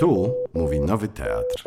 Tu 0.00 0.34
mówi 0.54 0.80
Nowy 0.80 1.08
Teatr. 1.08 1.64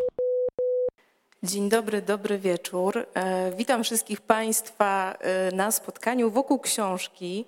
Dzień 1.44 1.70
dobry, 1.70 2.02
dobry 2.02 2.40
wieczór. 2.40 3.06
E, 3.14 3.52
Witam 3.58 3.84
wszystkich 3.84 4.22
Państwa 4.22 5.16
e, 5.20 5.56
na 5.56 5.72
spotkaniu 5.72 6.32
wokół 6.32 6.60
książki 6.60 7.46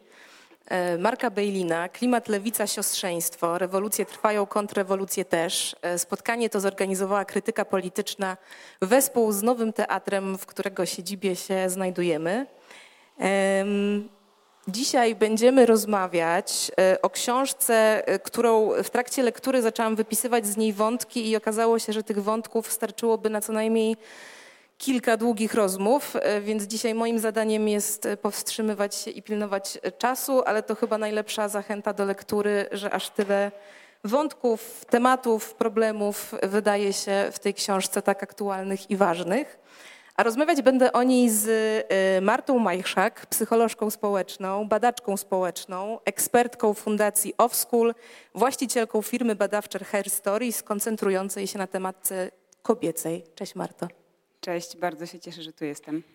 e, 0.66 0.98
Marka 0.98 1.30
Bejlina 1.30 1.90
Klimat, 1.90 2.28
lewica, 2.28 2.68
siostrzeństwo. 2.68 3.58
Rewolucje 3.58 4.06
trwają, 4.06 4.46
kontrrewolucje 4.46 5.26
też. 5.26 5.76
Spotkanie 5.98 6.50
to 6.50 6.60
zorganizowała 6.60 7.26
krytyka 7.26 7.66
polityczna 7.66 8.38
wespół 8.82 9.32
z 9.32 9.44
Nowym 9.44 9.74
Teatrem, 9.74 10.38
w 10.38 10.46
którego 10.46 10.86
siedzibie 10.86 11.36
się 11.36 11.70
znajdujemy. 11.70 12.46
Dzisiaj 14.68 15.16
będziemy 15.16 15.66
rozmawiać 15.66 16.72
e, 16.80 17.02
o 17.02 17.10
książce, 17.10 18.08
e, 18.08 18.20
którą 18.20 18.70
w 18.84 18.90
trakcie 18.90 19.24
lektury 19.24 19.62
zaczęłam 19.62 19.96
wypisywać 19.96 20.46
z 20.48 20.58
niej 20.58 20.74
wątki 20.74 21.30
i 21.30 21.36
okazało 21.36 21.80
się, 21.80 21.94
że 21.94 22.04
tych 22.04 22.24
wątków 22.24 22.72
starczyłoby 22.72 23.30
na 23.30 23.42
co 23.42 23.54
najmniej 23.54 23.98
kilka 24.78 25.18
długich 25.18 25.54
rozmów, 25.54 26.16
e, 26.16 26.42
więc 26.42 26.64
dzisiaj 26.64 26.94
moim 26.94 27.20
zadaniem 27.20 27.68
jest 27.68 28.08
powstrzymywać 28.22 28.96
się 28.96 29.12
i 29.12 29.22
pilnować 29.22 29.78
czasu, 29.98 30.44
ale 30.46 30.64
to 30.64 30.76
chyba 30.76 30.98
najlepsza 30.98 31.50
zachęta 31.50 31.94
do 31.94 32.06
lektury, 32.06 32.70
że 32.72 32.92
aż 32.92 33.10
tyle 33.10 33.52
wątków, 34.04 34.86
tematów, 34.90 35.54
problemów 35.54 36.36
wydaje 36.44 36.94
się 36.94 37.30
w 37.32 37.40
tej 37.40 37.54
książce 37.54 38.02
tak 38.02 38.24
aktualnych 38.24 38.92
i 38.92 38.98
ważnych. 38.98 39.60
A 40.16 40.24
rozmawiać 40.24 40.62
będę 40.62 40.92
o 40.92 41.04
niej 41.04 41.30
z 41.30 41.48
y, 41.48 42.22
Martą 42.22 42.60
Majchrzak, 42.60 43.26
psycholożką 43.26 43.90
społeczną, 43.90 44.68
badaczką 44.68 45.18
społeczną, 45.18 46.00
ekspertką 46.06 46.74
Fundacji 46.74 47.34
Offschool, 47.38 47.94
właścicielką 48.36 49.02
firmy 49.02 49.36
badawczej 49.36 49.82
Hair 49.84 50.10
Stories, 50.10 50.64
koncentrującej 50.64 51.48
się 51.48 51.58
na 51.58 51.68
tematce 51.68 52.32
kobiecej. 52.62 53.24
Cześć 53.36 53.56
Marto. 53.56 53.88
Cześć, 54.42 54.78
bardzo 54.78 55.06
się 55.06 55.20
cieszę, 55.20 55.44
że 55.44 55.54
tu 55.54 55.66
jestem. 55.66 56.15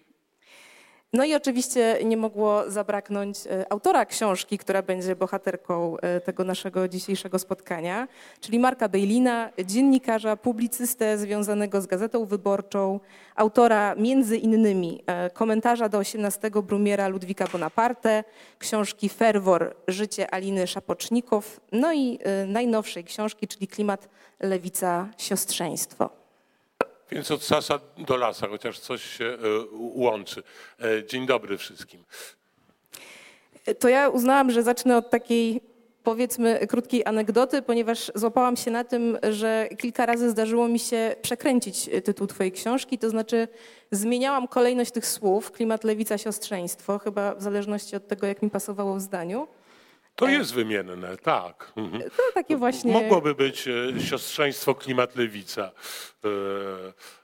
No 1.13 1.25
i 1.25 1.35
oczywiście 1.35 1.99
nie 2.05 2.17
mogło 2.17 2.71
zabraknąć 2.71 3.47
e, 3.47 3.73
autora 3.73 4.07
książki, 4.07 4.59
która 4.59 4.83
będzie 4.83 5.17
bohaterką 5.17 5.97
e, 5.97 6.21
tego 6.21 6.45
naszego 6.45 6.89
dzisiejszego 6.89 7.39
spotkania, 7.39 8.09
czyli 8.41 8.59
Marka 8.59 8.89
Bejlina, 8.89 9.51
dziennikarza, 9.65 10.37
publicystę 10.37 11.19
związanego 11.19 11.81
z 11.81 11.87
Gazetą 11.87 12.27
Wyborczą, 12.27 13.01
autora 13.35 13.95
między 13.95 14.37
innymi 14.37 15.03
e, 15.07 15.31
komentarza 15.31 15.89
do 15.89 15.99
18 15.99 16.51
Brumiera 16.51 17.09
Ludwika 17.09 17.47
Bonaparte, 17.53 18.25
książki 18.59 19.09
Ferwor, 19.09 19.77
Życie 19.89 20.35
Aliny 20.35 20.67
Szapocznikow, 20.67 21.61
no 21.73 21.93
i 21.93 22.19
najnowszej 22.47 23.05
książki, 23.05 23.49
czyli 23.49 23.69
Klimat, 23.69 24.09
Lewica, 24.41 25.09
Siostrzeństwo. 25.19 26.20
Więc 27.13 27.31
od 27.31 27.43
sasa 27.43 27.81
do 27.99 28.17
lasa, 28.17 28.49
chociaż 28.49 28.79
coś 28.79 29.03
się 29.19 29.25
e, 29.25 29.39
łączy. 29.73 30.43
E, 30.81 31.07
Dzień 31.07 31.27
dobry 31.27 31.59
wszystkim. 31.59 32.05
To 33.79 33.89
ja 33.89 34.09
uznałam, 34.09 34.51
że 34.51 34.63
zacznę 34.63 34.97
od 34.97 35.11
takiej 35.11 35.61
powiedzmy 36.03 36.67
krótkiej 36.67 37.05
anegdoty, 37.07 37.63
ponieważ 37.63 38.13
złapałam 38.15 38.57
się 38.57 38.71
na 38.71 38.85
tym, 38.85 39.19
że 39.31 39.69
kilka 39.79 40.07
razy 40.07 40.31
zdarzyło 40.31 40.69
mi 40.69 40.79
się 40.79 41.17
przekręcić 41.23 41.91
tytuł 42.05 42.27
twojej 42.27 42.53
książki, 42.53 42.99
to 42.99 43.11
znaczy 43.11 43.49
zmieniałam 43.91 44.49
kolejność 44.49 44.91
tych 44.91 45.07
słów, 45.07 45.51
klimat, 45.53 45.85
lewica, 45.85 46.19
siostrzeństwo, 46.19 46.99
chyba 46.99 47.35
w 47.35 47.43
zależności 47.43 47.97
od 47.97 48.09
tego, 48.09 48.27
jak 48.27 48.43
mi 48.43 48.51
pasowało 48.51 48.95
w 48.95 49.01
zdaniu. 49.01 49.49
To 50.21 50.29
jest 50.29 50.55
wymienne, 50.55 51.17
tak. 51.17 51.73
Mhm. 51.77 52.03
To 52.03 52.23
takie 52.35 52.57
właśnie... 52.57 52.93
Mogłoby 52.93 53.35
być 53.35 53.69
e, 53.69 54.01
siostrzeństwo 54.01 54.75
klimat 54.75 55.17
lewica. 55.17 55.71
e, 56.25 56.29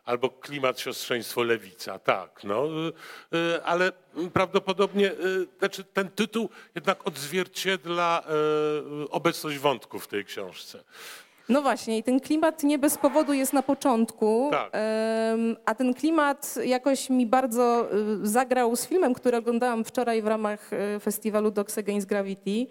Albo 0.05 0.31
klimat 0.31 0.81
siostrzeństwo 0.81 1.43
lewica, 1.43 1.99
tak. 1.99 2.45
No, 2.45 2.69
e, 3.33 3.55
e, 3.55 3.65
ale 3.65 3.93
prawdopodobnie 4.33 5.11
e, 5.13 5.15
znaczy 5.59 5.85
ten 5.85 6.09
tytuł 6.11 6.49
jednak 6.75 7.07
odzwierciedla 7.07 8.23
e, 8.25 9.11
obecność 9.11 9.59
wątków 9.59 10.05
w 10.05 10.09
tej 10.09 10.25
książce. 10.25 10.85
No 11.49 11.63
właśnie, 11.63 11.99
i 11.99 12.03
ten 12.03 12.21
klimat 12.21 12.63
nie 12.63 12.79
bez 12.79 12.99
powodu 12.99 13.33
jest 13.33 13.53
na 13.53 13.63
początku, 13.63 14.49
Tak. 14.51 14.73
a 15.65 15.75
ten 15.75 15.95
klimat 15.95 16.55
jakoś 16.65 17.11
mi 17.11 17.27
bardzo 17.27 17.89
y, 18.23 18.27
zagrał 18.27 18.77
z 18.77 18.87
filmem, 18.87 19.15
który 19.15 19.37
oglądałam 19.37 19.85
wczoraj 19.85 20.23
w 20.23 20.27
ramach 20.27 20.73
y, 20.73 21.01
festiwalu 21.01 21.51
Dogs 21.51 21.79
Against 21.79 22.07
Gravity 22.07 22.67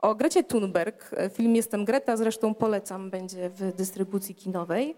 o 0.00 0.14
Grecie 0.14 0.44
Thunberg. 0.44 1.10
Film 1.34 1.56
Jestem 1.56 1.84
Greta, 1.84 2.16
zresztą 2.16 2.54
polecam, 2.54 3.10
będzie 3.10 3.50
w 3.50 3.72
dystrybucji 3.76 4.34
kinowej. 4.34 4.96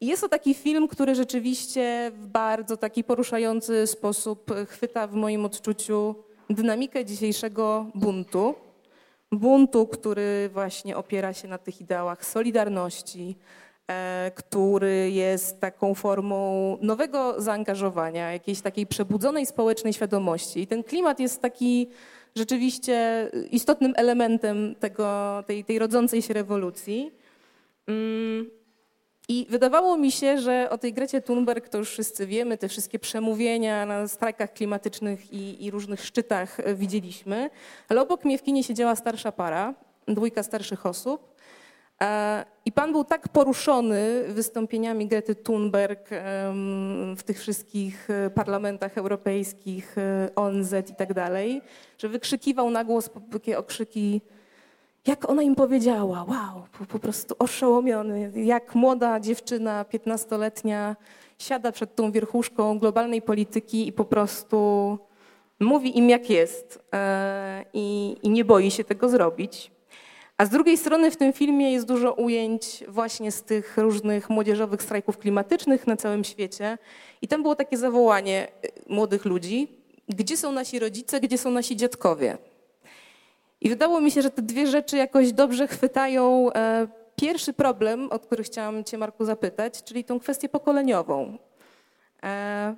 I 0.00 0.06
Jest 0.06 0.22
to 0.22 0.28
taki 0.28 0.54
film, 0.54 0.88
który 0.88 1.14
rzeczywiście 1.14 2.12
w 2.14 2.26
bardzo 2.26 2.76
taki 2.76 3.04
poruszający 3.04 3.86
sposób 3.86 4.50
chwyta 4.68 5.06
w 5.06 5.14
moim 5.14 5.44
odczuciu 5.44 6.14
dynamikę 6.50 7.04
dzisiejszego 7.04 7.86
buntu. 7.94 8.54
Buntu, 9.38 9.86
który 9.86 10.50
właśnie 10.52 10.96
opiera 10.96 11.32
się 11.32 11.48
na 11.48 11.58
tych 11.58 11.80
ideałach 11.80 12.24
solidarności, 12.24 13.36
e, 13.88 14.30
który 14.34 15.10
jest 15.10 15.60
taką 15.60 15.94
formą 15.94 16.78
nowego 16.80 17.40
zaangażowania, 17.40 18.32
jakiejś 18.32 18.60
takiej 18.60 18.86
przebudzonej 18.86 19.46
społecznej 19.46 19.92
świadomości. 19.92 20.60
I 20.60 20.66
ten 20.66 20.84
klimat 20.84 21.20
jest 21.20 21.42
taki 21.42 21.88
rzeczywiście 22.36 23.28
istotnym 23.50 23.92
elementem 23.96 24.74
tego, 24.80 25.44
tej, 25.46 25.64
tej 25.64 25.78
rodzącej 25.78 26.22
się 26.22 26.34
rewolucji. 26.34 27.12
I 29.28 29.46
wydawało 29.50 29.96
mi 29.96 30.12
się, 30.12 30.38
że 30.38 30.70
o 30.70 30.78
tej 30.78 30.92
Grecie 30.92 31.22
Thunberg 31.22 31.68
to 31.68 31.78
już 31.78 31.90
wszyscy 31.90 32.26
wiemy, 32.26 32.58
te 32.58 32.68
wszystkie 32.68 32.98
przemówienia 32.98 33.86
na 33.86 34.08
strajkach 34.08 34.52
klimatycznych 34.52 35.32
i, 35.32 35.64
i 35.64 35.70
różnych 35.70 36.04
szczytach 36.04 36.60
e, 36.60 36.74
widzieliśmy, 36.74 37.50
ale 37.88 38.02
obok 38.02 38.24
mnie 38.24 38.38
w 38.38 38.42
kinie 38.42 38.64
siedziała 38.64 38.96
starsza 38.96 39.32
para, 39.32 39.74
dwójka 40.08 40.42
starszych 40.42 40.86
osób. 40.86 41.36
E, 42.02 42.44
I 42.64 42.72
pan 42.72 42.92
był 42.92 43.04
tak 43.04 43.28
poruszony 43.28 44.24
wystąpieniami 44.28 45.06
Grety 45.06 45.34
Thunberg 45.34 46.08
w 47.16 47.22
tych 47.24 47.40
wszystkich 47.40 48.10
e, 48.10 48.30
parlamentach 48.30 48.98
europejskich, 48.98 49.96
ONZ 50.36 50.72
i 50.90 50.94
tak 50.94 51.14
dalej, 51.14 51.62
że 51.98 52.08
wykrzykiwał 52.08 52.70
na 52.70 52.84
głos 52.84 53.10
takie 53.32 53.58
okrzyki 53.58 54.20
jak 55.06 55.30
ona 55.30 55.42
im 55.42 55.54
powiedziała, 55.54 56.24
wow, 56.24 56.62
po, 56.78 56.86
po 56.86 56.98
prostu 56.98 57.34
oszołomiony, 57.38 58.32
jak 58.34 58.74
młoda 58.74 59.20
dziewczyna, 59.20 59.84
15-letnia, 59.84 60.96
siada 61.38 61.72
przed 61.72 61.94
tą 61.94 62.12
wierchuszką 62.12 62.78
globalnej 62.78 63.22
polityki 63.22 63.88
i 63.88 63.92
po 63.92 64.04
prostu 64.04 64.98
mówi 65.60 65.98
im 65.98 66.10
jak 66.10 66.30
jest 66.30 66.84
e, 66.92 67.64
i, 67.74 68.16
i 68.22 68.30
nie 68.30 68.44
boi 68.44 68.70
się 68.70 68.84
tego 68.84 69.08
zrobić. 69.08 69.70
A 70.38 70.46
z 70.46 70.50
drugiej 70.50 70.76
strony 70.76 71.10
w 71.10 71.16
tym 71.16 71.32
filmie 71.32 71.72
jest 71.72 71.86
dużo 71.86 72.12
ujęć 72.12 72.84
właśnie 72.88 73.32
z 73.32 73.42
tych 73.42 73.76
różnych 73.76 74.30
młodzieżowych 74.30 74.82
strajków 74.82 75.18
klimatycznych 75.18 75.86
na 75.86 75.96
całym 75.96 76.24
świecie. 76.24 76.78
I 77.22 77.28
tam 77.28 77.42
było 77.42 77.54
takie 77.54 77.76
zawołanie 77.76 78.48
e, 78.48 78.68
młodych 78.94 79.24
ludzi, 79.24 79.68
gdzie 80.08 80.36
są 80.36 80.52
nasi 80.52 80.78
rodzice, 80.78 81.20
gdzie 81.20 81.38
są 81.38 81.50
nasi 81.50 81.76
dziadkowie? 81.76 82.38
I 83.66 83.68
wydało 83.68 84.00
mi 84.00 84.10
się, 84.10 84.22
że 84.22 84.30
te 84.30 84.42
dwie 84.42 84.66
rzeczy 84.66 84.96
jakoś 84.96 85.32
dobrze 85.32 85.68
chwytają 85.68 86.52
e, 86.52 86.88
pierwszy 87.16 87.52
problem, 87.52 88.08
o 88.12 88.18
który 88.18 88.42
chciałam 88.42 88.84
Cię, 88.84 88.98
Marku, 88.98 89.24
zapytać, 89.24 89.82
czyli 89.84 90.04
tą 90.04 90.20
kwestię 90.20 90.48
pokoleniową. 90.48 91.38
E, 92.22 92.76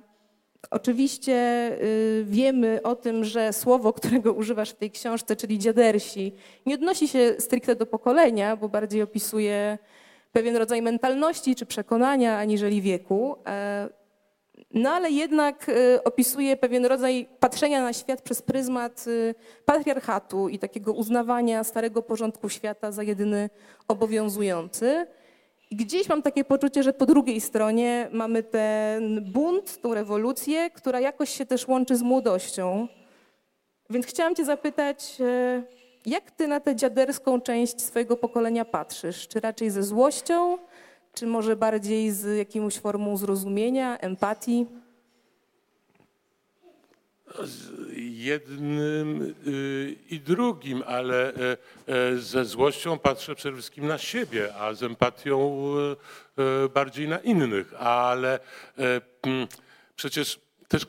Oczywiście 0.71 1.33
y, 1.81 2.25
wiemy 2.27 2.79
o 2.83 2.95
tym, 2.95 3.23
że 3.23 3.53
słowo, 3.53 3.93
którego 3.93 4.33
używasz 4.33 4.69
w 4.69 4.75
tej 4.75 4.91
książce, 4.91 5.35
czyli 5.35 5.59
dziadersi, 5.59 6.33
nie 6.65 6.75
odnosi 6.75 7.07
się 7.07 7.35
stricte 7.39 7.75
do 7.75 7.85
pokolenia, 7.85 8.55
bo 8.55 8.69
bardziej 8.69 9.01
opisuje 9.01 9.77
pewien 10.31 10.55
rodzaj 10.55 10.81
mentalności 10.81 11.55
czy 11.55 11.65
przekonania 11.65 12.37
aniżeli 12.37 12.81
wieku. 12.81 13.35
No 14.73 14.89
ale 14.89 15.11
jednak 15.11 15.69
y, 15.69 16.03
opisuje 16.03 16.57
pewien 16.57 16.85
rodzaj 16.85 17.27
patrzenia 17.39 17.83
na 17.83 17.93
świat 17.93 18.21
przez 18.21 18.41
pryzmat 18.41 19.07
y, 19.07 19.35
patriarchatu 19.65 20.49
i 20.49 20.59
takiego 20.59 20.93
uznawania 20.93 21.63
starego 21.63 22.01
porządku 22.01 22.49
świata 22.49 22.91
za 22.91 23.03
jedyny 23.03 23.49
obowiązujący. 23.87 25.07
I 25.71 25.75
gdzieś 25.75 26.09
mam 26.09 26.21
takie 26.21 26.43
poczucie, 26.43 26.83
że 26.83 26.93
po 26.93 27.05
drugiej 27.05 27.41
stronie 27.41 28.09
mamy 28.11 28.43
ten 28.43 29.31
bunt, 29.31 29.81
tą 29.81 29.93
rewolucję, 29.93 30.69
która 30.69 30.99
jakoś 30.99 31.29
się 31.29 31.45
też 31.45 31.67
łączy 31.67 31.95
z 31.95 32.01
młodością. 32.01 32.87
Więc 33.89 34.05
chciałam 34.05 34.35
Cię 34.35 34.45
zapytać, 34.45 35.17
e, 35.21 35.63
jak 36.05 36.31
Ty 36.31 36.47
na 36.47 36.59
tę 36.59 36.75
dziaderską 36.75 37.41
część 37.41 37.81
swojego 37.81 38.17
pokolenia 38.17 38.65
patrzysz? 38.65 39.27
Czy 39.27 39.39
raczej 39.39 39.69
ze 39.69 39.83
złością, 39.83 40.57
czy 41.13 41.27
może 41.27 41.55
bardziej 41.55 42.11
z 42.11 42.37
jakąś 42.37 42.77
formą 42.77 43.17
zrozumienia, 43.17 43.97
empatii? 43.97 44.65
jednym 47.97 49.35
y, 49.47 49.95
i 50.09 50.19
drugim, 50.19 50.83
ale 50.87 51.33
e, 51.33 51.57
e, 51.87 52.17
ze 52.17 52.45
złością 52.45 52.99
patrzę 52.99 53.35
przede 53.35 53.55
wszystkim 53.55 53.87
na 53.87 53.97
siebie, 53.97 54.55
a 54.55 54.73
z 54.73 54.83
empatią 54.83 55.63
e, 56.37 56.69
bardziej 56.69 57.07
na 57.07 57.19
innych. 57.19 57.73
Ale 57.73 58.39
przecież 59.95 60.39
też 60.67 60.87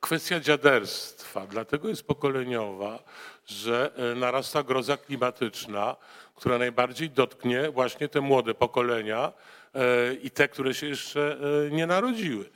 kwestia 0.00 0.40
dziaderstwa 0.40 1.46
dlatego 1.46 1.88
jest 1.88 2.02
pokoleniowa, 2.02 3.02
że 3.46 3.90
e, 3.96 4.14
narasta 4.14 4.62
groza 4.62 4.96
klimatyczna, 4.96 5.96
która 6.34 6.58
najbardziej 6.58 7.10
dotknie 7.10 7.70
właśnie 7.70 8.08
te 8.08 8.20
młode 8.20 8.54
pokolenia 8.54 9.32
e, 9.74 10.14
i 10.14 10.30
te, 10.30 10.48
które 10.48 10.74
się 10.74 10.86
jeszcze 10.86 11.36
e, 11.66 11.70
nie 11.70 11.86
narodziły. 11.86 12.50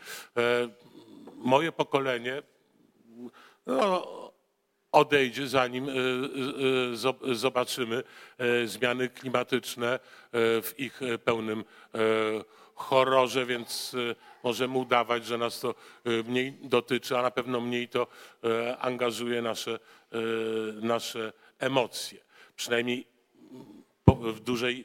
Moje 1.34 1.72
pokolenie 1.72 2.42
no, 3.66 4.08
odejdzie, 4.92 5.48
zanim 5.48 5.86
zob- 6.94 7.34
zobaczymy 7.34 8.02
zmiany 8.64 9.08
klimatyczne 9.08 9.98
w 10.32 10.72
ich 10.78 11.00
pełnym 11.24 11.64
horrorze, 12.74 13.46
więc 13.46 13.96
możemy 14.42 14.78
udawać, 14.78 15.26
że 15.26 15.38
nas 15.38 15.60
to 15.60 15.70
e, 16.04 16.10
mniej 16.22 16.52
dotyczy, 16.52 17.18
a 17.18 17.22
na 17.22 17.30
pewno 17.30 17.60
mniej 17.60 17.88
to 17.88 18.06
e, 18.44 18.78
angażuje 18.78 19.42
nasze, 19.42 19.72
e, 20.12 20.18
nasze 20.80 21.32
emocje. 21.58 22.18
Przynajmniej 22.56 23.06
w 24.06 24.40
dużej, 24.40 24.84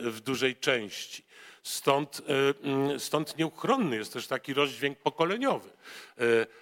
w 0.00 0.20
dużej 0.24 0.56
części. 0.56 1.24
Stąd, 1.62 2.22
mm, 2.62 3.00
stąd 3.00 3.38
nieuchronny 3.38 3.96
jest 3.96 4.12
też 4.12 4.26
taki 4.26 4.54
rozdźwięk 4.54 4.98
pokoleniowy. 4.98 5.70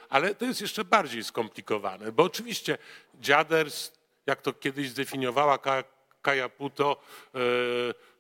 Ale 0.09 0.35
to 0.35 0.45
jest 0.45 0.61
jeszcze 0.61 0.85
bardziej 0.85 1.25
skomplikowane, 1.25 2.13
bo 2.13 2.23
oczywiście 2.23 2.79
dziaders, 3.21 3.93
jak 4.27 4.43
to 4.43 4.53
kiedyś 4.53 4.89
zdefiniowała 4.89 5.59
Ka- 5.59 5.85
Kaja 6.23 6.49
Puto, 6.49 7.03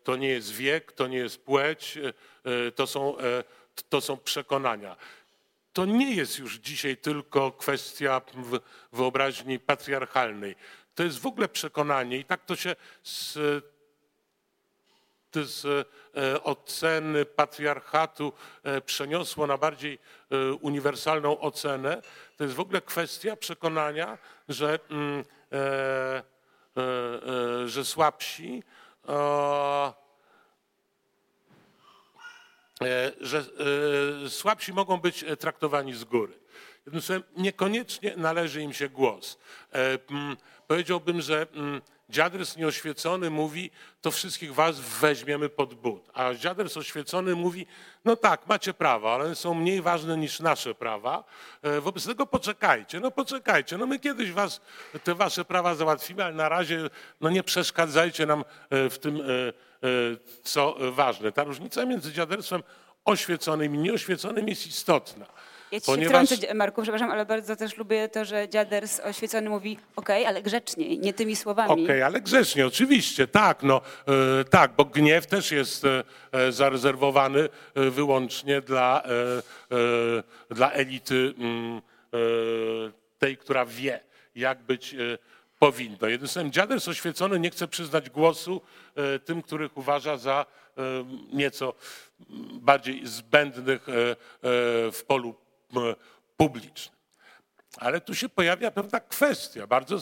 to 0.04 0.16
nie 0.16 0.28
jest 0.28 0.52
wiek, 0.52 0.92
to 0.92 1.06
nie 1.06 1.18
jest 1.18 1.44
płeć, 1.44 1.98
to 2.74 2.86
są, 2.86 3.18
e, 3.18 3.44
to 3.88 4.00
są 4.00 4.16
przekonania. 4.16 4.96
To 5.72 5.84
nie 5.84 6.14
jest 6.14 6.38
już 6.38 6.58
dzisiaj 6.58 6.96
tylko 6.96 7.52
kwestia 7.52 8.20
wyobraźni 8.92 9.58
patriarchalnej. 9.58 10.56
To 10.94 11.02
jest 11.02 11.18
w 11.18 11.26
ogóle 11.26 11.48
przekonanie 11.48 12.18
i 12.18 12.24
tak 12.24 12.44
to 12.44 12.56
się 12.56 12.76
z, 13.02 13.38
z 15.34 15.64
e, 16.16 16.42
oceny 16.42 17.24
patriarchatu 17.24 18.32
e, 18.62 18.80
przeniosło 18.80 19.46
na 19.46 19.58
bardziej 19.58 19.98
e, 20.30 20.52
uniwersalną 20.52 21.40
ocenę. 21.40 22.02
To 22.36 22.44
jest 22.44 22.56
w 22.56 22.60
ogóle 22.60 22.80
kwestia 22.80 23.36
przekonania, 23.36 24.18
że, 24.48 24.78
mm, 24.90 25.24
że 27.66 27.84
słabsi 27.84 28.62
że 33.20 33.44
e, 34.24 34.30
słabsi 34.30 34.72
mogą 34.72 35.00
być 35.00 35.24
e, 35.24 35.36
traktowani 35.36 35.94
z 35.94 36.04
góry. 36.04 36.32
Jednym 36.86 37.02
słowem, 37.02 37.22
niekoniecznie 37.36 38.14
należy 38.16 38.62
im 38.62 38.72
się 38.72 38.88
głos. 38.88 39.38
E, 39.72 39.98
Powiedziałbym, 40.66 41.20
że 41.20 41.46
dziaders 42.12 42.56
nieoświecony 42.56 43.30
mówi, 43.30 43.70
to 44.00 44.10
wszystkich 44.10 44.54
was 44.54 44.80
weźmiemy 44.80 45.48
pod 45.48 45.74
but. 45.74 46.10
A 46.14 46.34
dziaders 46.34 46.76
oświecony 46.76 47.34
mówi, 47.34 47.66
no 48.04 48.16
tak, 48.16 48.46
macie 48.46 48.74
prawa, 48.74 49.14
ale 49.14 49.34
są 49.34 49.54
mniej 49.54 49.82
ważne 49.82 50.16
niż 50.16 50.40
nasze 50.40 50.74
prawa. 50.74 51.24
E, 51.62 51.80
Wobec 51.80 52.06
tego 52.06 52.26
poczekajcie, 52.26 53.00
no 53.00 53.10
poczekajcie. 53.10 53.78
No 53.78 53.86
my 53.86 53.98
kiedyś 53.98 54.32
was, 54.32 54.60
te 55.04 55.14
wasze 55.14 55.44
prawa 55.44 55.74
załatwimy, 55.74 56.24
ale 56.24 56.34
na 56.34 56.48
razie 56.48 56.90
no 57.20 57.30
nie 57.30 57.42
przeszkadzajcie 57.42 58.26
nam 58.26 58.44
e, 58.70 58.90
w 58.90 58.98
tym, 58.98 59.20
e, 59.20 59.22
co 60.42 60.76
ważne. 60.92 61.32
Ta 61.32 61.44
różnica 61.44 61.84
między 61.84 62.12
dziaderstwem 62.12 62.62
oświeconym 63.04 63.74
i 63.74 63.78
nieoświeconym 63.78 64.48
jest 64.48 64.66
istotna. 64.66 65.26
Ja 65.72 65.80
ci 65.80 65.86
Ponieważ- 65.86 66.28
się 66.28 66.36
wtrącę, 66.36 66.54
Marku, 66.54 66.82
przepraszam, 66.82 67.10
ale 67.10 67.26
bardzo 67.26 67.56
też 67.56 67.76
lubię 67.76 68.08
to, 68.08 68.24
że 68.24 68.48
dziaders 68.48 69.00
oświecony 69.00 69.50
mówi 69.50 69.78
okej, 69.96 70.26
ale 70.26 70.42
grzeczniej, 70.42 70.98
nie 70.98 71.12
tymi 71.12 71.36
słowami. 71.36 71.84
Okej, 71.84 72.02
ale 72.02 72.20
grzecznie, 72.20 72.66
oczywiście, 72.66 73.26
tak, 73.26 73.62
no, 73.62 73.80
e, 74.40 74.44
tak, 74.44 74.72
bo 74.76 74.84
gniew 74.84 75.26
też 75.26 75.52
jest 75.52 75.84
e, 75.84 76.04
e, 76.32 76.52
zarezerwowany 76.52 77.48
e, 77.74 77.90
wyłącznie 77.90 78.60
dla, 78.60 79.02
dla 80.50 80.72
elity 80.72 81.34
mm, 81.38 81.82
tej, 83.18 83.36
która 83.36 83.64
wie, 83.66 84.00
jak 84.34 84.62
być 84.62 84.96
powinno. 85.58 86.08
Jednym 86.08 86.28
słowem, 86.28 86.52
dziaders 86.52 86.88
oświecony 86.88 87.40
nie 87.40 87.50
chce 87.50 87.68
przyznać 87.68 88.10
głosu 88.10 88.60
tym, 89.24 89.42
których 89.42 89.76
uważa 89.76 90.16
za 90.16 90.46
nieco 91.32 91.74
bardziej 92.52 93.06
zbędnych 93.06 93.86
w 94.92 95.02
polu 95.06 95.34
publicznym. 96.36 96.96
Ale 97.76 98.00
tu 98.00 98.14
się 98.14 98.28
pojawia 98.28 98.70
pewna 98.70 99.00
kwestia, 99.00 99.66
bardzo 99.66 100.00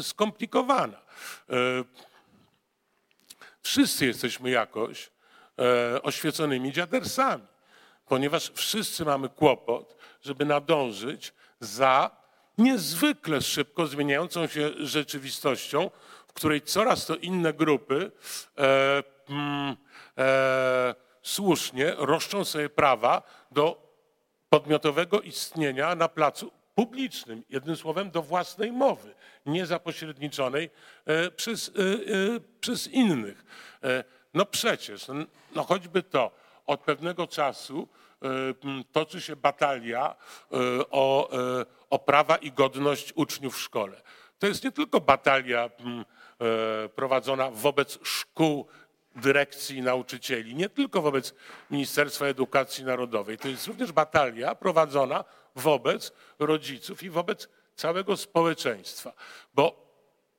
skomplikowana. 0.00 1.00
E, 1.50 1.84
Wszyscy 3.62 4.06
jesteśmy 4.06 4.50
jakoś 4.50 5.10
e, 5.58 6.02
oświeconymi 6.02 6.72
dziadersami, 6.72 7.44
ponieważ 8.06 8.50
wszyscy 8.54 9.04
mamy 9.04 9.28
kłopot, 9.28 9.96
żeby 10.22 10.44
nadążyć 10.44 11.32
za 11.60 12.10
niezwykle 12.58 13.40
szybko 13.40 13.86
zmieniającą 13.86 14.46
się 14.46 14.70
rzeczywistością, 14.78 15.90
w 16.28 16.32
której 16.32 16.62
coraz 16.62 17.06
to 17.06 17.16
inne 17.16 17.52
grupy 17.52 18.12
e, 18.58 19.02
e, 20.18 20.94
słusznie 21.22 21.94
roszczą 21.98 22.44
sobie 22.44 22.68
prawa 22.68 23.22
do 23.50 23.89
podmiotowego 24.50 25.20
istnienia 25.20 25.94
na 25.94 26.08
placu 26.08 26.52
publicznym, 26.74 27.44
jednym 27.50 27.76
słowem 27.76 28.10
do 28.10 28.22
własnej 28.22 28.72
mowy, 28.72 29.14
nie 29.46 29.66
zapośredniczonej 29.66 30.70
e, 31.06 31.30
przez, 31.30 31.68
e, 31.68 31.72
e, 31.72 32.40
przez 32.60 32.88
innych. 32.88 33.44
No 34.34 34.46
przecież, 34.46 35.06
no- 35.54 35.64
choćby 35.64 36.02
to, 36.02 36.30
od 36.66 36.80
pewnego 36.80 37.26
czasu 37.26 37.88
toczy 38.92 39.20
się 39.20 39.36
batalia 39.36 40.16
o, 40.90 41.30
o 41.90 41.98
prawa 41.98 42.36
i 42.36 42.52
godność 42.52 43.12
uczniów 43.14 43.56
w 43.56 43.60
szkole. 43.60 44.02
To 44.38 44.46
jest 44.46 44.64
nie 44.64 44.72
tylko 44.72 45.00
batalia 45.00 45.70
prowadzona 46.94 47.50
wobec 47.50 47.98
szkół 48.02 48.66
dyrekcji 49.16 49.76
i 49.76 49.82
nauczycieli, 49.82 50.54
nie 50.54 50.68
tylko 50.68 51.02
wobec 51.02 51.34
Ministerstwa 51.70 52.26
Edukacji 52.26 52.84
Narodowej. 52.84 53.38
To 53.38 53.48
jest 53.48 53.66
również 53.66 53.92
batalia 53.92 54.54
prowadzona 54.54 55.24
wobec 55.56 56.12
rodziców 56.38 57.02
i 57.02 57.10
wobec 57.10 57.48
całego 57.76 58.16
społeczeństwa, 58.16 59.12
bo 59.54 59.90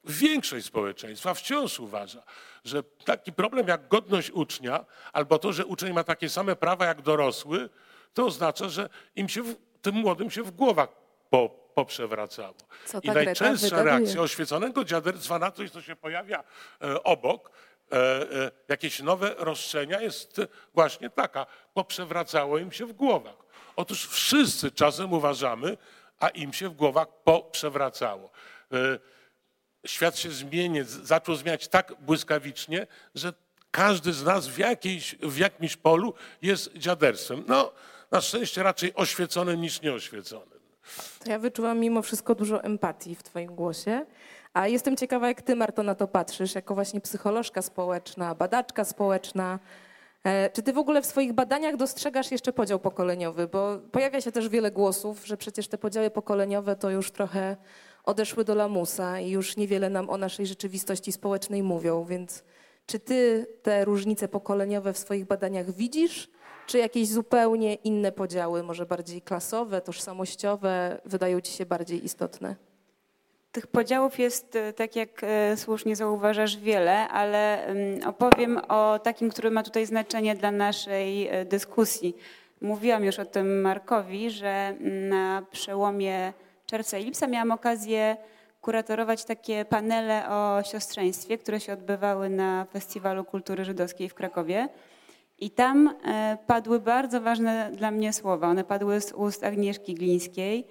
większość 0.04 0.66
społeczeństwa 0.66 1.34
wciąż 1.34 1.80
uważa, 1.80 2.24
że 2.64 2.84
taki 2.84 3.34
problem 3.34 3.68
jak 3.68 3.88
godność 3.88 4.32
ucznia, 4.32 4.86
albo 5.14 5.40
to, 5.40 5.54
że 5.54 5.66
uczeń 5.66 5.94
ma 5.94 6.04
takie 6.04 6.30
same 6.30 6.56
prawa 6.56 6.86
jak 6.86 7.02
dorosły, 7.02 7.70
to 8.14 8.26
oznacza, 8.26 8.70
że 8.70 8.90
im 9.16 9.30
się, 9.30 9.44
tym 9.82 9.96
młodym 9.96 10.32
się 10.32 10.44
w 10.44 10.52
głowach 10.52 10.90
po, 11.30 11.50
poprzewracało. 11.76 12.56
I 13.04 13.08
najczęstsza 13.08 13.84
reakcja 13.84 14.22
oświeconego 14.22 14.84
dziaderstwa 14.84 15.40
na 15.40 15.52
coś, 15.52 15.72
co 15.72 15.82
się 15.82 15.96
pojawia 15.96 16.44
e, 16.82 17.04
obok, 17.04 17.52
jakieś 18.68 19.00
nowe 19.00 19.36
roszczenia 19.38 20.02
jest 20.02 20.42
właśnie 20.74 21.10
taka, 21.10 21.46
poprzewracało 21.74 22.58
im 22.58 22.72
się 22.72 22.86
w 22.86 22.94
głowach. 22.94 23.36
Otóż 23.76 24.08
wszyscy 24.08 24.72
czasem 24.72 25.14
uważamy, 25.14 25.78
a 26.20 26.30
im 26.30 26.54
się 26.54 26.70
w 26.70 26.74
głowach 26.74 27.08
poprzewracało. 27.24 28.32
E, 28.72 29.00
Świat 29.86 30.18
się 30.18 30.32
zmieni, 30.32 30.84
zaczął 30.84 31.36
zmieniać 31.36 31.68
tak 31.68 31.94
błyskawicznie, 32.00 32.88
że 33.16 33.34
każdy 33.72 34.14
z 34.14 34.24
nas 34.24 34.48
w, 34.48 34.58
jakiejś, 34.58 35.16
w 35.16 35.38
jakimś 35.38 35.76
polu 35.76 36.14
jest 36.42 36.74
dziaderstwem. 36.74 37.44
No, 37.48 37.72
na 38.12 38.22
szczęście 38.22 38.64
raczej 38.64 38.96
oświeconym 38.96 39.62
niż 39.62 39.82
nieoświeconym. 39.82 40.60
To 41.24 41.30
ja 41.30 41.40
wyczułam 41.40 41.80
mimo 41.80 42.02
wszystko 42.02 42.36
dużo 42.36 42.64
empatii 42.64 43.16
w 43.16 43.24
Twoim 43.24 43.56
głosie. 43.56 44.06
A 44.54 44.68
jestem 44.68 44.98
ciekawa, 44.98 45.28
jak 45.28 45.42
Ty, 45.42 45.56
Marto, 45.56 45.84
na 45.84 45.96
to 45.96 46.08
patrzysz, 46.08 46.56
jako 46.56 46.76
właśnie 46.76 47.02
psycholożka 47.02 47.62
społeczna, 47.62 48.36
badaczka 48.36 48.84
społeczna. 48.86 49.60
E, 50.24 50.50
Czy 50.50 50.64
Ty 50.64 50.74
w 50.74 50.78
ogóle 50.78 51.02
w 51.02 51.06
swoich 51.06 51.34
badaniach 51.34 51.76
dostrzegasz 51.76 52.32
jeszcze 52.32 52.54
podział 52.54 52.80
pokoleniowy? 52.80 53.48
Bo 53.48 53.78
pojawia 53.92 54.22
się 54.22 54.32
też 54.32 54.50
wiele 54.50 54.72
głosów, 54.72 55.28
że 55.28 55.38
przecież 55.38 55.68
te 55.68 55.78
podziały 55.78 56.10
pokoleniowe 56.10 56.76
to 56.76 56.90
już 56.90 57.12
trochę 57.12 57.58
odeszły 58.04 58.46
do 58.46 58.56
lamusa 58.56 59.20
i 59.20 59.30
już 59.30 59.58
niewiele 59.58 59.90
nam 59.90 60.10
o 60.10 60.18
naszej 60.18 60.46
rzeczywistości 60.48 61.12
społecznej 61.12 61.64
mówią, 61.64 62.06
więc 62.06 62.44
Czy 62.86 63.00
ty 63.00 63.48
te 63.64 63.86
różnice 63.86 64.28
pokoleniowe 64.28 64.94
w 64.94 64.98
swoich 64.98 65.26
badaniach 65.26 65.72
widzisz? 65.72 66.30
Czy 66.68 66.78
jakieś 66.78 67.08
zupełnie 67.08 67.74
inne 67.76 68.12
podziały, 68.12 68.64
może 68.64 68.86
bardziej 68.86 69.22
klasowe, 69.22 69.82
tożsamościowe, 69.82 71.02
wydają 71.06 71.42
ci 71.42 71.52
się 71.54 71.66
bardziej 71.66 72.06
istotne? 72.06 72.71
Tych 73.52 73.68
podziałów 73.68 74.20
jest, 74.20 74.56
e, 74.56 74.74
tak 74.74 74.96
jak 74.96 75.24
e, 75.24 75.58
słusznie 75.58 75.96
zauważasz, 75.96 76.58
wiele, 76.58 77.08
ale 77.08 77.66
mm, 77.66 78.08
opowiem 78.08 78.58
o 78.68 79.00
takim, 79.00 79.30
który 79.30 79.52
ma 79.52 79.64
tutaj 79.64 79.86
znaczenie 79.86 80.36
dla 80.36 80.52
naszej 80.52 81.28
e, 81.28 81.46
dyskusji. 81.46 82.16
Mówiłam 82.62 83.04
już 83.04 83.20
o 83.20 83.26
tym 83.26 83.62
Markowi, 83.62 84.32
że 84.32 84.76
na 85.10 85.46
przełomie 85.52 86.34
czerwca 86.66 86.98
i 86.98 87.06
lipca 87.06 87.28
miałam 87.28 87.52
okazję 87.52 88.18
kuratorować 88.62 89.26
takie 89.26 89.66
panele 89.66 90.30
o 90.30 90.64
siostrzeństwie, 90.64 91.38
które 91.38 91.60
się 91.60 91.74
odbywały 91.74 92.30
na 92.30 92.66
Festiwalu 92.66 93.24
Kultury 93.24 93.66
Żydowskiej 93.66 94.10
w 94.10 94.14
Krakowie. 94.14 94.70
I 95.40 95.50
tam 95.50 95.96
padły 96.48 96.80
bardzo 96.80 97.22
ważne 97.22 97.72
dla 97.74 97.92
mnie 97.92 98.14
słowa. 98.14 98.48
One 98.48 98.64
padły 98.64 99.02
z 99.02 99.14
ust 99.14 99.44
Agnieszki 99.44 99.94
Glińskiej, 99.94 100.68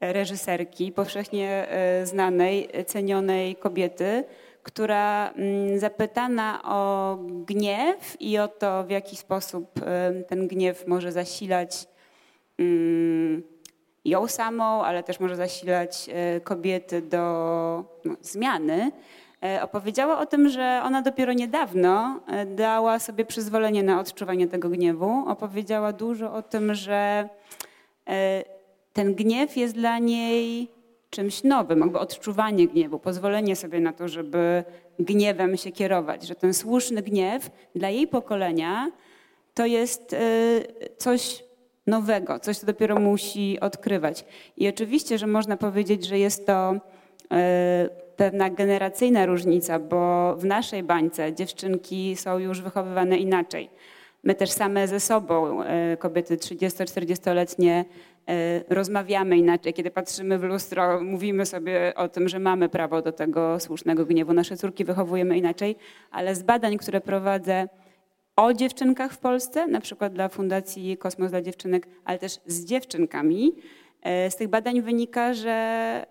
reżyserki, 0.00 0.92
powszechnie 0.92 1.68
e, 1.68 2.06
znanej, 2.06 2.68
cenionej 2.86 3.56
kobiety, 3.56 4.24
która 4.62 5.30
mm, 5.30 5.78
zapytana 5.78 6.60
o 6.64 7.16
gniew 7.46 8.16
i 8.20 8.38
o 8.38 8.48
to, 8.48 8.84
w 8.84 8.90
jaki 8.90 9.16
sposób 9.16 9.80
e, 9.82 10.12
ten 10.22 10.48
gniew 10.48 10.86
może 10.86 11.12
zasilać 11.12 11.88
mm, 12.58 13.42
ją 14.04 14.28
samą, 14.28 14.84
ale 14.84 15.02
też 15.02 15.20
może 15.20 15.36
zasilać 15.36 16.10
e, 16.12 16.40
kobiety 16.40 17.02
do 17.02 17.84
no, 18.04 18.16
zmiany, 18.20 18.92
opowiedziała 19.62 20.18
o 20.18 20.26
tym, 20.26 20.48
że 20.48 20.80
ona 20.84 21.02
dopiero 21.02 21.32
niedawno 21.32 22.20
dała 22.46 22.98
sobie 22.98 23.24
przyzwolenie 23.24 23.82
na 23.82 24.00
odczuwanie 24.00 24.46
tego 24.46 24.68
gniewu. 24.68 25.24
Opowiedziała 25.28 25.92
dużo 25.92 26.32
o 26.32 26.42
tym, 26.42 26.74
że 26.74 27.28
ten 28.98 29.14
gniew 29.14 29.56
jest 29.56 29.74
dla 29.74 29.98
niej 29.98 30.68
czymś 31.10 31.44
nowym, 31.44 31.80
jakby 31.80 31.98
odczuwanie 31.98 32.68
gniewu, 32.68 32.98
pozwolenie 32.98 33.56
sobie 33.56 33.80
na 33.80 33.92
to, 33.92 34.08
żeby 34.08 34.64
gniewem 34.98 35.56
się 35.56 35.72
kierować, 35.72 36.26
że 36.26 36.34
ten 36.34 36.54
słuszny 36.54 37.02
gniew 37.02 37.50
dla 37.74 37.90
jej 37.90 38.06
pokolenia 38.06 38.90
to 39.54 39.66
jest 39.66 40.12
e, 40.12 40.18
coś 40.96 41.44
nowego, 41.86 42.38
coś, 42.38 42.58
co 42.58 42.66
dopiero 42.66 43.00
musi 43.00 43.60
odkrywać. 43.60 44.24
I 44.56 44.68
oczywiście, 44.68 45.18
że 45.18 45.26
można 45.26 45.56
powiedzieć, 45.56 46.06
że 46.06 46.18
jest 46.18 46.46
to 46.46 46.74
e, 47.32 47.88
pewna 48.16 48.50
generacyjna 48.50 49.26
różnica, 49.26 49.78
bo 49.78 50.34
w 50.36 50.44
naszej 50.44 50.82
bańce 50.82 51.34
dziewczynki 51.34 52.16
są 52.16 52.38
już 52.38 52.60
wychowywane 52.60 53.16
inaczej. 53.16 53.70
My 54.24 54.34
też 54.34 54.50
same 54.50 54.88
ze 54.88 55.00
sobą, 55.00 55.62
e, 55.62 55.96
kobiety 55.96 56.36
30-40-letnie, 56.36 57.84
E, 58.28 58.64
rozmawiamy 58.68 59.38
inaczej, 59.38 59.74
kiedy 59.74 59.90
patrzymy 59.90 60.38
w 60.38 60.42
lustro, 60.42 61.00
mówimy 61.00 61.46
sobie 61.46 61.92
o 61.96 62.08
tym, 62.08 62.28
że 62.28 62.38
mamy 62.38 62.68
prawo 62.68 63.02
do 63.02 63.12
tego 63.12 63.60
słusznego 63.60 64.06
gniewu. 64.06 64.32
Nasze 64.32 64.56
córki 64.56 64.84
wychowujemy 64.84 65.38
inaczej, 65.38 65.76
ale 66.10 66.34
z 66.34 66.42
badań, 66.42 66.78
które 66.78 67.00
prowadzę 67.00 67.68
o 68.36 68.52
dziewczynkach 68.52 69.12
w 69.12 69.18
Polsce, 69.18 69.66
na 69.66 69.80
przykład 69.80 70.12
dla 70.12 70.28
Fundacji 70.28 70.96
Kosmos 70.96 71.30
dla 71.30 71.42
Dziewczynek, 71.42 71.88
ale 72.04 72.18
też 72.18 72.38
z 72.46 72.64
dziewczynkami, 72.64 73.52
e, 74.02 74.30
z 74.30 74.36
tych 74.36 74.48
badań 74.48 74.82
wynika, 74.82 75.34
że 75.34 76.06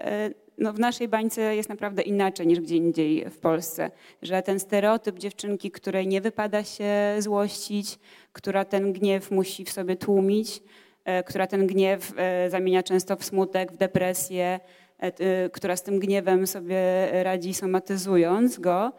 no 0.58 0.74
w 0.74 0.80
naszej 0.80 1.08
bańce 1.08 1.56
jest 1.56 1.70
naprawdę 1.70 2.02
inaczej 2.02 2.48
niż 2.48 2.60
gdzie 2.60 2.76
indziej 2.76 3.30
w 3.30 3.40
Polsce. 3.40 3.92
Że 4.22 4.42
ten 4.42 4.60
stereotyp 4.60 5.20
dziewczynki, 5.20 5.72
której 5.72 6.08
nie 6.08 6.22
wypada 6.22 6.64
się 6.64 7.16
złościć, 7.20 8.00
która 8.34 8.66
ten 8.66 8.94
gniew 8.94 9.32
musi 9.32 9.66
w 9.66 9.72
sobie 9.72 9.96
tłumić, 9.96 10.62
E, 11.08 11.24
która 11.24 11.48
ten 11.48 11.68
gniew 11.68 12.14
e, 12.18 12.50
zamienia 12.50 12.84
często 12.84 13.16
w 13.16 13.24
smutek, 13.24 13.72
w 13.72 13.78
depresję, 13.78 14.60
e, 15.00 15.50
która 15.50 15.76
z 15.76 15.84
tym 15.84 16.00
gniewem 16.00 16.48
sobie 16.48 16.78
radzi 17.24 17.54
somatyzując 17.54 18.60
go, 18.60 18.92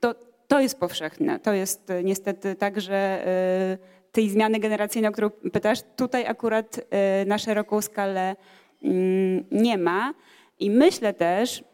to, 0.00 0.14
to 0.48 0.60
jest 0.60 0.80
powszechne. 0.80 1.40
To 1.40 1.52
jest 1.52 1.92
niestety 2.04 2.54
tak, 2.54 2.80
że 2.80 3.26
tej 4.12 4.30
zmiany 4.30 4.58
generacyjnej, 4.58 5.08
o 5.08 5.12
którą 5.12 5.30
pytasz, 5.30 5.78
tutaj 5.96 6.26
akurat 6.26 6.80
na 7.26 7.38
szeroką 7.38 7.80
skalę 7.80 8.36
nie 9.50 9.78
ma. 9.78 10.14
I 10.58 10.70
myślę 10.70 11.14
też, 11.14 11.64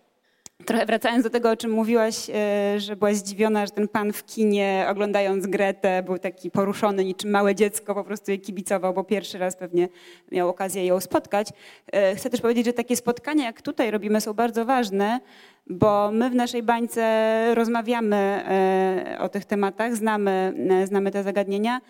Trochę 0.65 0.87
wracając 0.87 1.25
do 1.25 1.31
tego, 1.31 1.51
o 1.51 1.57
czym 1.57 1.71
mówiłaś, 1.71 2.31
e, 2.31 2.81
że 2.81 2.97
byłaś 2.97 3.17
zdziwiona, 3.17 3.67
że 3.67 3.73
ten 3.73 3.89
pan 3.89 4.13
w 4.13 4.25
kinie 4.25 4.87
oglądając 4.91 5.47
Gretę 5.47 6.03
był 6.03 6.19
taki 6.19 6.51
poruszony, 6.51 7.05
niczym 7.05 7.31
małe 7.31 7.55
dziecko, 7.55 7.95
po 7.95 8.05
prostu 8.05 8.31
jej 8.31 8.41
kibicował, 8.41 8.95
bo 8.95 9.05
pierwszy 9.05 9.39
raz 9.39 9.57
pewnie 9.57 9.89
miał 10.33 10.49
okazję 10.49 10.87
ją 10.87 11.01
spotkać. 11.01 11.49
E, 11.93 12.15
chcę 12.17 12.31
też 12.31 12.41
powiedzieć, 12.41 12.67
że 12.67 12.73
takie 12.73 12.97
spotkania, 12.97 13.45
jak 13.45 13.63
tutaj 13.63 13.91
robimy, 13.91 14.21
są 14.21 14.35
bardzo 14.35 14.65
ważne, 14.65 15.21
bo 15.67 16.11
my 16.13 16.31
w 16.31 16.35
naszej 16.35 16.63
bańce 16.63 17.55
rozmawiamy 17.55 18.17
e, 18.17 19.19
o 19.21 19.29
tych 19.29 19.45
tematach, 19.45 19.97
znamy, 19.97 20.55
znamy 20.85 21.11
te 21.11 21.23
zagadnienia, 21.23 21.81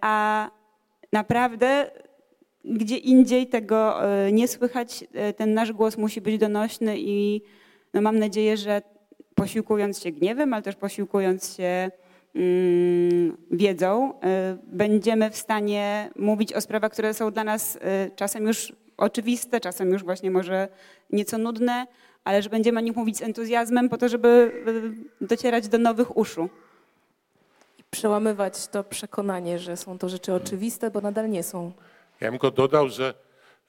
a 0.00 0.50
naprawdę 1.12 1.90
gdzie 2.64 2.96
indziej 2.96 3.46
tego 3.46 4.00
nie 4.32 4.48
słychać, 4.48 5.04
ten 5.36 5.54
nasz 5.54 5.72
głos 5.72 5.98
musi 5.98 6.20
być 6.20 6.38
donośny 6.38 6.94
i 6.98 7.42
no 7.94 8.00
mam 8.00 8.18
nadzieję, 8.18 8.56
że 8.56 8.82
posiłkując 9.34 10.02
się 10.02 10.12
gniewem, 10.12 10.54
ale 10.54 10.62
też 10.62 10.76
posiłkując 10.76 11.56
się 11.56 11.90
mm, 12.34 13.36
wiedzą, 13.50 14.12
y, 14.12 14.18
będziemy 14.62 15.30
w 15.30 15.36
stanie 15.36 16.10
mówić 16.16 16.52
o 16.52 16.60
sprawach, 16.60 16.92
które 16.92 17.14
są 17.14 17.30
dla 17.30 17.44
nas 17.44 17.78
czasem 18.16 18.46
już 18.46 18.72
oczywiste, 18.96 19.60
czasem 19.60 19.90
już 19.90 20.04
właśnie 20.04 20.30
może 20.30 20.68
nieco 21.10 21.38
nudne, 21.38 21.86
ale 22.24 22.42
że 22.42 22.50
będziemy 22.50 22.78
o 22.78 22.82
nich 22.82 22.96
mówić 22.96 23.16
z 23.16 23.22
entuzjazmem 23.22 23.88
po 23.88 23.98
to, 23.98 24.08
żeby 24.08 24.52
docierać 25.20 25.68
do 25.68 25.78
nowych 25.78 26.16
uszu. 26.16 26.48
I 27.78 27.82
przełamywać 27.90 28.68
to 28.68 28.84
przekonanie, 28.84 29.58
że 29.58 29.76
są 29.76 29.98
to 29.98 30.08
rzeczy 30.08 30.34
oczywiste, 30.34 30.90
bo 30.90 31.00
nadal 31.00 31.30
nie 31.30 31.42
są. 31.42 31.72
Ja 32.20 32.30
bym 32.30 32.38
go 32.38 32.50
dodał, 32.50 32.88
że 32.88 33.14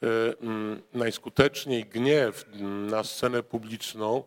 E, 0.04 0.38
mm, 0.42 0.82
najskuteczniej 0.94 1.86
gniew 1.86 2.46
na 2.90 3.04
scenę 3.04 3.44
publiczną 3.44 4.24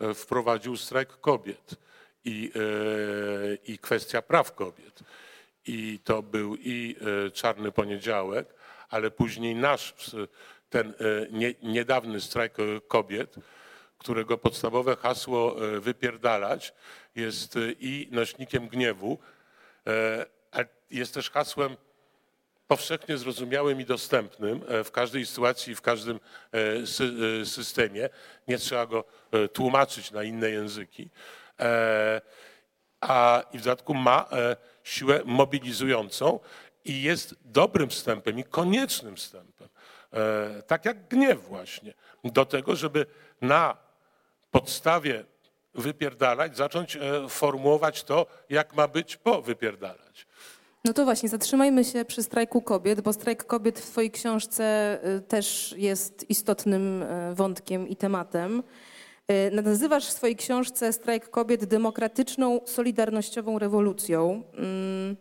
e, 0.00 0.14
wprowadził 0.14 0.76
strajk 0.76 1.20
kobiet 1.20 1.74
i, 2.24 2.52
e, 2.54 3.54
i 3.72 3.78
kwestia 3.78 4.22
praw 4.22 4.54
kobiet. 4.54 5.00
I 5.66 6.00
to 6.04 6.22
był 6.22 6.56
i 6.56 6.96
Czarny 7.32 7.72
Poniedziałek, 7.72 8.54
ale 8.88 9.10
później 9.10 9.54
nasz, 9.54 9.94
ten 10.70 10.94
nie, 11.30 11.54
niedawny 11.62 12.20
strajk 12.20 12.56
kobiet, 12.88 13.34
którego 13.98 14.38
podstawowe 14.38 14.96
hasło 14.96 15.56
wypierdalać 15.80 16.74
jest 17.14 17.54
i 17.80 18.08
nośnikiem 18.10 18.68
gniewu, 18.68 19.18
a 20.52 20.58
jest 20.90 21.14
też 21.14 21.30
hasłem 21.30 21.76
powszechnie 22.70 23.18
zrozumiałym 23.18 23.80
i 23.80 23.84
dostępnym 23.84 24.60
e, 24.68 24.84
w 24.84 24.90
każdej 24.90 25.26
sytuacji, 25.26 25.74
w 25.74 25.80
każdym 25.80 26.20
e, 26.20 26.58
e, 27.40 27.46
systemie. 27.46 28.08
Nie 28.48 28.58
trzeba 28.58 28.86
go 28.86 29.04
tłumaczyć 29.52 30.10
na 30.10 30.22
inne 30.22 30.50
języki. 30.50 31.08
A 33.00 33.42
i 33.52 33.58
w 33.58 33.62
dodatku 33.62 33.94
ma 33.94 34.28
siłę 34.84 35.20
mobilizującą 35.24 36.40
i 36.84 37.02
jest 37.02 37.34
dobrym 37.44 37.90
wstępem 37.90 38.38
i 38.38 38.44
koniecznym 38.44 39.16
wstępem. 39.16 39.68
Tak 40.66 40.84
jak 40.84 41.08
gniew 41.08 41.48
właśnie. 41.48 41.94
Do 42.24 42.44
tego, 42.44 42.76
żeby 42.76 43.06
na 43.40 43.76
podstawie 44.50 45.24
wypierdalać, 45.74 46.56
zacząć 46.56 46.98
formułować 47.28 48.04
to, 48.04 48.26
jak 48.50 48.74
ma 48.74 48.88
być 48.88 49.16
po 49.16 49.42
wypierdalać. 49.42 50.26
No 50.84 50.92
to 50.92 51.04
właśnie, 51.04 51.28
zatrzymajmy 51.28 51.84
się 51.84 52.04
przy 52.04 52.22
strajku 52.22 52.62
kobiet, 52.62 53.00
bo 53.00 53.12
strajk 53.12 53.44
kobiet 53.44 53.80
w 53.80 53.90
Twojej 53.90 54.10
książce 54.10 54.98
y, 55.16 55.20
też 55.20 55.74
jest 55.78 56.30
istotnym 56.30 57.02
y, 57.02 57.34
wątkiem 57.34 57.88
i 57.88 57.96
tematem. 57.96 58.62
Y, 59.30 59.62
nazywasz 59.62 60.06
w 60.06 60.12
swojej 60.12 60.36
książce 60.36 60.92
strajk 60.92 61.30
kobiet 61.30 61.64
demokratyczną, 61.64 62.60
solidarnościową 62.64 63.58
rewolucją. 63.58 64.42
Mm. 64.56 65.16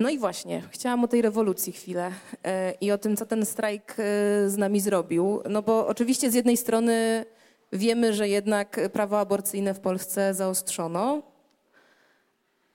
No 0.00 0.10
i 0.10 0.18
właśnie, 0.18 0.62
chciałam 0.70 1.04
o 1.04 1.08
tej 1.08 1.22
rewolucji 1.22 1.72
chwilę 1.72 2.10
i 2.80 2.92
o 2.92 2.98
tym, 2.98 3.16
co 3.16 3.26
ten 3.26 3.46
strajk 3.46 3.96
z 4.46 4.56
nami 4.56 4.80
zrobił. 4.80 5.42
No 5.50 5.62
bo 5.62 5.86
oczywiście 5.86 6.30
z 6.30 6.34
jednej 6.34 6.56
strony 6.56 7.24
wiemy, 7.72 8.12
że 8.12 8.28
jednak 8.28 8.80
prawo 8.92 9.20
aborcyjne 9.20 9.74
w 9.74 9.80
Polsce 9.80 10.34
zaostrzono, 10.34 11.22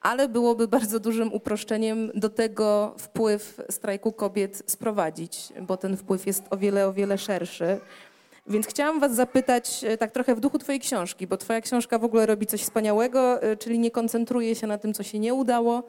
ale 0.07 0.29
byłoby 0.29 0.67
bardzo 0.67 0.99
dużym 0.99 1.33
uproszczeniem 1.33 2.11
do 2.15 2.29
tego 2.29 2.95
wpływ 2.97 3.61
strajku 3.69 4.11
kobiet 4.11 4.63
sprowadzić, 4.67 5.53
bo 5.61 5.77
ten 5.77 5.97
wpływ 5.97 6.27
jest 6.27 6.43
o 6.49 6.57
wiele, 6.57 6.87
o 6.87 6.93
wiele 6.93 7.17
szerszy. 7.17 7.79
Więc 8.47 8.67
chciałam 8.67 8.99
Was 8.99 9.15
zapytać, 9.15 9.83
e, 9.83 9.97
tak 9.97 10.11
trochę 10.11 10.35
w 10.35 10.39
duchu 10.39 10.57
Twojej 10.59 10.79
książki, 10.79 11.27
bo 11.27 11.37
Twoja 11.37 11.61
książka 11.61 11.99
w 11.99 12.03
ogóle 12.03 12.25
robi 12.25 12.45
coś 12.45 12.61
wspaniałego, 12.61 13.41
e, 13.41 13.57
czyli 13.57 13.79
nie 13.79 13.91
koncentruje 13.91 14.55
się 14.55 14.67
na 14.67 14.77
tym, 14.77 14.93
co 14.93 15.03
się 15.03 15.19
nie 15.19 15.33
udało, 15.33 15.83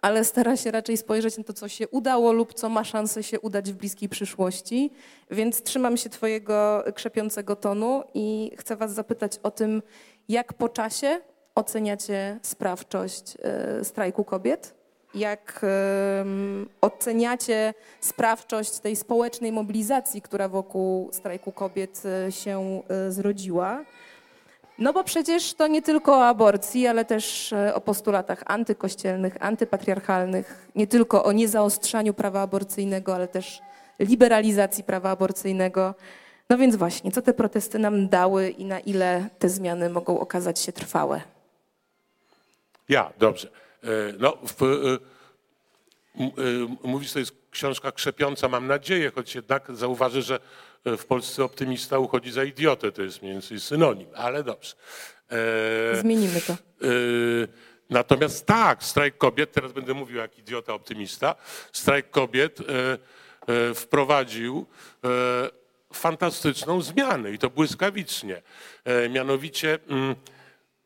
ale 0.00 0.24
stara 0.24 0.56
się 0.56 0.70
raczej 0.70 0.96
spojrzeć 0.96 1.38
na 1.38 1.44
to, 1.44 1.52
co 1.52 1.68
się 1.68 1.88
udało 1.88 2.32
lub 2.32 2.54
co 2.54 2.68
ma 2.68 2.84
szansę 2.84 3.22
się 3.22 3.40
udać 3.40 3.72
w 3.72 3.76
bliskiej 3.76 4.08
przyszłości. 4.08 4.90
Więc 5.30 5.62
trzymam 5.62 5.96
się 5.96 6.10
Twojego 6.10 6.84
krzepiącego 6.94 7.56
tonu 7.56 8.02
i 8.14 8.50
chcę 8.58 8.76
Was 8.76 8.94
zapytać 8.94 9.38
o 9.42 9.50
tym, 9.50 9.82
jak 10.28 10.52
po 10.52 10.68
czasie 10.68 11.20
oceniacie 11.54 12.38
sprawczość 12.42 13.36
e, 13.42 13.84
strajku 13.84 14.24
kobiet? 14.24 14.74
Jak 15.14 15.66
oceniacie 16.80 17.74
sprawczość 18.00 18.78
tej 18.78 18.96
społecznej 18.96 19.52
mobilizacji, 19.52 20.22
która 20.22 20.48
wokół 20.48 21.12
strajku 21.12 21.52
kobiet 21.52 22.02
e, 22.26 22.32
się 22.32 22.82
e, 22.88 23.10
zrodziła? 23.12 23.84
No 24.78 24.92
bo 24.92 25.04
przecież 25.04 25.54
to 25.54 25.66
nie 25.66 25.82
tylko 25.82 26.12
o 26.12 26.26
aborcji, 26.26 26.86
ale 26.86 27.04
też 27.04 27.54
o 27.74 27.80
postulatach 27.80 28.42
antykościelnych, 28.46 29.36
antypatriarchalnych, 29.40 30.68
nie 30.74 30.86
tylko 30.86 31.24
o 31.24 31.32
niezaostrzaniu 31.32 32.14
prawa 32.14 32.40
aborcyjnego, 32.40 33.14
ale 33.14 33.28
też 33.28 33.62
liberalizacji 33.98 34.84
prawa 34.84 35.10
aborcyjnego. 35.10 35.94
No 36.50 36.58
więc 36.58 36.76
właśnie, 36.76 37.12
co 37.12 37.22
te 37.22 37.32
protesty 37.32 37.78
nam 37.78 38.08
dały 38.08 38.50
i 38.50 38.64
na 38.64 38.80
ile 38.80 39.28
te 39.38 39.48
zmiany 39.48 39.90
mogą 39.90 40.20
okazać 40.20 40.58
się 40.58 40.72
trwałe? 40.72 41.20
Ja, 42.88 43.12
dobrze. 43.18 43.48
E, 43.84 43.88
no, 44.18 44.38
w, 44.46 44.62
e, 44.62 44.66
e, 46.20 46.76
mówisz, 46.84 47.12
to 47.12 47.18
jest 47.18 47.32
książka 47.50 47.92
krzepiąca, 47.92 48.48
mam 48.48 48.66
nadzieję, 48.66 49.12
choć 49.14 49.34
jednak 49.34 49.76
zauważę, 49.76 50.22
że 50.22 50.40
w 50.84 51.04
Polsce 51.04 51.44
optymista 51.44 51.98
uchodzi 51.98 52.32
za 52.32 52.44
idiotę, 52.44 52.92
to 52.92 53.02
jest 53.02 53.22
mniej 53.22 53.32
więcej 53.32 53.60
synonim, 53.60 54.08
ale 54.14 54.44
dobrze. 54.44 54.74
Zmienimy 56.00 56.40
to. 56.40 56.56
Natomiast 57.90 58.46
tak, 58.46 58.84
strajk 58.84 59.18
kobiet, 59.18 59.52
teraz 59.52 59.72
będę 59.72 59.94
mówił 59.94 60.16
jak 60.16 60.38
idiota 60.38 60.74
optymista, 60.74 61.34
strajk 61.72 62.10
kobiet 62.10 62.58
wprowadził 63.74 64.66
fantastyczną 65.92 66.82
zmianę 66.82 67.32
i 67.32 67.38
to 67.38 67.50
błyskawicznie. 67.50 68.42
Mianowicie 69.10 69.78
mm, 69.88 70.14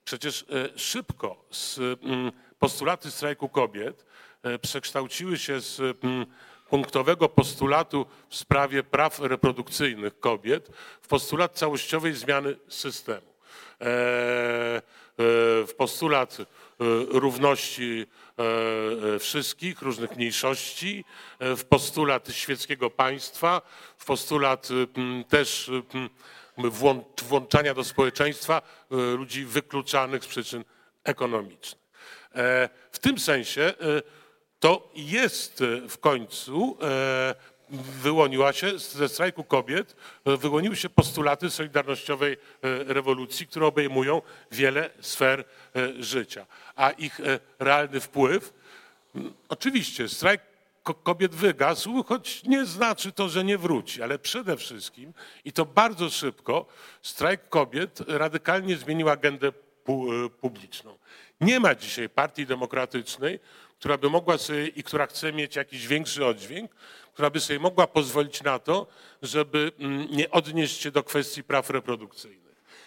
Przecież 0.06 0.44
e, 0.74 0.78
szybko 0.78 1.44
z 1.50 1.78
mm, 1.78 2.32
postulaty 2.58 3.10
strajku 3.10 3.48
kobiet 3.48 4.06
e, 4.42 4.58
przekształciły 4.58 5.38
się 5.38 5.60
z 5.60 5.80
mm, 5.80 6.26
punktowego 6.68 7.28
postulatu 7.28 8.06
w 8.28 8.36
sprawie 8.36 8.82
praw 8.82 9.18
reprodukcyjnych 9.18 10.20
kobiet 10.20 10.70
w 11.02 11.08
postulat 11.08 11.52
całościowej 11.52 12.14
zmiany 12.14 12.56
systemu. 12.68 13.26
E, 13.80 14.82
w 15.66 15.72
postulat 15.76 16.36
równości 17.08 18.06
wszystkich, 19.20 19.82
różnych 19.82 20.16
mniejszości, 20.16 21.04
w 21.40 21.64
postulat 21.64 22.28
świeckiego 22.30 22.90
państwa, 22.90 23.62
w 23.98 24.04
postulat 24.04 24.68
mm, 24.96 25.24
też 25.24 25.70
włączania 27.28 27.74
do 27.74 27.84
społeczeństwa 27.84 28.62
e, 28.90 28.96
ludzi 28.96 29.44
wykluczanych 29.44 30.24
z 30.24 30.26
przyczyn 30.26 30.64
ekonomicznych. 31.04 31.82
E, 32.34 32.68
w 32.92 32.98
tym 32.98 33.18
sensie 33.18 33.62
e, 33.62 33.74
to 34.60 34.92
jest 34.94 35.62
w 35.88 35.98
końcu 35.98 36.78
wyłoniła 38.02 38.52
się 38.52 38.78
ze 38.78 39.08
strajku 39.08 39.44
kobiet, 39.44 39.96
wyłoniły 40.24 40.76
się 40.76 40.88
postulaty 40.88 41.50
solidarnościowej 41.50 42.36
rewolucji, 42.62 43.46
które 43.46 43.66
obejmują 43.66 44.22
wiele 44.52 44.90
sfer 45.00 45.44
życia. 45.98 46.46
A 46.76 46.90
ich 46.90 47.20
realny 47.58 48.00
wpływ, 48.00 48.52
oczywiście 49.48 50.08
strajk 50.08 50.40
kobiet 50.94 51.34
wygasł, 51.34 52.02
choć 52.02 52.42
nie 52.44 52.66
znaczy 52.66 53.12
to, 53.12 53.28
że 53.28 53.44
nie 53.44 53.58
wróci, 53.58 54.02
ale 54.02 54.18
przede 54.18 54.56
wszystkim, 54.56 55.12
i 55.44 55.52
to 55.52 55.64
bardzo 55.64 56.10
szybko, 56.10 56.66
strajk 57.02 57.48
kobiet 57.48 58.00
radykalnie 58.06 58.76
zmienił 58.76 59.08
agendę 59.08 59.52
pu 59.84 60.08
publiczną. 60.40 60.98
Nie 61.40 61.60
ma 61.60 61.74
dzisiaj 61.74 62.08
partii 62.08 62.46
demokratycznej, 62.46 63.40
która 63.78 63.98
by 63.98 64.10
mogła 64.10 64.38
sobie 64.38 64.66
i 64.66 64.82
która 64.82 65.06
chce 65.06 65.32
mieć 65.32 65.56
jakiś 65.56 65.86
większy 65.86 66.26
oddźwięk, 66.26 66.70
która 67.12 67.30
by 67.30 67.40
sobie 67.40 67.58
mogła 67.58 67.86
pozwolić 67.86 68.42
na 68.42 68.58
to, 68.58 68.86
żeby 69.22 69.72
mm, 69.78 70.06
nie 70.10 70.30
odnieść 70.30 70.80
się 70.80 70.90
do 70.90 71.02
kwestii 71.02 71.44
praw 71.44 71.70
reprodukcyjnych. 71.70 72.45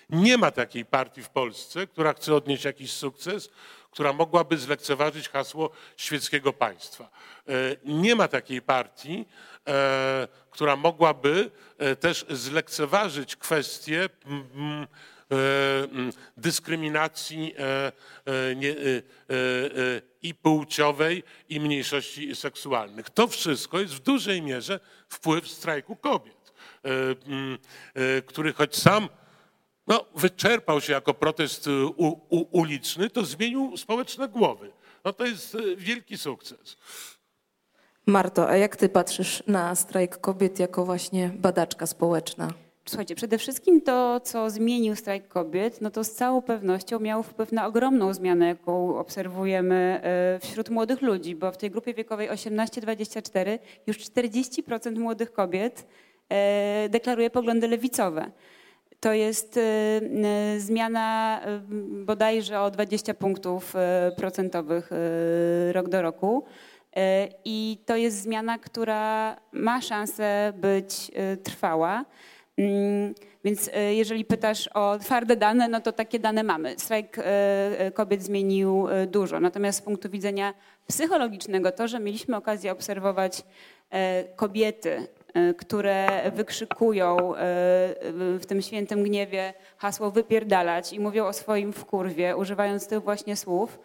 Nie 0.10 0.38
ma 0.38 0.52
takiej 0.52 0.86
partii 0.86 1.24
w 1.24 1.30
Polsce, 1.30 1.88
która 1.88 2.14
chce 2.14 2.36
odnieść 2.36 2.64
jakiś 2.64 2.92
sukces, 2.92 3.50
która 3.92 4.14
mogłaby 4.14 4.58
zlekceważyć 4.58 5.30
hasło 5.30 5.70
świeckiego 5.98 6.54
państwa. 6.54 7.10
E, 7.48 7.52
nie 7.86 8.16
ma 8.16 8.28
takiej 8.28 8.62
partii, 8.62 9.26
e, 9.68 10.28
która 10.52 10.76
mogłaby 10.76 11.52
e, 11.78 11.96
też 11.96 12.26
zlekceważyć 12.30 13.36
kwestię 13.36 14.10
dyskryminacji 16.38 17.56
i 20.22 20.36
płciowej, 20.36 21.24
i 21.50 21.60
mniejszości 21.60 22.36
seksualnych. 22.36 23.10
To 23.10 23.28
wszystko 23.28 23.80
jest 23.80 23.94
w 23.94 24.00
dużej 24.00 24.42
mierze 24.42 24.80
wpływ 25.10 25.48
strajku 25.48 25.96
kobiet, 25.96 26.54
który 28.26 28.54
choć 28.54 28.76
sam 28.76 29.10
no, 29.90 30.06
wyczerpał 30.16 30.82
się 30.82 30.94
jako 30.94 31.14
protest 31.14 31.68
y, 31.68 31.86
u, 31.86 32.08
u, 32.30 32.46
uliczny, 32.52 33.10
to 33.10 33.26
zmienił 33.26 33.78
społeczne 33.78 34.28
głowy. 34.28 34.72
No 35.06 35.14
to 35.14 35.26
jest 35.26 35.56
y, 35.56 35.76
wielki 35.76 36.18
sukces. 36.18 36.78
Marto, 38.06 38.50
a 38.50 38.58
jak 38.58 38.76
ty 38.76 38.90
patrzysz 38.90 39.44
na 39.48 39.76
strajk 39.76 40.18
kobiet 40.18 40.60
jako 40.60 40.86
właśnie 40.86 41.32
badaczka 41.36 41.88
społeczna? 41.88 42.54
Słuchajcie, 42.86 43.16
przede 43.16 43.38
wszystkim 43.38 43.82
to, 43.82 44.20
co 44.20 44.50
zmienił 44.50 44.96
strajk 44.96 45.28
kobiet, 45.28 45.82
no 45.82 45.92
to 45.92 46.04
z 46.04 46.12
całą 46.12 46.42
pewnością 46.42 47.00
miał 47.00 47.24
wpływ 47.24 47.52
na 47.52 47.68
ogromną 47.68 48.14
zmianę, 48.14 48.48
jaką 48.48 49.00
obserwujemy 49.00 50.02
y, 50.38 50.48
wśród 50.48 50.70
młodych 50.70 51.02
ludzi, 51.02 51.36
bo 51.36 51.52
w 51.52 51.58
tej 51.58 51.72
grupie 51.72 51.94
wiekowej 51.94 52.30
18-24 52.30 53.60
już 53.88 53.98
40% 53.98 55.00
młodych 55.00 55.34
kobiet 55.34 55.88
deklaruje 56.90 57.30
poglądy 57.30 57.68
lewicowe 57.68 58.32
to 59.00 59.14
jest 59.14 59.58
y, 59.58 59.62
y, 60.56 60.62
zmiana 60.62 61.40
y, 61.48 62.06
bodajże 62.06 62.62
o 62.62 62.72
20 62.72 63.14
punktów 63.14 63.74
procentowych 64.18 64.90
rok 65.72 65.90
do 65.90 66.02
roku. 66.02 66.46
I 67.46 67.78
to 67.86 67.96
jest 67.96 68.22
zmiana, 68.22 68.58
która 68.58 69.36
ma 69.52 69.82
szansę 69.82 70.54
być 70.56 71.12
trwała. 71.44 72.06
Mm, 72.58 73.16
więc 73.44 73.70
jeżeli 73.90 74.26
pytasz 74.26 74.70
o 74.74 75.00
twarde 75.00 75.36
dane, 75.36 75.68
no 75.68 75.82
to 75.82 75.92
takie 75.92 76.20
dane 76.20 76.44
mamy. 76.44 76.80
Strajk 76.80 77.18
kobiet 77.94 78.24
zmienił 78.24 78.88
dużo. 79.08 79.40
Natomiast 79.40 79.80
z 79.80 79.82
punktu 79.82 80.10
widzenia 80.10 80.54
psychologicznego, 80.88 81.72
to, 81.72 81.88
że 81.88 82.00
mieliśmy 82.00 82.38
okazję 82.38 82.72
obserwować 82.72 83.44
kobiety 84.36 85.08
które 85.58 86.32
wykrzykują 86.32 87.36
e, 87.36 87.40
w 88.40 88.42
tym 88.48 88.62
świętym 88.62 89.04
gniewie 89.04 89.54
hasło 89.78 90.12
wypierdalać 90.12 90.94
i 90.94 91.00
mówią 91.00 91.26
o 91.26 91.34
swoim 91.34 91.74
wkurwie, 91.74 92.38
używając 92.38 92.88
tych 92.88 93.04
właśnie 93.04 93.36
słów 93.36 93.80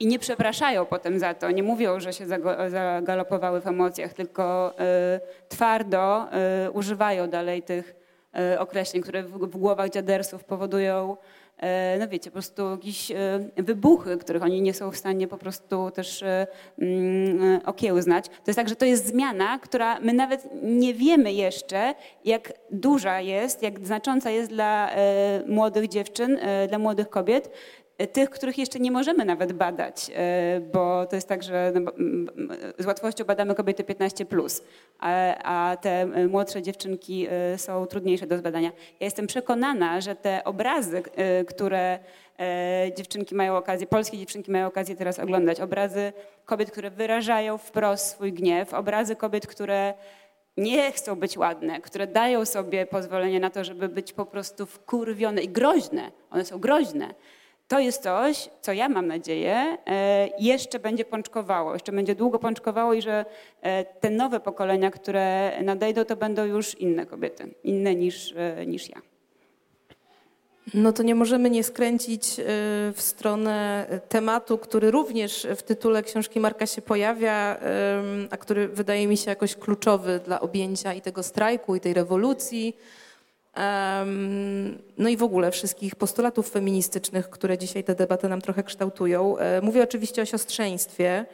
i 0.00 0.06
nie 0.06 0.18
przepraszają 0.18 0.86
potem 0.86 1.18
za 1.18 1.34
to, 1.34 1.50
nie 1.50 1.62
mówią, 1.62 2.00
że 2.00 2.12
się 2.12 2.26
zagalopowały 2.70 3.60
w 3.60 3.66
emocjach, 3.66 4.12
tylko 4.12 4.74
e, 4.78 5.20
twardo 5.48 6.28
używają 6.72 7.30
dalej 7.30 7.62
tych 7.62 7.94
określeń, 8.58 9.02
które 9.02 9.22
w 9.22 9.56
głowach 9.56 9.90
dziadersów 9.90 10.44
powodują 10.44 11.16
E, 11.16 11.37
no 11.98 12.08
wiecie, 12.08 12.30
po 12.30 12.34
prostu 12.34 12.70
jakieś 12.70 13.10
e, 13.10 13.16
wybuchy, 13.56 14.18
których 14.18 14.42
oni 14.42 14.62
nie 14.62 14.74
są 14.74 14.90
w 14.90 14.96
stanie 14.96 15.28
po 15.28 15.38
prostu 15.38 15.90
też 15.90 16.22
e, 16.22 16.46
mm, 16.78 17.60
okiełznać. 17.64 18.28
To 18.28 18.42
jest 18.46 18.56
tak, 18.56 18.68
że 18.68 18.76
to 18.76 18.84
jest 18.84 19.06
zmiana, 19.06 19.58
która 19.58 20.00
my 20.00 20.12
nawet 20.12 20.48
nie 20.62 20.94
wiemy 20.94 21.32
jeszcze, 21.32 21.94
jak 22.24 22.52
duża 22.70 23.20
jest, 23.20 23.62
jak 23.62 23.86
znacząca 23.86 24.30
jest 24.30 24.50
dla 24.50 24.90
młodych 25.46 25.88
dziewczyn, 25.88 26.38
dla 26.68 26.78
młodych 26.78 27.10
kobiet, 27.10 27.50
tych, 28.06 28.30
których 28.30 28.58
jeszcze 28.58 28.80
nie 28.80 28.90
możemy 28.90 29.24
nawet 29.24 29.52
badać, 29.52 30.10
e, 30.14 30.60
bo 30.60 31.06
to 31.06 31.16
jest 31.16 31.28
tak, 31.28 31.42
że 31.42 31.72
no, 31.80 31.92
z 32.78 32.86
łatwością 32.86 33.24
badamy 33.24 33.54
kobiety 33.54 33.84
15, 33.84 34.26
plus, 34.26 34.62
a, 34.98 35.34
a 35.42 35.76
te 35.76 35.90
e, 35.90 36.28
młodsze 36.28 36.62
dziewczynki 36.62 37.26
e, 37.30 37.58
są 37.58 37.86
trudniejsze 37.86 38.26
do 38.26 38.38
zbadania. 38.38 38.72
Ja 39.00 39.04
jestem 39.04 39.26
przekonana, 39.26 40.00
że 40.00 40.16
te 40.16 40.44
obrazy, 40.44 41.02
które 41.48 41.98
dziewczynki 42.96 43.34
mają 43.34 43.56
okazję, 43.56 43.86
polskie 43.86 44.18
dziewczynki 44.18 44.50
mają 44.50 44.66
okazję 44.66 44.96
teraz 44.96 45.18
oglądać, 45.18 45.60
obrazy 45.60 46.12
kobiet, 46.44 46.70
które 46.70 46.90
wyrażają 46.90 47.58
wprost 47.58 48.06
swój 48.06 48.32
gniew, 48.32 48.74
obrazy 48.74 49.16
kobiet, 49.16 49.46
które 49.46 49.94
nie 50.56 50.92
chcą 50.92 51.16
być 51.16 51.38
ładne, 51.38 51.80
które 51.80 52.06
dają 52.06 52.44
sobie 52.44 52.86
pozwolenie 52.86 53.40
na 53.40 53.50
to, 53.50 53.64
żeby 53.64 53.88
być 53.88 54.12
po 54.12 54.26
prostu 54.26 54.66
wkurwione 54.66 55.42
i 55.42 55.48
groźne, 55.48 56.10
one 56.30 56.44
są 56.44 56.58
groźne, 56.58 57.14
to 57.68 57.78
jest 57.80 58.02
coś, 58.02 58.48
co 58.60 58.72
ja 58.72 58.88
mam 58.88 59.06
nadzieję, 59.06 59.78
e, 59.86 60.28
jeszcze 60.38 60.78
będzie 60.78 61.04
pączkowało, 61.04 61.72
jeszcze 61.72 61.92
będzie 61.92 62.14
długo 62.14 62.38
pączkowało 62.38 62.94
i 62.94 63.02
że 63.02 63.24
e, 63.62 63.84
te 63.84 64.10
nowe 64.10 64.40
pokolenia, 64.40 64.90
które 64.90 65.52
nadejdą, 65.62 66.04
to 66.04 66.16
będą 66.16 66.44
już 66.44 66.74
inne 66.74 67.06
kobiety, 67.06 67.54
inne 67.64 67.94
niż, 67.94 68.34
e, 68.36 68.66
niż 68.66 68.88
ja. 68.88 69.02
No 70.74 70.92
to 70.92 71.02
nie 71.02 71.14
możemy 71.14 71.50
nie 71.50 71.64
skręcić 71.64 72.36
w 72.94 72.96
stronę 72.96 73.86
tematu, 74.08 74.58
który 74.58 74.90
również 74.90 75.46
w 75.56 75.62
tytule 75.62 76.02
książki 76.02 76.40
Marka 76.40 76.66
się 76.66 76.82
pojawia, 76.82 77.56
a 78.30 78.36
który 78.36 78.68
wydaje 78.68 79.08
mi 79.08 79.16
się 79.16 79.30
jakoś 79.30 79.56
kluczowy 79.56 80.20
dla 80.24 80.40
objęcia 80.40 80.94
i 80.94 81.00
tego 81.00 81.22
strajku, 81.22 81.76
i 81.76 81.80
tej 81.80 81.94
rewolucji 81.94 82.76
no 84.98 85.08
i 85.08 85.16
w 85.16 85.22
ogóle 85.22 85.50
wszystkich 85.50 85.96
postulatów 85.96 86.50
feministycznych, 86.50 87.30
które 87.30 87.58
dzisiaj 87.58 87.84
tę 87.84 87.94
debatę 87.94 88.28
nam 88.28 88.40
trochę 88.40 88.62
kształtują. 88.62 89.38
E, 89.38 89.60
mówię 89.60 89.82
oczywiście 89.82 90.22
o 90.22 90.24
siostrzeństwie. 90.24 91.26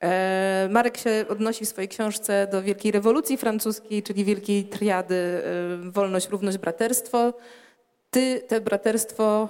E, 0.00 0.68
Marek 0.70 0.98
się 0.98 1.24
odnosi 1.28 1.64
w 1.64 1.68
swojej 1.68 1.88
książce 1.88 2.48
do 2.52 2.62
Wielkiej 2.62 2.92
Rewolucji 2.92 3.36
Francuskiej, 3.36 4.02
czyli 4.02 4.24
Wielkiej 4.24 4.64
Triady 4.64 5.14
e, 5.14 5.90
wolność, 5.90 6.28
równość, 6.28 6.58
braterstwo. 6.58 7.32
Ty 8.10 8.42
te 8.48 8.60
braterstwo 8.60 9.48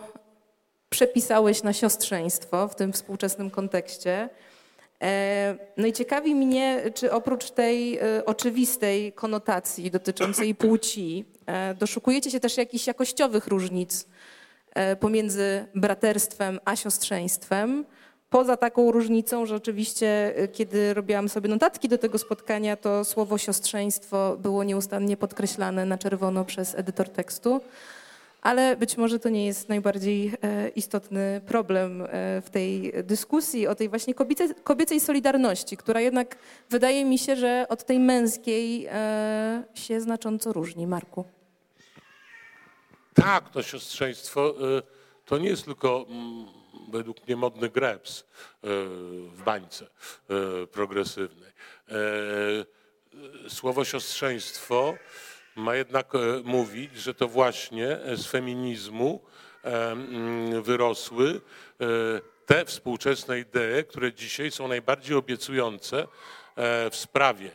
przepisałeś 0.89 1.63
na 1.63 1.73
siostrzeństwo 1.73 2.69
w 2.69 2.75
tym 2.75 2.93
współczesnym 2.93 3.51
kontekście. 3.51 4.29
No 5.77 5.87
i 5.87 5.93
ciekawi 5.93 6.35
mnie, 6.35 6.83
czy 6.95 7.13
oprócz 7.13 7.51
tej 7.51 8.01
oczywistej 8.27 9.13
konotacji 9.13 9.91
dotyczącej 9.91 10.55
płci, 10.55 11.25
E, 11.25 11.30
doszukujecie 11.79 12.31
się 12.31 12.41
też 12.41 12.57
jakichś 12.57 12.87
jakościowych 12.87 13.47
różnic 13.47 14.07
e, 14.75 14.97
pomiędzy 14.97 15.67
braterstwem 15.75 16.61
a 16.65 16.77
siostrzeństwem. 16.77 17.85
Poza 18.31 18.57
taką 18.57 18.93
różnicą, 18.93 19.47
że 19.47 19.57
oczywiście, 19.57 20.37
e, 20.37 20.49
kiedy 20.49 20.95
robiłam 20.95 21.29
sobie 21.29 21.49
notatki 21.49 21.89
do 21.89 21.99
tego 21.99 22.19
spotkania, 22.19 22.77
to 22.77 23.05
słowo 23.05 23.39
siostrzeństwo 23.39 24.37
było 24.37 24.65
nieustannie 24.65 25.17
podkreślane 25.17 25.85
na 25.85 25.99
czerwono 25.99 26.45
przez 26.45 26.75
edytor 26.75 27.09
tekstu. 27.09 27.61
Ale 28.43 28.77
być 28.77 28.97
może 28.97 29.19
to 29.19 29.29
nie 29.29 29.47
jest 29.47 29.69
najbardziej 29.69 30.33
istotny 30.75 31.41
problem 31.47 32.07
w 32.43 32.47
tej 32.51 32.93
dyskusji 33.03 33.67
o 33.67 33.75
tej 33.75 33.89
właśnie 33.89 34.15
kobiecej, 34.15 34.49
kobiecej 34.65 35.01
solidarności, 35.01 35.77
która 35.77 36.01
jednak 36.01 36.37
wydaje 36.71 37.05
mi 37.05 37.19
się, 37.19 37.37
że 37.37 37.67
od 37.69 37.85
tej 37.85 37.99
męskiej 37.99 38.89
się 39.75 40.01
znacząco 40.01 40.53
różni. 40.53 40.87
Marku. 40.87 41.25
Tak, 43.15 43.51
to 43.51 43.63
siostrzeństwo 43.63 44.55
to 45.25 45.39
nie 45.39 45.49
jest 45.49 45.65
tylko 45.65 46.07
mm, 46.09 46.47
według 46.91 47.27
mnie 47.27 47.37
modny 47.37 47.69
greps 47.69 48.25
w 49.33 49.43
bańce 49.45 49.87
progresywnej. 50.73 51.53
Słowo 53.49 53.85
siostrzeństwo 53.85 54.95
ma 55.57 55.75
jednak 55.75 56.13
mówić, 56.45 56.97
że 56.97 57.15
to 57.15 57.29
właśnie 57.29 57.99
z 58.15 58.27
feminizmu 58.27 59.21
mm, 59.63 60.63
wyrosły 60.63 61.41
te 62.47 62.65
współczesne 62.65 63.39
idee, 63.39 63.85
które 63.89 64.13
dzisiaj 64.13 64.51
są 64.51 64.69
najbardziej 64.69 65.17
obiecujące 65.17 66.07
w 66.91 66.97
sprawie 66.97 67.51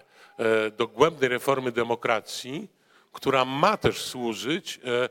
dogłębnej 0.78 1.30
reformy 1.30 1.72
demokracji, 1.72 2.70
która 3.16 3.46
ma 3.46 3.78
też 3.78 4.02
służyć 4.02 4.80
e, 4.80 5.04
e, 5.04 5.10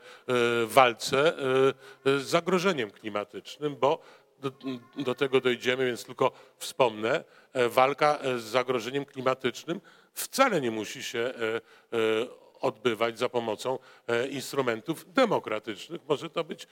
walce 0.66 1.38
e, 1.38 2.18
z 2.18 2.22
zagrożeniem 2.22 2.90
klimatycznym, 2.90 3.76
bo 3.76 3.98
do, 4.40 4.52
do, 4.96 5.14
tego 5.14 5.40
dojdziemy, 5.40 5.86
więc 5.86 6.04
tylko 6.04 6.32
wspomnę, 6.56 7.24
walka 7.68 8.18
z 8.36 8.42
zagrożeniem 8.42 9.04
klimatycznym 9.04 9.80
wcale 10.14 10.60
nie 10.60 10.70
musi 10.70 11.02
się 11.02 11.34
odbywać 12.64 13.18
za 13.18 13.28
pomocą 13.28 13.78
instrumentów 14.30 15.12
demokratycznych. 15.12 16.00
Może 16.08 16.30
to 16.30 16.44
być 16.44 16.66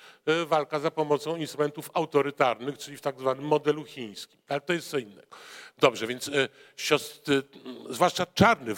walka 0.46 0.80
za 0.80 0.90
pomocą 0.90 1.36
instrumentów 1.36 1.90
autorytarnych, 1.94 2.78
czyli 2.78 2.96
w 2.96 3.00
tak 3.00 3.20
zwanym 3.20 3.44
modelu 3.44 3.84
chińskim. 3.84 4.40
Ale 4.48 4.60
to 4.60 4.72
jest 4.72 4.90
co 4.90 4.98
innego. 4.98 5.36
Dobrze, 5.78 6.06
więc 6.06 6.30
siostry, 6.76 7.42
zwłaszcza 7.90 8.26
czarny 8.26 8.74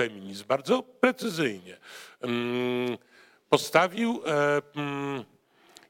feminizm 0.00 0.44
bardzo 0.46 0.82
precyzyjnie 0.82 1.76
mm, 2.20 2.98
postawił 3.50 4.22
e, 4.26 4.62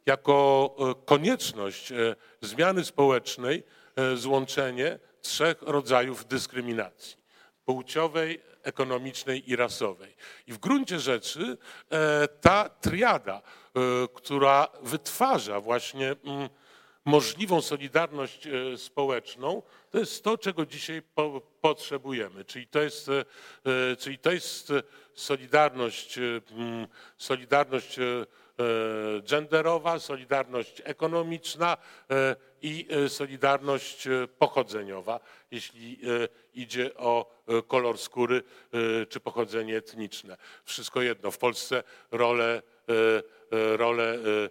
jako 0.06 0.74
e, 0.78 1.04
konieczność 1.04 1.92
e, 1.92 2.16
zmiany 2.40 2.84
społecznej 2.84 3.62
złączenie 4.14 4.98
trzech 5.22 5.62
rodzajów 5.62 6.26
dyskryminacji 6.26 7.16
płciowej, 7.64 8.40
ekonomicznej 8.62 9.50
i 9.50 9.56
rasowej. 9.56 10.16
I 10.46 10.52
w 10.52 10.58
gruncie 10.58 11.00
rzeczy 11.00 11.58
ta 12.40 12.68
triada, 12.68 13.42
która 14.14 14.68
wytwarza 14.82 15.60
właśnie 15.60 16.16
mm, 16.24 16.48
możliwą 17.04 17.62
solidarność 17.62 18.46
e, 18.46 18.78
społeczną, 18.78 19.62
to 19.90 19.98
jest 19.98 20.24
to, 20.24 20.38
czego 20.38 20.66
dzisiaj 20.66 21.02
po, 21.14 21.40
potrzebujemy. 21.60 22.44
Czyli 22.44 22.66
to 22.66 22.80
jest, 22.80 23.08
e, 23.08 23.24
e, 23.92 23.96
czyli 23.96 24.18
to 24.18 24.32
jest 24.32 24.72
solidarność, 25.14 26.18
solidarność 27.16 27.96
genderowa, 29.30 29.98
solidarność 29.98 30.82
ekonomiczna 30.84 31.76
i 32.62 32.86
solidarność 33.08 34.08
pochodzeniowa, 34.38 35.20
jeśli 35.50 35.98
idzie 36.54 36.94
o 36.96 37.42
kolor 37.66 37.98
skóry 37.98 38.42
czy 39.08 39.20
pochodzenie 39.20 39.76
etniczne. 39.76 40.36
Wszystko 40.64 41.02
jedno. 41.02 41.30
W 41.30 41.38
Polsce 41.38 41.82
rolę, 42.10 42.62
rolę 43.76 44.18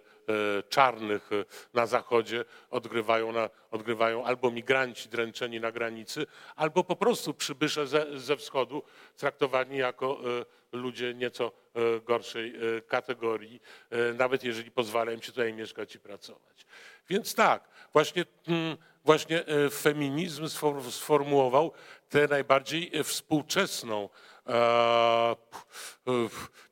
czarnych 0.68 1.32
e, 1.32 1.44
na 1.74 1.86
zachodzie 1.86 2.44
odgrywają, 2.70 3.32
na, 3.32 3.50
odgrywają 3.70 4.24
albo 4.24 4.50
migranci 4.50 5.08
dręczeni 5.08 5.60
na 5.60 5.72
granicy, 5.72 6.26
albo 6.56 6.84
po 6.84 6.96
prostu 6.96 7.34
przybysze 7.34 7.86
ze, 7.86 8.06
ze 8.18 8.36
wschodu 8.36 8.82
traktowani 9.16 9.76
jako 9.76 10.20
e, 10.40 10.76
ludzie 10.76 11.14
nieco 11.14 11.52
gorszej 12.04 12.54
kategorii, 12.88 13.60
nawet 14.18 14.44
jeżeli 14.44 14.70
pozwala 14.70 15.12
im 15.12 15.22
się 15.22 15.32
tutaj 15.32 15.52
mieszkać 15.52 15.94
i 15.94 15.98
pracować. 15.98 16.66
Więc 17.08 17.34
tak, 17.34 17.68
właśnie, 17.92 18.24
mm, 18.48 18.76
właśnie 19.04 19.44
feminizm 19.72 20.48
sformułował 20.90 21.72
tę 22.08 22.28
najbardziej 22.28 23.04
współczesną 23.04 24.08
E, 24.08 24.29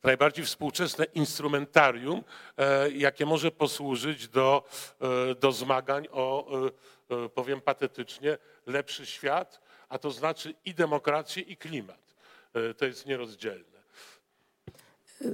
najbardziej 0.02 0.44
współczesne 0.44 1.04
instrumentarium, 1.04 2.24
e, 2.56 2.90
jakie 2.90 3.26
może 3.26 3.50
posłużyć 3.50 4.28
do, 4.28 4.64
e, 5.00 5.34
do 5.34 5.52
zmagań 5.52 6.08
o, 6.10 6.46
powiem 7.34 7.60
patetycznie, 7.60 8.38
lepszy 8.66 9.06
świat, 9.06 9.60
a 9.88 9.98
to 9.98 10.10
znaczy 10.10 10.54
i 10.64 10.74
demokrację, 10.74 11.42
i 11.42 11.56
klimat. 11.56 12.14
To 12.78 12.84
jest 12.84 13.06
nierozdzielne. 13.06 13.78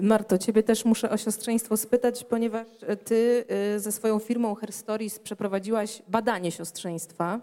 Marto, 0.00 0.38
ciebie 0.38 0.62
też 0.62 0.84
muszę 0.84 1.10
o 1.10 1.16
siostrzeństwo 1.16 1.76
spytać, 1.76 2.24
ponieważ 2.24 2.66
ty 3.04 3.44
ze 3.76 3.92
swoją 3.92 4.18
firmą 4.18 4.54
Herstories 4.54 5.18
przeprowadziłaś 5.18 6.02
badanie 6.08 6.52
siostrzeństwa. 6.52 7.40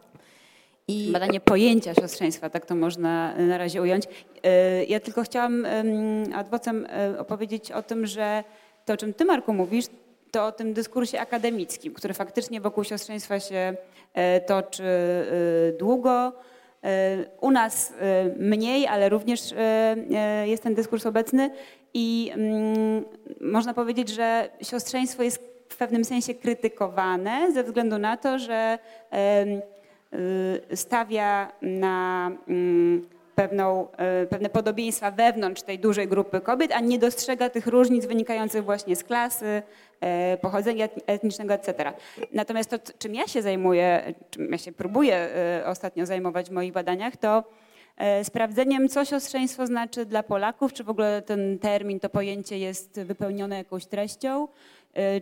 I... 0.88 1.12
Badanie 1.12 1.40
pojęcia 1.40 1.94
siostrzeństwa, 1.94 2.50
tak 2.50 2.66
to 2.66 2.76
można 2.76 3.36
na 3.38 3.58
razie 3.58 3.82
ująć. 3.82 4.06
E, 4.44 4.86
ja 4.86 5.00
tylko 5.00 5.24
chciałam 5.24 5.68
adwocem 6.36 6.88
e, 6.90 7.20
opowiedzieć 7.20 7.72
o 7.72 7.84
tym, 7.84 8.06
że 8.06 8.44
to, 8.86 8.94
o 8.94 8.98
czym 8.98 9.14
ty, 9.14 9.26
Marku, 9.26 9.54
mówisz, 9.54 9.86
to 10.32 10.46
o 10.46 10.52
tym 10.52 10.74
dyskursie 10.74 11.20
akademickim, 11.20 11.94
który 11.94 12.14
faktycznie 12.14 12.62
wokół 12.62 12.84
siostrzeństwa 12.84 13.40
się 13.40 13.76
toczy 14.48 14.84
długo. 15.80 16.34
U 17.42 17.52
nas 17.52 17.94
mniej, 18.38 18.88
ale 18.88 19.10
również 19.10 19.42
jest 20.46 20.64
ten 20.64 20.76
dyskurs 20.76 21.06
obecny 21.06 21.50
i 21.94 22.32
można 23.42 23.74
powiedzieć, 23.74 24.10
że 24.10 24.50
siostrzeństwo 24.62 25.24
jest 25.24 25.44
w 25.70 25.78
pewnym 25.78 26.06
sensie 26.06 26.34
krytykowane 26.34 27.52
ze 27.54 27.64
względu 27.64 27.98
na 27.98 28.18
to, 28.18 28.40
że 28.40 28.80
Y, 29.14 29.62
stawia 30.74 31.52
na 31.62 32.32
mm, 32.48 33.08
pewną, 33.36 33.88
y, 34.24 34.28
pewne 34.28 34.50
podobieństwa 34.50 35.12
wewnątrz 35.12 35.62
tej 35.62 35.80
dużej 35.80 36.08
grupy 36.08 36.42
kobiet, 36.42 36.72
a 36.72 36.80
nie 36.80 37.00
dostrzega 37.00 37.50
tych 37.50 37.68
różnic 37.68 38.06
wynikających 38.06 38.64
właśnie 38.64 38.96
z 38.96 39.04
klasy, 39.04 39.46
y, 40.34 40.38
pochodzenia 40.38 40.90
etnicznego, 41.08 41.54
etc. 41.54 41.94
Natomiast 42.34 42.70
to, 42.70 42.78
czym 43.00 43.16
ja 43.16 43.28
się 43.28 43.42
zajmuję, 43.42 44.14
czym 44.30 44.52
ja 44.52 44.58
się 44.58 44.72
próbuję 44.72 45.30
ostatnio 45.66 46.06
zajmować 46.06 46.50
w 46.50 46.52
moich 46.52 46.74
badaniach, 46.74 47.18
to 47.18 47.44
e, 47.98 48.24
sprawdzeniem, 48.24 48.90
co 48.90 49.06
siostrzeństwo 49.06 49.68
znaczy 49.68 50.06
dla 50.06 50.24
Polaków, 50.24 50.74
czy 50.74 50.84
w 50.84 50.90
ogóle 50.90 51.22
ten 51.22 51.60
termin, 51.60 52.00
to 52.00 52.10
pojęcie 52.10 52.58
jest 52.58 53.00
wypełnione 53.00 53.58
jakąś 53.58 53.86
treścią, 53.86 54.44
e, 54.44 54.48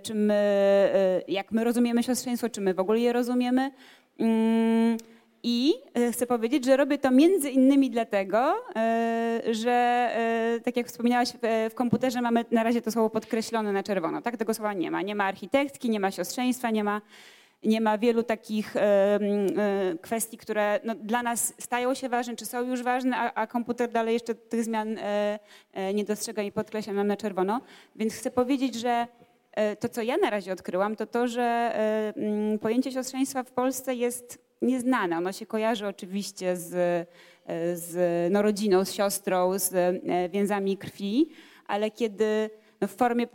czy 0.03 0.15
my, 0.15 0.33
e, 0.33 1.21
jak 1.27 1.51
my 1.51 1.63
rozumiemy 1.63 2.03
siostrzeństwo, 2.03 2.49
czy 2.49 2.61
my 2.61 2.73
w 2.73 2.79
ogóle 2.79 2.99
je 2.99 3.13
rozumiemy. 3.13 3.71
Mm, 4.19 4.97
I 5.43 5.73
chcę 6.11 6.27
powiedzieć, 6.27 6.65
że 6.65 6.77
robię 6.77 6.97
to 6.97 7.11
między 7.11 7.49
innymi 7.49 7.89
dlatego, 7.89 8.55
że 9.51 10.09
tak 10.63 10.77
jak 10.77 10.87
wspomniałaś, 10.87 11.33
w 11.69 11.73
komputerze 11.73 12.21
mamy 12.21 12.45
na 12.51 12.63
razie 12.63 12.81
to 12.81 12.91
słowo 12.91 13.09
podkreślone 13.09 13.73
na 13.73 13.83
czerwono. 13.83 14.21
Tak? 14.21 14.37
Tego 14.37 14.53
słowa 14.53 14.73
nie 14.73 14.91
ma. 14.91 15.01
Nie 15.01 15.15
ma 15.15 15.23
architektki, 15.23 15.89
nie 15.89 15.99
ma 15.99 16.11
siostrzeństwa, 16.11 16.69
nie 16.69 16.83
ma 16.83 17.01
nie 17.63 17.81
ma 17.81 17.97
wielu 17.97 18.23
takich 18.23 18.75
e, 18.75 19.19
kwestii, 20.01 20.37
które 20.37 20.79
no, 20.83 20.95
dla 20.95 21.23
nas 21.23 21.53
stają 21.57 21.93
się 21.93 22.09
ważne, 22.09 22.35
czy 22.35 22.45
są 22.45 22.61
już 22.61 22.83
ważne, 22.83 23.17
a, 23.17 23.33
a 23.33 23.47
komputer 23.47 23.91
dalej 23.91 24.13
jeszcze 24.13 24.35
tych 24.35 24.63
zmian 24.63 24.97
e, 24.97 25.39
e, 25.73 25.93
nie 25.93 26.03
dostrzega 26.03 26.43
i 26.43 26.51
podkreśla 26.51 26.93
nam 26.93 27.07
na 27.07 27.17
czerwono. 27.17 27.61
Więc 27.95 28.13
chcę 28.13 28.31
powiedzieć, 28.31 28.75
że 28.75 29.07
to, 29.79 29.89
co 29.89 30.01
ja 30.01 30.17
na 30.17 30.29
razie 30.29 30.53
odkryłam, 30.53 30.95
to 30.95 31.05
to, 31.05 31.27
że 31.27 31.73
pojęcie 32.61 32.91
siostrzeństwa 32.91 33.43
w 33.43 33.51
Polsce 33.51 33.95
jest 33.95 34.39
nieznane. 34.61 35.17
Ono 35.17 35.31
się 35.31 35.45
kojarzy 35.45 35.87
oczywiście 35.87 36.55
z, 36.55 36.69
z 37.73 37.93
no, 38.33 38.41
rodziną, 38.41 38.85
z 38.85 38.93
siostrą, 38.93 39.59
z 39.59 40.01
więzami 40.31 40.77
krwi, 40.77 41.29
ale 41.67 41.91
kiedy 41.91 42.49
no, 42.81 42.87
w 42.87 42.95
formie 42.95 43.27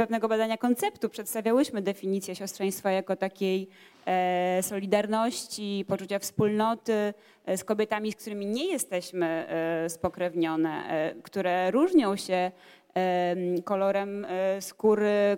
pewnego 0.00 0.28
badania 0.28 0.56
konceptu 0.56 1.08
przedstawiałyśmy 1.08 1.82
definicję 1.82 2.34
siostrzeństwa 2.34 2.90
jako 2.90 3.16
takiej 3.16 3.68
e, 4.06 4.62
solidarności, 4.62 5.84
poczucia 5.88 6.18
wspólnoty 6.18 7.14
e, 7.46 7.56
z 7.56 7.64
kobietami, 7.64 8.12
z 8.12 8.16
którymi 8.16 8.46
nie 8.46 8.66
jesteśmy 8.66 9.26
e, 9.26 9.88
spokrewnione, 9.90 10.84
które 11.22 11.70
różnią 11.70 12.16
się 12.16 12.50
kolorem 13.64 14.26
skóry, 14.60 15.36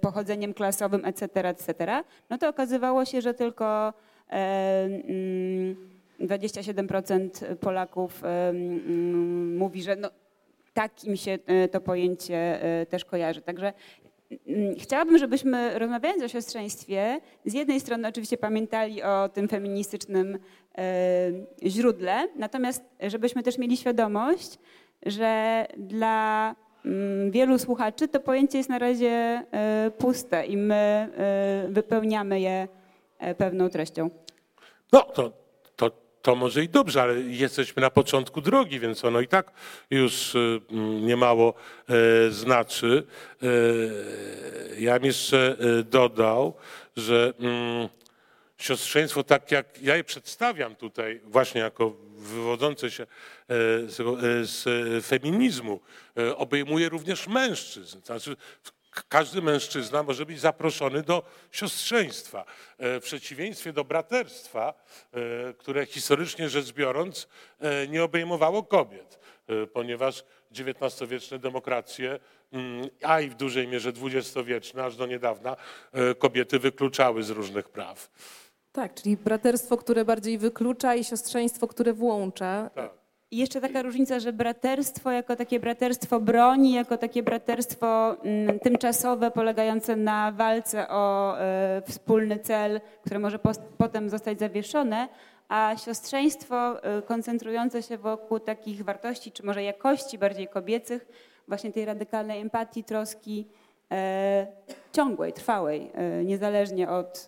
pochodzeniem 0.00 0.54
klasowym, 0.54 1.04
etc., 1.04 1.48
etc., 1.48 2.02
no 2.30 2.38
to 2.38 2.48
okazywało 2.48 3.04
się, 3.04 3.20
że 3.20 3.34
tylko 3.34 3.92
27% 6.20 7.44
mm, 7.44 7.58
Polaków 7.58 8.24
mm, 8.24 9.56
mówi, 9.56 9.82
że 9.82 9.96
no, 9.96 10.10
tak 10.74 11.04
im 11.04 11.16
się 11.16 11.38
e, 11.46 11.68
to 11.68 11.80
pojęcie 11.80 12.62
e, 12.62 12.86
też 12.86 13.04
kojarzy. 13.04 13.40
Także 13.42 13.72
mm, 14.46 14.74
chciałabym, 14.78 15.18
żebyśmy 15.18 15.78
rozmawiając 15.78 16.22
o 16.22 16.28
siostrzeństwie, 16.28 17.20
z 17.44 17.54
jednej 17.54 17.80
strony 17.80 18.08
oczywiście 18.08 18.36
pamiętali 18.36 19.02
o 19.02 19.28
tym 19.28 19.48
feministycznym 19.48 20.38
e, 20.78 21.30
źródle, 21.66 22.28
natomiast 22.36 22.84
żebyśmy 23.06 23.42
też 23.42 23.58
mieli 23.58 23.76
świadomość, 23.76 24.58
że 25.06 25.66
dla 25.76 26.54
wielu 27.30 27.58
słuchaczy 27.58 28.08
to 28.08 28.20
pojęcie 28.20 28.58
jest 28.58 28.70
na 28.70 28.78
razie 28.78 29.42
puste 29.98 30.46
i 30.46 30.56
my 30.56 31.08
wypełniamy 31.68 32.40
je 32.40 32.68
pewną 33.38 33.68
treścią. 33.68 34.10
No, 34.92 35.02
to 35.02 35.32
to 36.22 36.36
może 36.36 36.64
i 36.64 36.68
dobrze, 36.68 37.02
ale 37.02 37.20
jesteśmy 37.20 37.82
na 37.82 37.90
początku 37.90 38.40
drogi, 38.40 38.80
więc 38.80 39.04
ono 39.04 39.20
i 39.20 39.28
tak 39.28 39.52
już 39.90 40.34
mm, 40.34 41.06
niemało 41.06 41.54
e, 41.88 42.30
znaczy. 42.30 43.06
E, 43.42 43.46
ja 44.78 44.94
bym 44.94 45.04
jeszcze 45.04 45.56
e, 45.58 45.82
dodał, 45.82 46.54
że 46.96 47.32
mm, 47.40 47.88
siostrzeństwo, 48.62 49.24
tak 49.24 49.50
jak 49.50 49.82
ja 49.82 49.96
je 49.96 50.04
przedstawiam 50.04 50.76
tutaj, 50.76 51.20
właśnie 51.24 51.60
jako 51.60 51.96
wywodzące 52.16 52.90
się 52.90 53.06
z 54.42 54.64
feminizmu, 55.06 55.80
obejmuje 56.36 56.88
również 56.88 57.26
mężczyzn. 57.26 58.00
Znaczy, 58.04 58.36
każdy 59.08 59.42
mężczyzna 59.42 60.02
może 60.02 60.26
być 60.26 60.40
zaproszony 60.40 61.02
do 61.02 61.22
siostrzeństwa. 61.50 62.44
E, 62.78 63.00
w 63.00 63.04
przeciwieństwie 63.04 63.72
do 63.72 63.84
braterstwa, 63.84 64.74
e, 65.12 65.54
które 65.54 65.86
historycznie 65.86 66.48
rzecz 66.48 66.72
biorąc 66.72 67.28
e, 67.60 67.88
nie 67.88 68.04
obejmowało 68.04 68.62
kobiet, 68.62 69.20
ponieważ 69.72 70.24
XIX-wieczne 70.52 71.38
demokracje, 71.38 72.18
mm, 72.52 72.88
a 73.02 73.20
i 73.20 73.28
w 73.28 73.34
dużej 73.34 73.68
mierze 73.68 73.92
XX-wieczne, 74.02 74.84
aż 74.84 74.96
do 74.96 75.06
niedawna, 75.06 75.56
kobiety 76.18 76.58
wykluczały 76.58 77.22
z 77.22 77.30
różnych 77.30 77.68
praw. 77.68 78.10
Tak, 78.72 78.94
czyli 78.94 79.16
braterstwo, 79.16 79.76
które 79.76 80.04
bardziej 80.04 80.38
wyklucza 80.38 80.94
i 80.94 81.04
siostrzeństwo, 81.04 81.66
które 81.66 81.92
włącza. 81.92 82.70
Tak. 82.74 83.00
I 83.30 83.36
jeszcze 83.36 83.60
taka 83.60 83.82
różnica, 83.82 84.20
że 84.20 84.32
braterstwo 84.32 85.10
jako 85.10 85.36
takie 85.36 85.60
braterstwo 85.60 86.20
broni, 86.20 86.72
jako 86.72 86.98
takie 86.98 87.22
braterstwo 87.22 88.16
mm, 88.22 88.58
tymczasowe 88.58 89.30
polegające 89.30 89.96
na 89.96 90.32
walce 90.32 90.88
o 90.88 91.36
e, 91.40 91.82
wspólny 91.88 92.38
cel, 92.38 92.80
które 93.00 93.18
może 93.18 93.38
potem 93.78 94.10
zostać 94.10 94.38
zawieszone, 94.38 95.08
a 95.48 95.74
siostrzeństwo 95.84 96.84
e, 96.84 97.02
koncentrujące 97.02 97.82
się 97.82 97.98
wokół 97.98 98.40
takich 98.40 98.84
wartości, 98.84 99.32
czy 99.32 99.46
może 99.46 99.62
jakości 99.62 100.18
bardziej 100.18 100.48
kobiecych, 100.48 101.06
właśnie 101.48 101.72
tej 101.72 101.84
radykalnej 101.84 102.40
empatii, 102.40 102.84
troski 102.84 103.48
e, 103.90 104.46
ciągłej, 104.92 105.32
trwałej, 105.32 105.92
niezależnie 106.24 106.88
od 106.90 107.26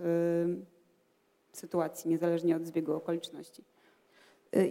sytuacji, 1.53 2.11
niezależnie 2.11 2.57
od 2.57 2.67
zbiegu 2.67 2.93
okoliczności. 2.93 3.65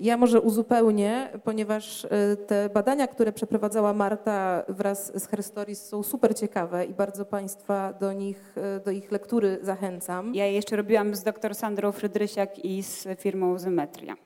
Ja 0.01 0.17
może 0.17 0.41
uzupełnię, 0.41 1.29
ponieważ 1.43 2.05
e, 2.05 2.37
te 2.37 2.69
badania, 2.69 3.07
które 3.07 3.31
przeprowadzała 3.31 3.93
Marta 3.93 4.63
wraz 4.69 5.21
z 5.23 5.27
Herstories 5.27 5.85
są 5.85 6.03
super 6.03 6.35
ciekawe 6.35 6.85
i 6.85 6.93
bardzo 6.93 7.25
Państwa 7.25 7.93
do 7.93 8.13
nich, 8.13 8.55
e, 8.57 8.79
do 8.79 8.91
ich 8.91 9.11
lektury 9.11 9.59
zachęcam. 9.61 10.35
Ja 10.35 10.45
jeszcze 10.47 10.75
robiłam 10.75 11.15
z 11.15 11.23
dr 11.23 11.55
Sandrą 11.55 11.91
Frydrysiak 11.91 12.65
i 12.65 12.83
z 12.83 13.07
firmą 13.19 13.59
Zymetria. 13.59 14.15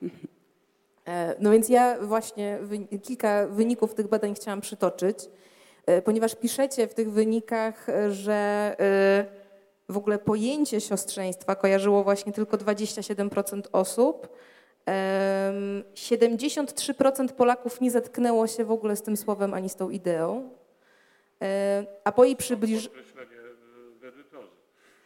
E, 1.06 1.34
no 1.40 1.50
więc 1.50 1.68
ja 1.68 1.98
właśnie 2.00 2.58
kilka 3.02 3.46
wyników 3.46 3.94
tych 3.94 4.08
badań 4.08 4.34
chciałam 4.34 4.60
przytoczyć, 4.60 5.18
ponieważ 6.04 6.34
piszecie 6.34 6.88
w 6.88 6.94
tych 6.94 7.12
wynikach, 7.12 7.86
że 8.10 8.76
w 9.88 9.96
ogóle 9.96 10.18
pojęcie 10.18 10.80
siostrzeństwa 10.80 11.54
kojarzyło 11.54 12.04
właśnie 12.04 12.32
tylko 12.32 12.56
27% 12.56 13.62
osób, 13.72 14.28
73% 15.94 17.28
Polaków 17.28 17.80
nie 17.80 17.90
zetknęło 17.90 18.46
się 18.46 18.64
w 18.64 18.70
ogóle 18.70 18.96
z 18.96 19.02
tym 19.02 19.16
słowem 19.16 19.54
ani 19.54 19.68
z 19.68 19.74
tą 19.74 19.90
ideą, 19.90 20.50
a 22.04 22.12
po 22.12 22.24
jej 22.24 22.36
przybliżeniu... 22.36 22.96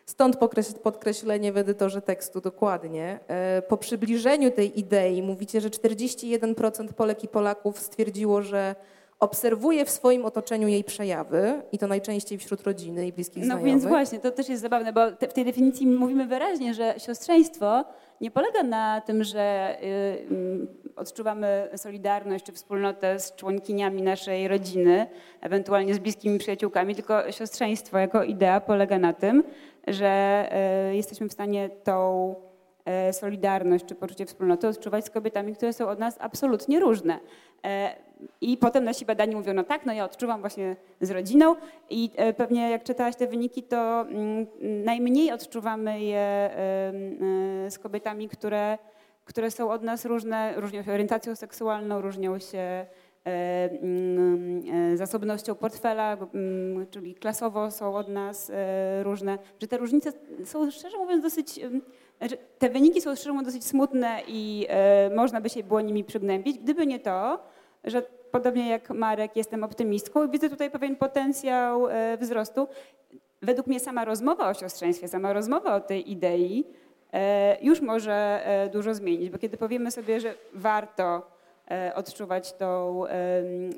Stąd 0.07 0.37
podkreślenie 0.83 1.53
w 1.53 1.57
edytorze 1.57 2.03
tekstu, 2.03 2.41
dokładnie. 2.41 3.21
E, 3.29 3.63
po 3.63 3.77
przybliżeniu 3.77 4.51
tej 4.51 4.81
idei 4.81 5.23
mówicie, 5.23 5.61
że 5.61 5.71
41% 5.71 6.93
Polek 6.93 7.25
i 7.25 7.29
Polaków 7.29 7.79
stwierdziło, 7.79 8.43
że 8.43 8.75
obserwuje 9.21 9.85
w 9.85 9.91
swoim 9.91 10.25
otoczeniu 10.25 10.69
jej 10.69 10.85
przejawy 10.85 11.63
i 11.73 11.79
to 11.79 11.87
najczęściej 11.87 12.39
wśród 12.39 12.63
rodziny 12.63 13.07
i 13.07 13.13
bliskich 13.13 13.43
no 13.43 13.45
znajomych. 13.45 13.67
No 13.67 13.71
więc 13.71 13.87
właśnie, 13.87 14.19
to 14.19 14.31
też 14.31 14.49
jest 14.49 14.63
zabawne, 14.63 14.93
bo 14.93 15.13
te, 15.13 15.29
w 15.29 15.33
tej 15.33 15.45
definicji 15.45 15.87
mówimy 15.87 16.27
wyraźnie, 16.27 16.75
że 16.75 16.95
siostrzeństwo 16.99 17.85
nie 18.21 18.31
polega 18.31 18.63
na 18.63 19.01
tym, 19.01 19.25
że 19.25 19.77
y, 19.83 20.67
odczuwamy 20.97 21.69
solidarność 21.77 22.45
czy 22.45 22.53
wspólnotę 22.53 23.21
z 23.21 23.35
członkiniami 23.35 24.03
naszej 24.03 24.49
rodziny, 24.49 25.07
ewentualnie 25.41 25.95
z 25.95 25.99
bliskimi 25.99 26.39
przyjaciółkami, 26.39 26.95
tylko 26.95 27.33
siostrzeństwo 27.33 27.99
jako 27.99 28.23
idea 28.23 28.61
polega 28.61 28.99
na 28.99 29.13
tym, 29.13 29.45
że 29.87 30.45
y, 30.91 30.97
jesteśmy 30.97 31.29
w 31.29 31.33
stanie 31.33 31.71
tą 31.85 32.35
y, 33.09 33.13
solidarność 33.13 33.85
czy 33.85 33.95
poczucie 33.95 34.27
wspólnoty 34.27 34.69
odczuwać 34.69 35.05
z 35.05 35.11
kobietami, 35.11 35.55
które 35.55 35.73
są 35.73 35.89
od 35.89 35.99
nas 35.99 36.17
absolutnie 36.21 36.81
różne. 36.81 37.19
I 38.41 38.57
potem 38.57 38.85
nasi 38.85 39.05
badani 39.05 39.37
mówią, 39.37 39.55
no 39.55 39.65
tak, 39.65 39.87
no 39.87 39.93
ja 39.93 40.05
odczuwam 40.05 40.41
właśnie 40.41 40.77
z 41.01 41.11
rodziną 41.11 41.57
i 41.91 42.11
e, 42.17 42.33
pewnie 42.33 42.71
jak 42.71 42.85
czytałaś 42.85 43.17
te 43.17 43.27
wyniki, 43.27 43.63
to 43.63 44.01
mm, 44.01 44.47
najmniej 44.85 45.33
odczuwamy 45.33 46.01
je 46.01 46.19
e, 46.19 47.71
z 47.71 47.79
kobietami, 47.79 48.29
które, 48.29 48.79
które 49.25 49.51
są 49.51 49.71
od 49.71 49.83
nas 49.83 50.05
różne, 50.05 50.55
różnią 50.57 50.83
się 50.83 50.93
orientacją 50.93 51.37
seksualną, 51.37 52.01
różnią 52.01 52.39
się 52.39 52.59
e, 52.59 52.87
mm, 53.83 54.97
zasobnością 54.97 55.55
portfela, 55.55 56.17
mm, 56.35 56.87
czyli 56.91 57.15
klasowo 57.15 57.71
są 57.71 57.97
od 57.97 58.09
nas 58.09 58.53
różne. 59.03 59.39
Że 59.61 59.67
te 59.67 59.79
różnice 59.79 60.13
są 60.45 60.71
szczerze 60.71 60.99
mówiąc 60.99 61.23
dosyć, 61.23 61.61
te 62.59 62.71
wyniki 62.71 63.01
są 63.01 63.15
szczerze 63.15 63.33
mówiąc 63.33 63.49
dosyć 63.49 63.65
smutne 63.65 64.21
i 64.27 64.67
można 65.17 65.41
by 65.41 65.49
się 65.49 65.63
było 65.63 65.81
nimi 65.81 66.05
przygnębić. 66.05 66.59
Gdyby 66.59 66.87
nie 66.87 66.99
to, 66.99 67.41
że 67.85 68.03
podobnie 68.31 68.69
jak 68.69 68.91
Marek 68.91 69.37
jestem 69.37 69.65
optymistką 69.65 70.27
i 70.27 70.31
widzę 70.31 70.51
tutaj 70.51 70.71
pewien 70.71 70.97
potencjał 70.97 71.89
e, 71.89 72.17
wzrostu. 72.17 72.69
Według 73.43 73.67
mnie 73.67 73.81
sama 73.81 74.05
rozmowa 74.05 74.49
o 74.49 74.55
siostrzeństwie, 74.55 75.09
sama 75.09 75.33
rozmowa 75.33 75.75
o 75.75 75.81
tej 75.81 76.13
idei 76.13 76.65
e, 77.13 77.57
już 77.63 77.81
może 77.81 78.41
e, 78.45 78.69
dużo 78.69 78.95
zmienić, 78.95 79.31
bo 79.31 79.39
kiedy 79.39 79.57
powiemy 79.57 79.91
sobie, 79.91 80.21
że 80.21 80.35
warto 80.55 81.41
odczuwać 81.95 82.53
tą 82.53 83.05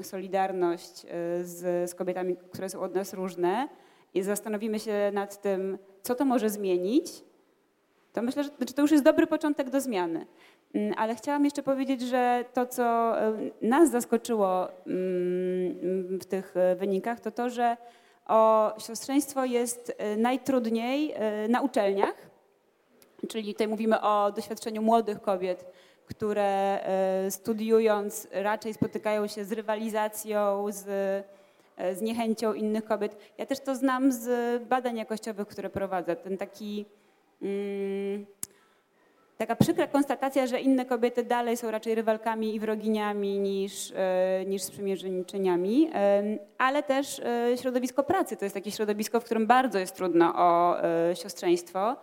solidarność 0.03 1.07
z, 1.43 1.91
z 1.91 1.95
kobietami, 1.95 2.37
które 2.37 2.69
są 2.69 2.81
od 2.81 2.95
nas 2.95 3.15
różne 3.15 3.69
i 4.15 4.23
zastanowimy 4.23 4.79
się 4.79 5.11
nad 5.15 5.43
tym, 5.43 5.79
co 6.03 6.15
to 6.15 6.25
może 6.25 6.51
zmienić, 6.51 7.25
to 8.13 8.23
myślę, 8.23 8.45
że 8.45 8.51
znaczy 8.57 8.75
to 8.75 8.83
już 8.83 8.91
jest 8.91 9.05
dobry 9.05 9.27
początek 9.27 9.71
do 9.71 9.81
zmiany. 9.81 10.27
Mm, 10.75 10.95
ale 10.97 11.15
chciałam 11.15 11.45
jeszcze 11.45 11.63
powiedzieć, 11.63 12.01
że 12.01 12.45
to, 12.53 12.67
co 12.67 13.15
nas 13.63 13.91
zaskoczyło 13.91 14.69
mm, 14.69 16.19
w 16.19 16.25
tych 16.25 16.55
wynikach, 16.77 17.21
to 17.21 17.31
to, 17.31 17.51
że 17.51 17.77
o 18.27 18.73
siostrzeństwo 18.79 19.45
jest 19.45 19.97
najtrudniej 20.17 21.15
na 21.49 21.61
uczelniach, 21.61 22.15
czyli 23.29 23.55
tutaj 23.55 23.69
mówimy 23.69 24.01
o 24.01 24.33
doświadczeniu 24.33 24.83
młodych 24.83 25.23
kobiet, 25.23 25.65
które 26.07 26.81
studiując 27.31 28.29
raczej 28.33 28.75
spotykają 28.75 29.27
się 29.27 29.45
z 29.45 29.53
rywalizacją, 29.53 30.67
z, 30.69 30.85
z 31.79 32.01
niechęcią 32.01 32.53
innych 32.53 32.85
kobiet. 32.85 33.17
Ja 33.39 33.47
też 33.47 33.61
to 33.61 33.75
znam 33.75 34.13
z 34.13 34.63
badań 34.63 34.97
jakościowych, 34.97 35.49
które 35.49 35.71
prowadzę. 35.71 36.17
Ten 36.17 36.39
taki... 36.39 36.85
Mm, 37.43 38.27
taka 39.47 39.57
przykra 39.57 39.87
konstatacja, 39.87 40.47
że 40.47 40.61
inne 40.61 40.85
kobiety 40.85 41.25
dalej 41.25 41.57
są 41.57 41.71
raczej 41.71 41.95
rywalkami 41.95 42.55
i 42.55 42.61
wroginiami 42.61 43.39
niż, 43.39 43.93
e, 43.97 44.45
niż 44.47 44.63
sprzymierzeńczyniami, 44.63 45.91
ale 46.59 46.83
też 46.83 47.21
środowisko 47.61 48.03
pracy 48.03 48.37
to 48.37 48.45
jest 48.45 48.55
takie 48.55 48.71
środowisko, 48.71 49.21
w 49.21 49.25
którym 49.25 49.47
bardzo 49.47 49.79
jest 49.79 49.97
trudno 49.97 50.33
o 50.37 50.77
siostrzeństwo. 51.15 51.97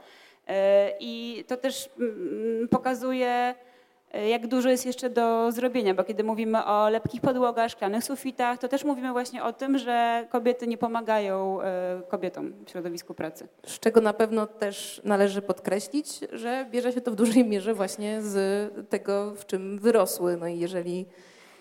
I 0.99 1.43
to 1.47 1.57
też 1.57 1.89
mm, 1.99 2.67
pokazuje 2.67 3.55
E, 3.59 3.68
jak 4.13 4.47
dużo 4.47 4.69
jest 4.69 4.85
jeszcze 4.85 5.09
do 5.09 5.51
zrobienia, 5.51 5.93
bo 5.93 6.03
kiedy 6.03 6.23
mówimy 6.23 6.65
o 6.65 6.89
lepkich 6.89 7.21
podłogach, 7.21 7.71
szklanych 7.71 8.03
sufitach, 8.03 8.59
to 8.59 8.67
też 8.67 8.83
mówimy 8.83 9.11
właśnie 9.11 9.43
o 9.43 9.53
tym, 9.53 9.77
że 9.77 10.27
kobiety 10.29 10.67
nie 10.67 10.77
pomagają 10.77 11.61
e, 11.61 12.01
kobietom 12.07 12.53
w 12.65 12.69
środowisku 12.69 13.13
pracy. 13.13 13.47
Z 13.65 13.79
czego 13.79 14.01
na 14.01 14.13
pewno 14.13 14.47
też 14.47 15.01
należy 15.03 15.41
podkreślić, 15.41 16.19
że 16.31 16.65
bierze 16.71 16.93
się 16.93 17.01
to 17.01 17.11
w 17.11 17.15
dużej 17.15 17.45
mierze 17.45 17.73
właśnie 17.73 18.21
z 18.21 18.89
tego, 18.89 19.33
w 19.35 19.45
czym 19.45 19.79
wyrosły. 19.79 20.37
No 20.37 20.47
i 20.47 20.59
jeżeli 20.59 21.05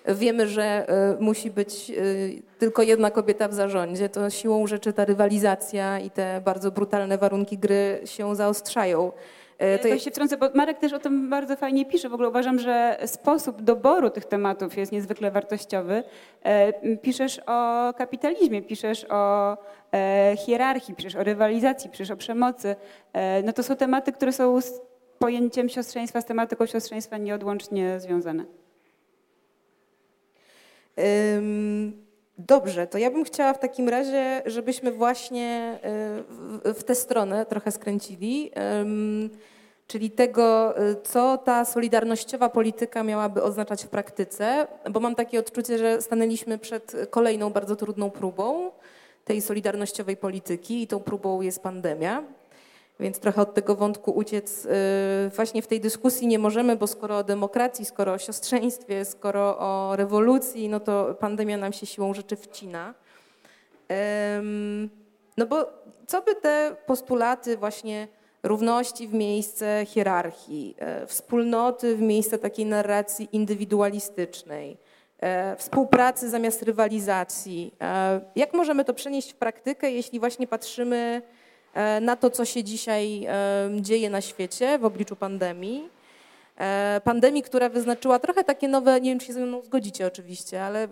wiemy, 0.08 0.46
że 0.46 0.88
e, 0.88 1.16
musi 1.20 1.50
być 1.50 1.92
tylko 2.58 2.82
jedna 2.82 3.10
kobieta 3.10 3.48
w 3.48 3.54
zarządzie, 3.54 4.08
to 4.08 4.30
siłą 4.30 4.66
rzeczy 4.66 4.92
ta 4.92 5.04
rywalizacja 5.04 5.98
i 5.98 6.10
te 6.10 6.40
bardzo 6.44 6.70
brutalne 6.70 7.18
warunki 7.18 7.58
gry 7.58 8.00
się 8.04 8.36
zaostrzają. 8.36 9.12
E, 9.58 9.78
to 9.78 9.88
ja 9.88 9.98
się 9.98 10.10
wtrącę, 10.10 10.36
bo 10.36 10.50
Marek 10.54 10.78
też 10.78 10.92
o 10.92 10.98
tym 10.98 11.30
bardzo 11.30 11.56
fajnie 11.56 11.86
pisze. 11.86 12.08
W 12.08 12.14
ogóle 12.14 12.28
uważam, 12.28 12.58
że 12.58 12.98
sposób 13.06 13.62
doboru 13.62 14.10
tych 14.10 14.24
tematów 14.24 14.76
jest 14.76 14.92
niezwykle 14.92 15.30
wartościowy. 15.30 16.02
E, 16.42 16.96
piszesz 16.96 17.40
o 17.46 17.92
kapitalizmie, 17.94 18.62
piszesz 18.62 19.06
o 19.10 19.56
e, 19.94 20.36
hierarchii, 20.46 20.94
piszesz 20.94 21.16
o 21.16 21.24
rywalizacji, 21.24 21.90
piszesz 21.90 22.10
o 22.10 22.16
przemocy. 22.16 22.76
No 23.44 23.52
to 23.52 23.62
są 23.62 23.76
tematy, 23.76 24.12
które 24.12 24.32
są 24.32 24.60
z 24.60 24.80
pojęciem 25.18 25.68
siostrzeństwa, 25.68 26.20
z 26.20 26.24
tematyką 26.24 26.66
siostrzeństwa 26.66 27.18
nieodłącznie 27.18 28.00
związane. 28.00 28.44
Dobrze, 32.38 32.86
to 32.86 32.98
ja 32.98 33.10
bym 33.10 33.24
chciała 33.24 33.54
w 33.54 33.58
takim 33.58 33.88
razie, 33.88 34.42
żebyśmy 34.46 34.92
właśnie 34.92 35.78
w 36.64 36.84
tę 36.84 36.94
stronę 36.94 37.46
trochę 37.46 37.70
skręcili 37.70 38.50
czyli 39.88 40.10
tego, 40.10 40.74
y, 40.90 40.96
co 41.02 41.38
ta 41.38 41.64
solidarnościowa 41.64 42.48
polityka 42.48 43.02
miałaby 43.02 43.42
oznaczać 43.42 43.84
w 43.84 43.88
praktyce, 43.88 44.66
bo 44.90 45.00
mam 45.00 45.14
takie 45.14 45.38
odczucie, 45.38 45.78
że 45.78 46.02
stanęliśmy 46.02 46.58
przed 46.58 46.96
kolejną 47.10 47.50
bardzo 47.50 47.76
trudną 47.76 48.10
próbą 48.10 48.70
tej 49.24 49.40
solidarnościowej 49.40 50.16
polityki 50.16 50.82
i 50.82 50.86
tą 50.86 51.00
próbą 51.00 51.40
jest 51.40 51.62
pandemia. 51.62 52.22
Więc 53.00 53.18
trochę 53.18 53.42
od 53.42 53.54
tego 53.54 53.76
wątku 53.76 54.10
uciec 54.10 54.64
y, 54.64 54.68
właśnie 55.36 55.62
w 55.62 55.66
tej 55.66 55.80
dyskusji 55.80 56.26
nie 56.26 56.38
możemy, 56.38 56.76
bo 56.76 56.86
skoro 56.86 57.16
o 57.16 57.24
demokracji, 57.24 57.84
skoro 57.84 58.12
o 58.12 58.18
siostrzeństwie, 58.18 59.04
skoro 59.04 59.58
o 59.58 59.96
rewolucji, 59.96 60.68
no 60.68 60.80
to 60.80 61.16
pandemia 61.20 61.56
nam 61.56 61.72
się 61.72 61.86
siłą 61.86 62.14
rzeczy 62.14 62.36
wcina. 62.36 62.94
No 65.36 65.46
bo 65.46 65.66
co 66.06 66.22
by 66.22 66.34
te 66.34 66.76
postulaty 66.86 67.56
właśnie 67.56 68.08
równości 68.42 69.08
w 69.08 69.14
miejsce 69.14 69.86
hierarchii, 69.86 70.74
e, 70.78 71.06
wspólnoty 71.06 71.96
w 71.96 72.00
miejsce 72.00 72.38
takiej 72.38 72.66
narracji 72.66 73.28
indywidualistycznej, 73.32 74.76
e, 75.20 75.56
współpracy 75.56 76.30
zamiast 76.30 76.62
rywalizacji. 76.62 77.74
E, 77.80 78.20
jak 78.36 78.54
możemy 78.54 78.84
to 78.84 78.94
przenieść 78.94 79.32
w 79.32 79.36
praktykę, 79.36 79.90
jeśli 79.90 80.20
właśnie 80.20 80.46
patrzymy 80.46 81.22
na 82.00 82.16
to, 82.16 82.30
co 82.30 82.44
się 82.44 82.64
dzisiaj 82.64 83.26
dzieje 83.80 84.10
na 84.10 84.20
świecie 84.20 84.78
w 84.78 84.84
obliczu 84.84 85.16
pandemii? 85.16 85.98
E, 86.58 87.00
pandemii, 87.04 87.42
która 87.42 87.68
wyznaczyła 87.68 88.18
trochę 88.18 88.44
takie 88.44 88.68
nowe, 88.68 89.00
nie 89.00 89.10
wiem 89.10 89.18
czy 89.18 89.26
się 89.26 89.32
ze 89.32 89.46
mną 89.46 89.62
zgodzicie 89.62 90.06
oczywiście, 90.06 90.64
ale 90.64 90.88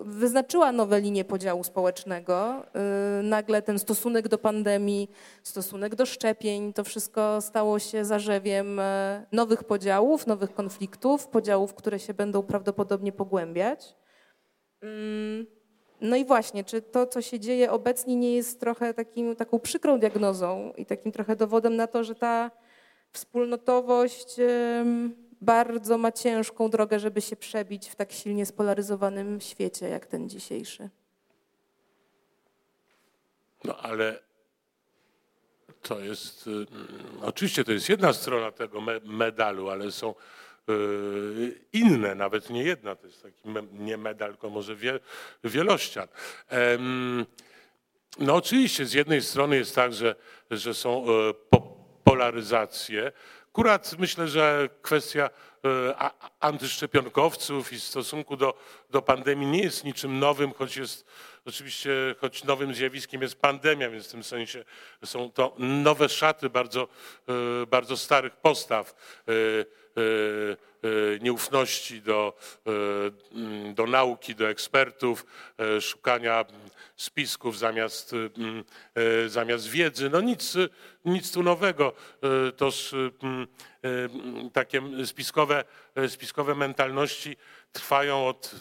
wyznaczyła 0.00 0.72
nowe 0.72 1.00
linie 1.00 1.24
podziału 1.24 1.64
społecznego. 1.64 2.66
E, 2.74 3.22
nagle 3.22 3.62
ten 3.62 3.78
stosunek 3.78 4.28
do 4.28 4.38
pandemii, 4.38 5.10
stosunek 5.42 5.94
do 5.94 6.06
szczepień, 6.06 6.72
to 6.72 6.84
wszystko 6.84 7.40
stało 7.40 7.78
się 7.78 8.04
zarzewiem 8.04 8.80
e, 8.80 9.26
nowych 9.32 9.64
podziałów, 9.64 10.26
nowych 10.26 10.54
konfliktów, 10.54 11.26
podziałów, 11.26 11.74
które 11.74 11.98
się 11.98 12.14
będą 12.14 12.42
prawdopodobnie 12.42 13.12
pogłębiać. 13.12 13.94
No 16.00 16.16
i 16.16 16.24
właśnie, 16.24 16.64
czy 16.64 16.82
to, 16.82 17.06
co 17.06 17.22
się 17.22 17.40
dzieje 17.40 17.70
obecnie, 17.70 18.16
nie 18.16 18.34
jest 18.36 18.60
trochę 18.60 18.94
takim, 18.94 19.36
taką 19.36 19.58
przykrą 19.58 19.98
diagnozą 19.98 20.72
i 20.76 20.86
takim 20.86 21.12
trochę 21.12 21.36
dowodem 21.36 21.76
na 21.76 21.86
to, 21.86 22.04
że 22.04 22.14
ta 22.14 22.50
Wspólnotowość 23.14 24.36
bardzo 25.40 25.98
ma 25.98 26.12
ciężką 26.12 26.70
drogę, 26.70 26.98
żeby 26.98 27.20
się 27.20 27.36
przebić 27.36 27.88
w 27.88 27.96
tak 27.96 28.12
silnie 28.12 28.46
spolaryzowanym 28.46 29.40
świecie 29.40 29.88
jak 29.88 30.06
ten 30.06 30.28
dzisiejszy. 30.28 30.90
No 33.64 33.76
ale 33.76 34.22
to 35.82 36.00
jest, 36.00 36.46
y, 36.46 36.66
oczywiście 37.22 37.64
to 37.64 37.72
jest 37.72 37.88
jedna 37.88 38.12
strona 38.12 38.52
tego 38.52 38.80
medalu, 39.04 39.68
ale 39.68 39.92
są 39.92 40.14
inne, 41.72 42.14
nawet 42.14 42.50
nie 42.50 42.62
jedna, 42.62 42.96
to 42.96 43.06
jest 43.06 43.22
taki 43.22 43.42
nie 43.72 43.96
medal, 43.96 44.30
tylko 44.30 44.50
może 44.50 44.76
wie, 44.76 45.00
wielościan. 45.44 46.08
No 48.18 48.34
oczywiście 48.34 48.86
z 48.86 48.92
jednej 48.92 49.22
strony 49.22 49.56
jest 49.56 49.74
tak, 49.74 49.94
że, 49.94 50.14
że 50.50 50.74
są 50.74 51.04
e, 51.04 51.32
polaryzację. 52.04 53.12
Akurat 53.48 53.98
myślę, 53.98 54.28
że 54.28 54.68
kwestia 54.82 55.30
e, 55.64 56.10
antyszczepionkowców 56.40 57.72
i 57.72 57.80
stosunku 57.80 58.36
do, 58.36 58.54
do 58.90 59.02
pandemii 59.02 59.46
nie 59.46 59.62
jest 59.62 59.84
niczym 59.84 60.18
nowym, 60.18 60.52
choć 60.52 60.76
jest 60.76 61.06
oczywiście, 61.44 61.90
choć 62.20 62.44
nowym 62.44 62.74
zjawiskiem 62.74 63.22
jest 63.22 63.40
pandemia, 63.40 63.90
więc 63.90 64.08
w 64.08 64.10
tym 64.10 64.24
sensie 64.24 64.64
są 65.04 65.30
to 65.30 65.54
nowe 65.58 66.08
szaty 66.08 66.50
bardzo, 66.50 66.88
e, 67.62 67.66
bardzo 67.66 67.96
starych 67.96 68.36
postaw 68.36 68.94
nieufności 71.20 72.02
do, 72.02 72.36
do 73.74 73.86
nauki, 73.86 74.34
do 74.34 74.48
ekspertów, 74.48 75.26
szukania 75.80 76.44
spisków 76.96 77.58
zamiast, 77.58 78.14
zamiast 79.26 79.68
wiedzy. 79.68 80.10
No 80.10 80.20
nic, 80.20 80.54
nic 81.04 81.32
tu 81.32 81.42
nowego. 81.42 81.92
Toż 82.56 82.94
takie 84.52 84.82
spiskowe, 85.06 85.64
spiskowe 86.08 86.54
mentalności 86.54 87.36
trwają 87.72 88.28
od, 88.28 88.54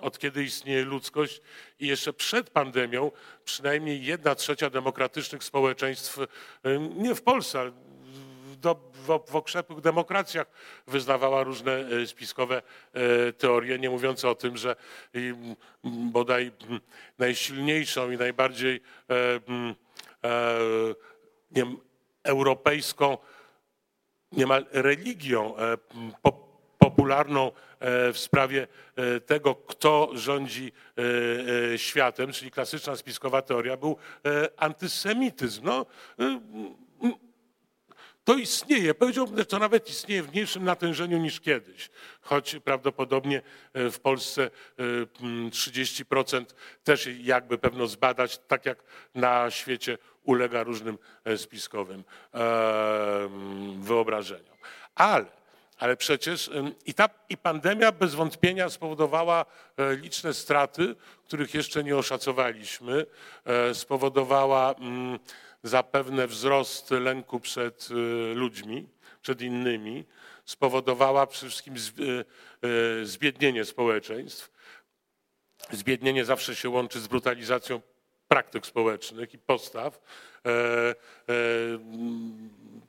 od 0.00 0.18
kiedy 0.18 0.44
istnieje 0.44 0.84
ludzkość 0.84 1.40
i 1.80 1.86
jeszcze 1.86 2.12
przed 2.12 2.50
pandemią 2.50 3.10
przynajmniej 3.44 4.04
jedna 4.04 4.34
trzecia 4.34 4.70
demokratycznych 4.70 5.44
społeczeństw, 5.44 6.18
nie 6.96 7.14
w 7.14 7.22
Polsce, 7.22 7.60
ale 7.60 7.72
do, 8.60 8.74
w, 8.92 9.30
w 9.30 9.36
okrzepłych 9.36 9.80
demokracjach 9.80 10.46
wyznawała 10.86 11.42
różne 11.42 11.72
e, 11.72 12.06
spiskowe 12.06 12.62
e, 12.92 13.32
teorie, 13.32 13.78
nie 13.78 13.90
mówiąc 13.90 14.24
o 14.24 14.34
tym, 14.34 14.56
że 14.56 14.76
bodaj 15.84 16.52
najsilniejszą 17.18 18.10
i 18.10 18.16
najbardziej 18.16 18.80
e, 19.10 19.40
nie, 21.50 21.66
europejską 22.22 23.18
niemal 24.32 24.66
religią 24.72 25.54
popularną 26.78 27.52
w 28.12 28.18
sprawie 28.18 28.66
tego, 29.26 29.54
kto 29.54 30.10
rządzi 30.12 30.72
światem, 31.76 32.32
czyli 32.32 32.50
klasyczna 32.50 32.96
spiskowa 32.96 33.42
teoria, 33.42 33.76
był 33.76 33.96
antysemityzm. 34.56 35.64
No, 35.64 35.86
to 38.28 38.34
istnieje. 38.34 38.94
Powiedziałbym, 38.94 39.38
że 39.38 39.44
to 39.44 39.58
nawet 39.58 39.90
istnieje 39.90 40.22
w 40.22 40.32
mniejszym 40.32 40.64
natężeniu 40.64 41.18
niż 41.18 41.40
kiedyś, 41.40 41.90
choć 42.20 42.56
prawdopodobnie 42.64 43.42
e, 43.72 43.90
w 43.90 44.00
Polsce 44.00 44.50
30% 45.50 46.44
też 46.84 47.08
jakby 47.20 47.58
pewno 47.58 47.86
zbadać, 47.86 48.38
tak 48.38 48.66
jak 48.66 48.78
na 49.14 49.50
świecie 49.50 49.98
ulega 50.24 50.62
różnym 50.62 50.98
spiskowym 51.36 52.04
wyobrażeniom. 53.80 54.56
Ale 54.94 55.38
ale 55.78 55.96
przecież 55.96 56.50
i, 56.86 56.94
ta, 56.94 57.08
i 57.28 57.36
pandemia 57.36 57.92
bez 57.92 58.14
wątpienia 58.14 58.70
spowodowała 58.70 59.44
e, 59.76 59.96
liczne 59.96 60.34
straty, 60.34 60.94
których 61.26 61.54
jeszcze 61.54 61.84
nie 61.84 61.96
oszacowaliśmy. 61.96 63.06
E, 63.44 63.74
spowodowała 63.74 64.74
zapewne 65.68 66.26
wzrost 66.26 66.90
lęku 66.90 67.40
przed 67.40 67.88
e, 67.90 68.34
ludźmi, 68.34 68.88
przed 69.22 69.42
innymi. 69.42 70.04
Spowodowała 70.44 71.26
przede 71.26 71.50
wszystkim 71.50 71.74
zbiednienie 73.02 73.64
społeczeństw. 73.64 74.50
Zbiednienie 75.70 76.24
zawsze 76.24 76.56
się 76.56 76.68
łączy 76.68 77.00
z 77.00 77.06
brutalizacją 77.06 77.80
praktyk 78.28 78.66
społecznych 78.66 79.34
i 79.34 79.38
postaw. 79.38 80.00
E, 80.46 80.50
e, 80.50 80.94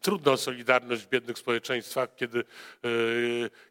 trudno 0.02 0.32
o 0.32 0.38
solidarność 0.38 1.02
w 1.02 1.10
biednych 1.10 1.38
społeczeństwach, 1.38 2.16
kiedy, 2.16 2.40
e, 2.40 2.44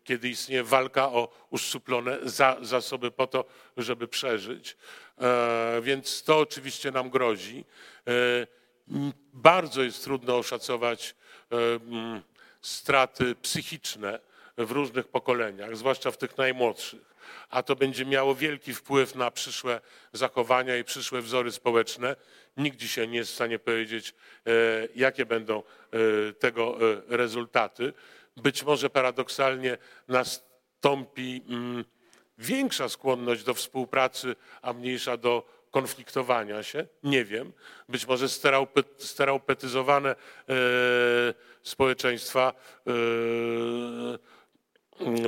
kiedy 0.04 0.28
istnieje 0.28 0.64
walka 0.64 1.08
o 1.08 1.32
uszczuplone 1.50 2.18
za, 2.22 2.56
zasoby 2.62 3.10
po 3.10 3.26
to, 3.26 3.44
żeby 3.76 4.08
przeżyć. 4.08 4.76
Więc 5.82 6.22
to 6.22 6.38
oczywiście 6.38 6.90
nam 6.90 7.10
grozi. 7.10 7.64
Bardzo 9.32 9.82
jest 9.82 10.04
trudno 10.04 10.36
oszacować 10.36 11.14
straty 12.62 13.34
psychiczne 13.34 14.20
w 14.56 14.70
różnych 14.70 15.08
pokoleniach, 15.08 15.76
zwłaszcza 15.76 16.10
w 16.10 16.18
tych 16.18 16.38
najmłodszych 16.38 17.08
a 17.50 17.62
to 17.62 17.76
będzie 17.76 18.06
miało 18.06 18.34
wielki 18.34 18.74
wpływ 18.74 19.14
na 19.14 19.30
przyszłe 19.30 19.80
zachowania 20.12 20.76
i 20.76 20.84
przyszłe 20.84 21.22
wzory 21.22 21.52
społeczne. 21.52 22.16
Nikt 22.56 22.78
dzisiaj 22.78 23.08
nie 23.08 23.18
jest 23.18 23.30
w 23.30 23.34
stanie 23.34 23.58
powiedzieć, 23.58 24.14
e, 24.46 24.50
jakie 24.94 25.26
będą 25.26 25.62
e, 25.62 26.32
tego 26.32 26.78
e, 26.92 27.16
rezultaty. 27.16 27.92
Być 28.36 28.62
może 28.62 28.90
paradoksalnie 28.90 29.78
nastąpi 30.08 31.42
mm, 31.48 31.84
większa 32.38 32.88
skłonność 32.88 33.44
do 33.44 33.54
współpracy, 33.54 34.36
a 34.62 34.72
mniejsza 34.72 35.16
do 35.16 35.57
konfliktowania 35.78 36.62
się. 36.62 36.86
Nie 37.02 37.24
wiem. 37.24 37.52
Być 37.88 38.06
może 38.06 38.28
steraupetyzowane 38.98 40.16
społeczeństwa 41.62 42.54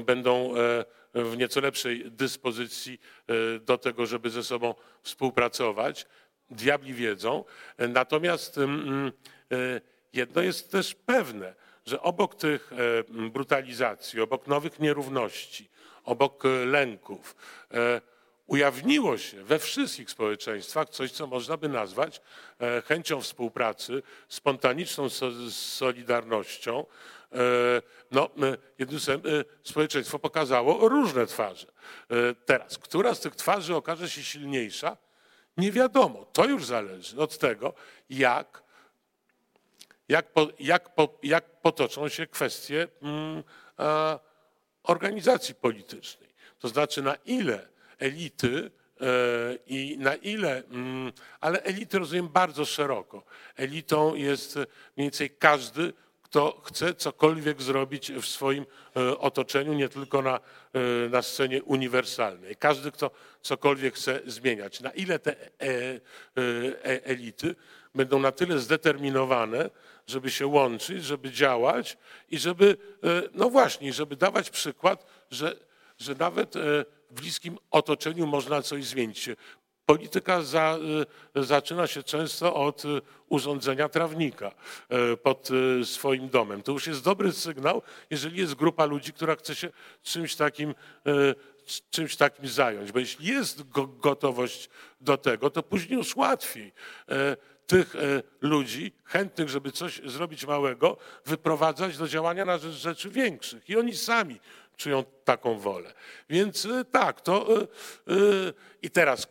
będą 0.07 0.55
w 1.14 1.36
nieco 1.36 1.61
lepszej 1.61 2.11
dyspozycji 2.11 3.01
e, 3.26 3.59
do 3.59 3.78
tego, 3.78 4.07
żeby 4.07 4.30
ze 4.30 4.44
sobą 4.44 4.74
współpracować. 5.03 6.07
Diabli 6.51 6.94
wiedzą. 6.94 7.44
Natomiast 7.78 8.59
mm, 8.59 9.12
e, 9.53 9.80
jedno 10.12 10.42
jest 10.42 10.70
też 10.70 10.94
pewne, 10.94 11.55
że 11.86 12.03
obok 12.03 12.34
tych 12.34 12.72
e, 12.72 12.76
brutalizacji, 13.30 14.20
obok 14.20 14.46
nowych 14.46 14.80
nierówności, 14.80 15.70
obok 16.05 16.44
lęków, 16.66 17.36
ujawniło 18.51 19.18
się 19.18 19.44
we 19.44 19.59
wszystkich 19.59 20.11
społeczeństwach 20.11 20.88
coś, 20.88 21.12
co 21.12 21.26
można 21.26 21.57
by 21.57 21.68
nazwać 21.68 22.20
chęcią 22.84 23.20
współpracy, 23.20 24.03
spontaniczną 24.28 25.09
solidarnością, 25.51 26.84
E, 27.32 27.82
no, 28.11 28.30
e, 28.42 28.57
jednym 28.78 29.01
słowem, 29.01 29.40
e, 29.40 29.44
społeczeństwo 29.62 30.18
pokazało 30.18 30.88
różne 30.88 31.26
twarze. 31.26 31.66
Teraz, 32.44 32.78
która 32.78 33.14
z 33.14 33.20
tych 33.20 33.36
twarzy 33.36 33.76
okaże 33.76 34.11
się 34.11 34.22
silniejsza, 34.22 34.96
nie 35.57 35.72
wiadomo. 35.72 36.24
To 36.24 36.44
już 36.44 36.66
zależy 36.66 37.20
od 37.20 37.38
tego, 37.38 37.74
jak, 38.11 38.62
jak, 40.09 40.32
po, 40.32 40.48
jak, 40.61 40.94
po, 40.94 41.18
jak 41.22 41.61
potoczą 41.61 42.09
się 42.09 42.26
kwestie 42.26 42.88
mm, 43.03 43.42
organizacji 44.82 45.55
politycznej. 45.55 46.34
To 46.59 46.68
znaczy, 46.68 47.03
na 47.03 47.14
ile 47.14 47.68
elity 48.01 48.70
i 49.66 49.96
na 49.98 50.14
ile, 50.14 50.62
mm, 50.70 51.12
ale 51.40 51.62
elity 51.62 51.98
rozumiem 51.98 52.28
bardzo 52.28 52.64
szeroko. 52.64 53.24
Elitą 53.57 54.14
jest 54.14 54.57
mniej 54.57 54.66
więcej 54.96 55.30
każdy, 55.30 55.92
kto 56.30 56.61
chce 56.64 56.94
cokolwiek 56.94 57.62
zrobić 57.62 58.12
w 58.12 58.26
swoim 58.26 58.66
e, 58.96 59.18
otoczeniu, 59.18 59.72
nie 59.72 59.88
tylko 59.88 60.22
na, 60.22 60.40
e, 60.72 61.09
na 61.09 61.22
scenie 61.22 61.62
uniwersalnej. 61.62 62.57
Każdy, 62.57 62.92
kto 62.92 63.11
cokolwiek 63.42 63.94
chce 63.94 64.20
zmieniać. 64.26 64.80
Na 64.80 64.90
ile 64.90 65.18
te 65.18 65.36
e, 65.36 67.05
elity 67.05 67.55
będą 67.94 68.18
na 68.18 68.32
tyle 68.32 68.59
zdeterminowane, 68.59 69.70
żeby 70.07 70.30
się 70.30 70.46
łączyć, 70.46 71.05
żeby 71.05 71.30
działać 71.30 71.96
i 72.28 72.38
żeby, 72.38 72.76
no 73.34 73.51
właśnie, 73.51 73.92
żeby 73.92 74.16
dawać 74.16 74.51
przykład, 74.51 75.07
że, 75.30 75.57
że 75.98 76.14
nawet 76.14 76.55
bliskim 77.11 77.58
otoczeniu 77.70 78.26
można 78.26 78.62
coś 78.62 78.84
zmienić. 78.84 79.28
Polityka 79.90 80.42
za, 80.42 80.78
y, 81.36 81.44
zaczyna 81.44 81.86
się 81.86 82.02
często 82.02 82.54
od 82.54 82.84
y, 82.84 82.88
urządzenia 83.28 83.88
trawnika 83.88 84.52
y, 85.12 85.16
pod 85.16 85.48
swoim 85.84 86.28
domem. 86.28 86.62
To 86.62 86.72
już 86.72 86.86
jest 86.86 87.04
dobry 87.04 87.32
sygnał, 87.32 87.82
jeżeli 88.11 88.38
jest 88.38 88.54
grupa 88.54 88.84
ludzi, 88.84 89.12
która 89.12 89.36
chce 89.36 89.54
się 89.54 89.70
czymś 90.02 90.36
takim, 90.36 90.74
czymś 91.90 92.16
takim 92.16 92.48
zająć. 92.48 92.92
Bo 92.92 92.98
jeśli 92.98 93.26
jest 93.26 93.62
gotowość 94.00 94.68
do 95.00 95.16
tego, 95.16 95.50
to 95.50 95.62
później 95.62 95.98
już 95.98 96.16
łatwiej 96.16 96.72
tych 97.66 97.94
ludzi 98.40 98.92
chętnych, 99.04 99.48
żeby 99.48 99.72
coś 99.72 100.00
zrobić 100.04 100.46
małego, 100.46 100.96
wyprowadzać 101.26 101.98
do 101.98 102.08
działania 102.08 102.44
na 102.44 102.58
rzecz 102.58 102.74
rzeczy 102.74 103.11
większych. 103.11 103.68
I 103.68 103.76
oni 103.76 103.96
sami 103.96 104.40
czują 104.80 105.04
taką 105.24 105.58
wolę. 105.58 105.92
Więc 106.28 106.68
tak, 106.92 107.20
to 107.20 107.46
i 108.82 108.90
teraz 108.90 109.26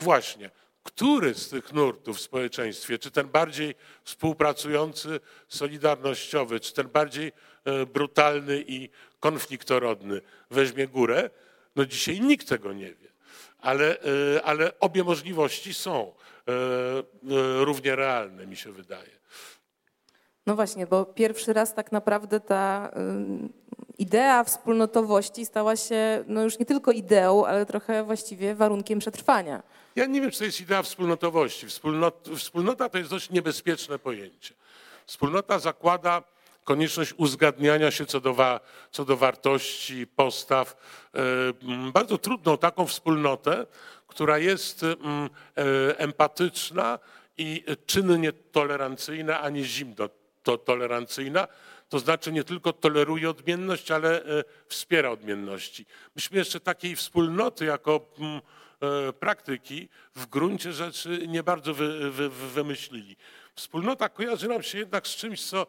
Właśnie, 0.00 0.50
który 0.82 1.34
z 1.34 1.48
tych 1.48 1.72
nurtów 1.72 2.16
w 2.16 2.20
społeczeństwie, 2.20 2.98
czy 2.98 3.10
ten 3.10 3.28
bardziej 3.28 3.74
współpracujący, 4.04 5.20
solidarnościowy, 5.48 6.60
czy 6.60 6.74
ten 6.74 6.88
bardziej 6.88 7.32
brutalny 7.94 8.64
i 8.66 8.90
konfliktorodny 9.20 10.20
weźmie 10.50 10.88
górę, 10.88 11.30
no 11.76 11.84
dzisiaj 11.86 12.20
nikt 12.20 12.48
tego 12.48 12.72
nie 12.72 12.94
wie. 12.94 13.08
Ale, 13.58 13.96
ale 14.44 14.80
obie 14.80 15.04
możliwości 15.04 15.74
są 15.74 16.14
równie 17.58 17.96
realne, 17.96 18.46
mi 18.46 18.56
się 18.56 18.72
wydaje. 18.72 19.16
No 20.46 20.56
właśnie, 20.56 20.86
bo 20.86 21.04
pierwszy 21.04 21.52
raz 21.52 21.74
tak 21.74 21.92
naprawdę 21.92 22.40
ta 22.40 22.90
idea 23.98 24.44
wspólnotowości 24.44 25.46
stała 25.46 25.76
się 25.76 26.24
no 26.26 26.42
już 26.42 26.58
nie 26.58 26.66
tylko 26.66 26.92
ideą, 26.92 27.46
ale 27.46 27.66
trochę 27.66 28.04
właściwie 28.04 28.54
warunkiem 28.54 28.98
przetrwania. 28.98 29.62
Ja 29.96 30.06
nie 30.06 30.20
wiem, 30.20 30.30
czy 30.30 30.38
to 30.38 30.44
jest 30.44 30.60
idea 30.60 30.82
wspólnotowości. 30.82 31.66
Wspólnot, 31.66 32.28
wspólnota 32.36 32.88
to 32.88 32.98
jest 32.98 33.10
dość 33.10 33.30
niebezpieczne 33.30 33.98
pojęcie. 33.98 34.54
Wspólnota 35.06 35.58
zakłada 35.58 36.22
konieczność 36.64 37.14
uzgadniania 37.16 37.90
się 37.90 38.06
co 38.06 38.20
do, 38.20 38.34
wa, 38.34 38.60
co 38.90 39.04
do 39.04 39.16
wartości, 39.16 40.06
postaw. 40.06 40.76
Bardzo 41.92 42.18
trudną 42.18 42.58
taką 42.58 42.86
wspólnotę, 42.86 43.66
która 44.06 44.38
jest 44.38 44.82
e, 44.82 45.98
empatyczna 45.98 46.98
i 47.38 47.64
czynnie 47.86 48.32
tolerancyjna, 48.32 49.40
a 49.40 49.50
nie 49.50 49.64
zimno 49.64 50.08
to 50.42 50.58
tolerancyjna. 50.58 51.48
To 51.88 51.98
znaczy 51.98 52.32
nie 52.32 52.44
tylko 52.44 52.72
toleruje 52.72 53.30
odmienność, 53.30 53.90
ale 53.90 54.22
e, 54.24 54.44
wspiera 54.68 55.10
odmienności. 55.10 55.86
Myśmy 56.16 56.38
jeszcze 56.38 56.60
takiej 56.60 56.96
wspólnoty 56.96 57.64
jako 57.64 58.00
E, 58.80 59.12
praktyki 59.12 59.88
w 60.14 60.26
gruncie 60.26 60.72
rzeczy 60.72 61.28
nie 61.28 61.42
bardzo 61.42 61.74
wy, 61.74 62.10
wy, 62.10 62.28
wymyślili. 62.28 63.16
Wspólnota 63.54 64.08
kojarzy 64.08 64.48
nam 64.48 64.62
się 64.62 64.78
jednak 64.78 65.06
z 65.06 65.16
czymś, 65.16 65.44
co 65.44 65.62
e, 65.62 65.66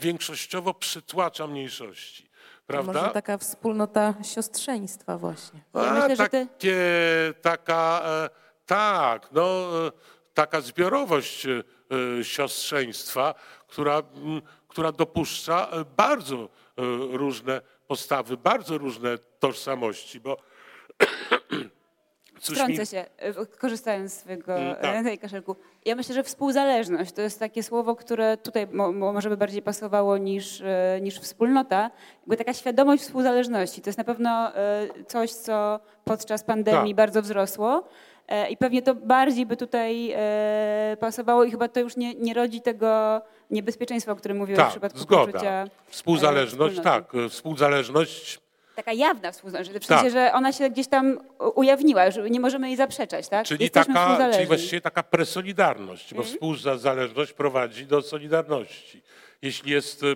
większościowo 0.00 0.74
przytłacza 0.74 1.46
mniejszości. 1.46 2.30
Prawda? 2.66 2.92
Może 2.92 3.12
taka 3.12 3.38
wspólnota 3.38 4.14
siostrzeństwa 4.22 5.18
właśnie. 5.18 5.60
Ja 5.74 5.80
A, 5.80 6.08
myślę, 6.08 6.16
takie, 6.16 6.46
ty... 6.58 6.70
taka, 7.42 8.02
tak, 8.66 9.28
no, 9.32 9.68
taka 10.34 10.60
zbiorowość 10.60 11.46
siostrzeństwa, 12.22 13.34
która, 13.66 14.02
która 14.74 14.92
dopuszcza 14.92 15.68
bardzo 15.96 16.48
różne 17.12 17.60
postawy, 17.88 18.36
bardzo 18.36 18.78
różne 18.78 19.18
tożsamości, 19.38 20.20
bo 20.20 20.36
Cóż 22.40 22.54
Wtrącę 22.58 22.80
mi- 22.80 22.86
się, 22.86 23.04
e, 23.16 23.46
korzystając 23.46 24.12
z 24.12 24.20
swojego 24.20 24.54
Mm, 24.56 24.74
tak. 24.76 24.96
e, 24.96 25.02
tej 25.04 25.18
kaszelku. 25.18 25.56
Ja 25.84 25.94
myślę, 25.94 26.14
że 26.14 26.22
współzależność 26.22 27.12
to 27.12 27.22
jest 27.22 27.38
takie 27.40 27.62
słowo, 27.62 27.96
które 27.96 28.36
tutaj 28.36 28.66
mo, 28.66 28.92
mo, 28.92 29.12
może 29.12 29.28
by 29.28 29.36
bardziej 29.36 29.62
pasowało 29.62 30.18
niż, 30.18 30.60
e, 30.60 30.98
niż 31.02 31.18
wspólnota. 31.20 31.90
Jakby 32.20 32.36
taka 32.36 32.52
świadomość 32.54 33.02
współzależności 33.02 33.82
to 33.82 33.88
jest 33.88 33.98
na 33.98 34.04
pewno 34.04 34.56
e, 34.56 34.88
coś, 35.08 35.30
co 35.32 35.80
podczas 36.04 36.44
pandemii 36.44 36.90
Tak. 36.94 36.96
bardzo 36.96 37.22
wzrosło. 37.22 37.84
E, 38.28 38.48
I 38.50 38.56
pewnie 38.56 38.82
to 38.82 38.94
bardziej 38.94 39.46
by 39.46 39.56
tutaj 39.56 40.10
e, 40.16 40.96
pasowało 41.00 41.44
i 41.44 41.50
chyba 41.50 41.68
to 41.68 41.80
już 41.80 41.96
nie, 41.96 42.14
nie 42.14 42.34
rodzi 42.34 42.60
tego 42.60 43.22
niebezpieczeństwa, 43.50 44.12
o 44.12 44.16
którym 44.16 44.36
mówiłem 44.36 44.56
w 44.60 44.62
Tak, 44.62 44.70
przypadku 44.70 44.98
zgoda. 44.98 45.32
poczucia 45.32 45.64
Współzależność, 45.88 46.74
wspólnoty. 46.76 47.04
tak. 47.12 47.14
e, 47.14 47.28
Współzależność 47.28 48.40
Taka 48.76 48.92
jawna 48.92 49.32
współzależność, 49.32 49.84
w 49.84 49.88
Tak. 49.88 49.98
sensie, 50.00 50.12
że 50.12 50.32
ona 50.32 50.52
się 50.52 50.70
gdzieś 50.70 50.86
tam 50.88 51.18
ujawniła, 51.54 52.10
że 52.10 52.30
nie 52.30 52.40
możemy 52.40 52.66
jej 52.68 52.76
zaprzeczać, 52.76 53.28
tak? 53.28 53.46
Czyli, 53.46 53.62
Jesteśmy 53.64 53.94
taka, 53.94 54.30
czyli 54.32 54.46
właściwie 54.46 54.80
taka 54.80 55.02
presolidarność, 55.02 56.12
Mhm. 56.12 56.16
bo 56.16 56.34
współzależność 56.34 57.32
prowadzi 57.32 57.86
do 57.86 58.02
solidarności. 58.02 59.02
Jeśli 59.42 59.72
jest, 59.72 60.02
e, 60.02 60.06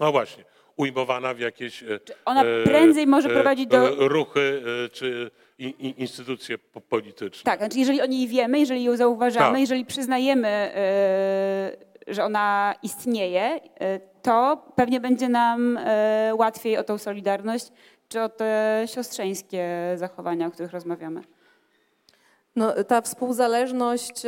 no 0.00 0.12
właśnie, 0.12 0.44
ujmowana 0.76 1.34
w 1.34 1.38
jakieś 1.38 1.82
e, 1.82 1.86
ona 2.24 2.44
e, 2.44 2.62
prędzej 2.64 3.06
może 3.06 3.28
e, 3.28 3.32
prowadzić 3.32 3.66
do- 3.66 3.88
e, 3.88 4.08
ruchy 4.08 4.62
e, 4.84 4.88
czy 4.88 5.30
instytucje 5.96 6.58
po- 6.58 6.80
polityczne. 6.80 7.44
Tak, 7.44 7.58
znaczy 7.60 7.78
jeżeli 7.78 8.00
o 8.02 8.06
niej 8.06 8.28
wiemy, 8.28 8.58
jeżeli 8.58 8.84
ją 8.84 8.96
zauważamy, 8.96 9.50
Tak. 9.52 9.60
jeżeli 9.60 9.84
przyznajemy, 9.84 10.48
e, 10.48 11.76
że 12.08 12.24
ona 12.24 12.74
istnieje, 12.82 13.60
e, 13.80 14.00
to 14.22 14.64
pewnie 14.74 15.00
będzie 15.00 15.28
nam 15.28 15.76
e, 15.76 16.32
łatwiej 16.34 16.76
o 16.76 16.84
tą 16.84 16.98
solidarność, 16.98 17.72
czy 18.08 18.22
o 18.22 18.28
te 18.28 18.82
siostrzeńskie 18.86 19.68
zachowania, 19.96 20.46
o 20.46 20.50
których 20.50 20.72
rozmawiamy. 20.72 21.22
No, 22.56 22.84
ta 22.84 23.00
współzależność, 23.00 24.22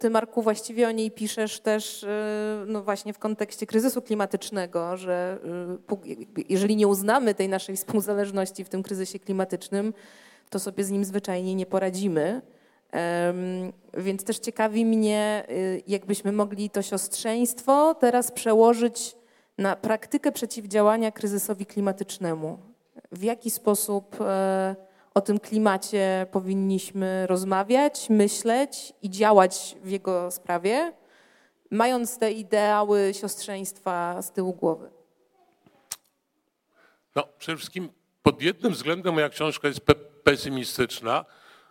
ty 0.00 0.10
Marku 0.10 0.42
właściwie 0.42 0.88
o 0.88 0.90
niej 0.90 1.10
piszesz 1.10 1.60
też 1.60 2.04
e, 2.04 2.64
no 2.66 2.82
właśnie 2.82 3.12
w 3.12 3.18
kontekście 3.18 3.66
kryzysu 3.66 4.02
klimatycznego, 4.02 4.96
że 4.96 5.38
jeżeli 6.48 6.76
nie 6.76 6.88
uznamy 6.88 7.34
tej 7.34 7.48
naszej 7.48 7.76
współzależności 7.76 8.64
w 8.64 8.68
tym 8.68 8.82
kryzysie 8.82 9.18
klimatycznym, 9.18 9.94
to 10.50 10.58
sobie 10.58 10.84
z 10.84 10.90
nim 10.90 11.04
zwyczajnie 11.04 11.54
nie 11.54 11.66
poradzimy. 11.66 12.42
Więc 13.94 14.24
też 14.24 14.38
ciekawi 14.38 14.84
mnie, 14.84 15.44
y, 15.50 15.82
jakbyśmy 15.86 16.32
mogli 16.32 16.70
to 16.70 16.82
siostrzeństwo 16.82 17.94
teraz 17.94 18.32
przełożyć 18.32 19.16
na 19.58 19.76
praktykę 19.76 20.32
przeciwdziałania 20.32 21.12
kryzysowi 21.12 21.66
klimatycznemu. 21.66 22.58
W 23.12 23.22
jaki 23.22 23.50
sposób 23.50 24.20
e, 24.20 24.76
o 25.14 25.20
tym 25.20 25.40
klimacie 25.40 26.26
powinniśmy 26.32 27.26
rozmawiać, 27.26 28.10
myśleć 28.10 28.92
i 29.02 29.10
działać 29.10 29.76
w 29.82 29.90
jego 29.90 30.30
sprawie, 30.30 30.92
mając 31.70 32.18
te 32.18 32.32
ideały 32.32 33.12
siostrzeństwa 33.14 34.22
z 34.22 34.32
tyłu 34.32 34.52
głowy? 34.52 34.90
No, 37.14 37.28
przede 37.38 37.58
wszystkim 37.58 37.88
pod 38.22 38.42
jednym 38.42 38.72
względem 38.72 39.14
moja 39.14 39.28
książka 39.28 39.68
jest 39.68 39.80
pe 39.80 39.94
pesymistyczna, 39.94 41.24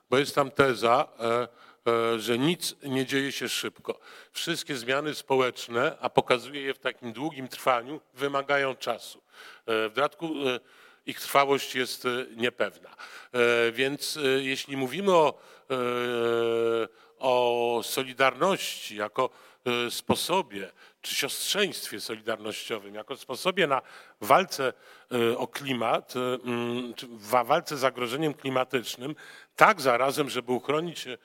bo 0.10 0.18
jest 0.18 0.36
tam 0.36 0.52
teza, 0.52 1.08
e, 1.20 1.48
e, 1.92 2.20
że 2.20 2.38
nic 2.38 2.76
nie 2.84 3.06
dzieje 3.06 3.32
się 3.32 3.50
szybko. 3.50 4.00
Wszystkie 4.32 4.76
zmiany 4.76 5.16
społeczne, 5.16 5.98
a 6.00 6.10
pokazuje 6.10 6.62
je 6.62 6.74
w 6.74 6.80
takim 6.80 7.14
długim 7.14 7.48
trwaniu, 7.48 8.02
wymagają 8.14 8.76
czasu. 8.76 9.22
E, 9.66 9.90
w 9.90 9.94
dodatku 9.94 10.30
ich 11.06 11.20
trwałość 11.20 11.76
jest 11.76 12.08
niepewna. 12.36 12.96
Więc 13.72 14.20
jeśli 14.40 14.78
mówimy 14.78 15.14
o, 15.14 15.40
o 17.20 17.82
solidarności 17.84 18.96
jako 18.96 19.30
sposobie, 19.90 20.72
czy 21.06 21.16
siostrzeństwie 21.16 22.02
solidarnościowym, 22.02 22.96
jako 22.96 23.16
sposobie 23.16 23.68
na 23.68 23.82
walce 24.22 24.74
e, 25.12 25.38
o 25.38 25.48
klimat, 25.48 26.14
e, 26.16 26.20
mm, 26.20 26.94
walce 27.42 27.78
z 27.78 27.80
zagrożeniem 27.80 28.34
klimatycznym, 28.34 29.16
tak 29.56 29.82
zarazem, 29.82 30.30
żeby 30.30 30.52
uchronić 30.52 31.08
e, 31.08 31.18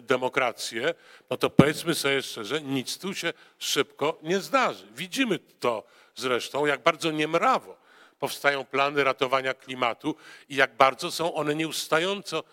demokrację, 0.00 0.94
no 1.30 1.36
to 1.36 1.50
powiedzmy 1.50 1.94
sobie 1.94 2.22
szczerze, 2.22 2.62
nic 2.62 2.98
tu 2.98 3.14
się 3.14 3.32
szybko 3.58 4.18
nie 4.22 4.40
zdarzy. 4.40 4.86
Widzimy 4.94 5.38
to 5.38 5.84
zresztą, 6.14 6.66
jak 6.66 6.82
bardzo 6.82 7.10
niemrawo 7.10 7.76
powstają 8.18 8.64
plany 8.64 9.04
ratowania 9.04 9.54
klimatu 9.54 10.16
i 10.48 10.56
jak 10.56 10.76
bardzo 10.76 11.10
są 11.10 11.34
one 11.34 11.54
nieustająco 11.54 12.44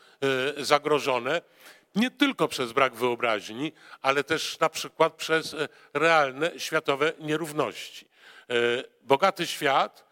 zagrożone, 0.57 1.41
nie 1.95 2.11
tylko 2.11 2.47
przez 2.47 2.71
brak 2.71 2.95
wyobraźni, 2.95 3.71
ale 4.01 4.23
też 4.23 4.59
na 4.59 4.69
przykład 4.69 5.13
przez 5.13 5.53
e, 5.53 5.69
realne 5.93 6.59
światowe 6.59 7.13
nierówności. 7.19 8.07
E, 8.49 8.53
Bogaty 9.01 9.47
świat 9.47 10.05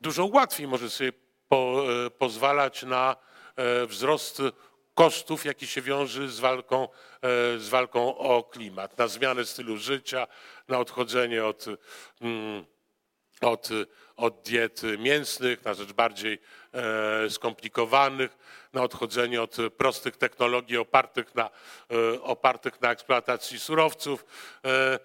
dużo 0.00 0.26
łatwiej 0.26 0.66
może 0.66 0.90
sobie 0.90 1.12
po, 1.48 1.84
e, 2.06 2.10
pozwalać 2.10 2.82
na 2.82 3.16
wzrost 3.86 4.42
kosztów, 4.94 5.44
jaki 5.44 5.66
się 5.66 5.82
wiąże 5.82 6.28
z 6.28 6.40
walką, 6.40 6.88
z 7.56 7.68
walką 7.68 8.18
o 8.18 8.42
klimat, 8.42 8.98
na 8.98 9.08
zmianę 9.08 9.44
stylu 9.44 9.76
życia, 9.76 10.26
na 10.68 10.78
odchodzenie 10.78 11.44
od, 11.44 11.64
mm, 12.20 12.64
od, 13.40 13.68
od 14.16 14.42
diet 14.42 14.82
mięsnych 14.98 15.64
na 15.64 15.74
rzecz 15.74 15.92
bardziej 15.92 16.38
skomplikowanych, 17.28 18.36
na 18.72 18.82
odchodzenie 18.82 19.42
od 19.42 19.56
prostych 19.76 20.16
technologii 20.16 20.76
opartych 20.76 21.34
na, 21.34 21.50
e, 21.90 22.22
opartych 22.22 22.80
na 22.80 22.90
eksploatacji 22.90 23.58
surowców, 23.58 24.24
e, 24.64 24.98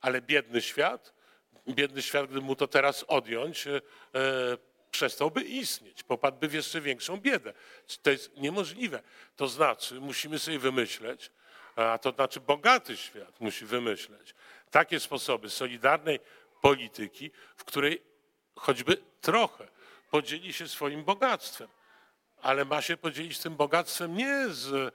ale 0.00 0.22
biedny 0.22 0.62
świat, 0.62 1.14
biedny 1.68 2.02
świat, 2.02 2.26
gdyby 2.26 2.40
mu 2.40 2.56
to 2.56 2.66
teraz 2.68 3.04
odjąć, 3.08 3.66
e, 3.66 3.80
przestałby 4.90 5.42
istnieć, 5.42 6.02
popadłby 6.02 6.48
w 6.48 6.54
jeszcze 6.54 6.80
większą 6.80 7.16
biedę. 7.16 7.52
To 8.02 8.10
jest 8.10 8.36
niemożliwe. 8.36 9.02
To 9.36 9.48
znaczy, 9.48 10.00
musimy 10.00 10.38
sobie 10.38 10.58
wymyśleć, 10.58 11.30
a 11.76 11.98
to 11.98 12.10
znaczy 12.10 12.40
bogaty 12.40 12.96
świat 12.96 13.40
musi 13.40 13.64
wymyśleć 13.64 14.34
takie 14.70 15.00
sposoby 15.00 15.50
solidarnej 15.50 16.20
polityki, 16.60 17.30
w 17.56 17.64
której 17.64 18.02
choćby 18.56 18.96
trochę 19.20 19.68
podzieli 20.14 20.52
się 20.52 20.68
swoim 20.68 21.04
bogactwem 21.04 21.68
ale 22.42 22.64
ma 22.64 22.82
się 22.82 22.96
podzielić 22.96 23.38
tym 23.38 23.56
bogactwem 23.56 24.16
nie 24.16 24.48
z 24.48 24.72
e, 24.74 24.90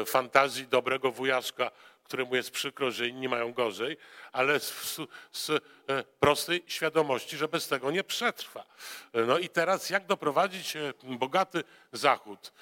e, 0.00 0.04
fantazji 0.04 0.66
dobrego 0.66 1.12
wujaszka, 1.12 1.70
któremu 2.04 2.36
jest 2.36 2.50
przykro, 2.50 2.90
że 2.90 3.08
inni 3.08 3.28
mają 3.28 3.52
gorzej, 3.52 3.96
ale 4.32 4.60
z, 4.60 4.96
z 5.32 5.50
e, 5.50 5.58
prostej 6.20 6.64
świadomości, 6.66 7.36
że 7.36 7.48
bez 7.48 7.68
tego 7.68 7.90
nie 7.90 8.04
przetrwa. 8.04 8.64
E, 9.12 9.20
No 9.20 9.38
i 9.38 9.48
teraz 9.48 9.90
jak 9.90 10.06
doprowadzić 10.06 10.76
e, 10.76 10.92
bogaty 11.04 11.64
Zachód 11.92 12.52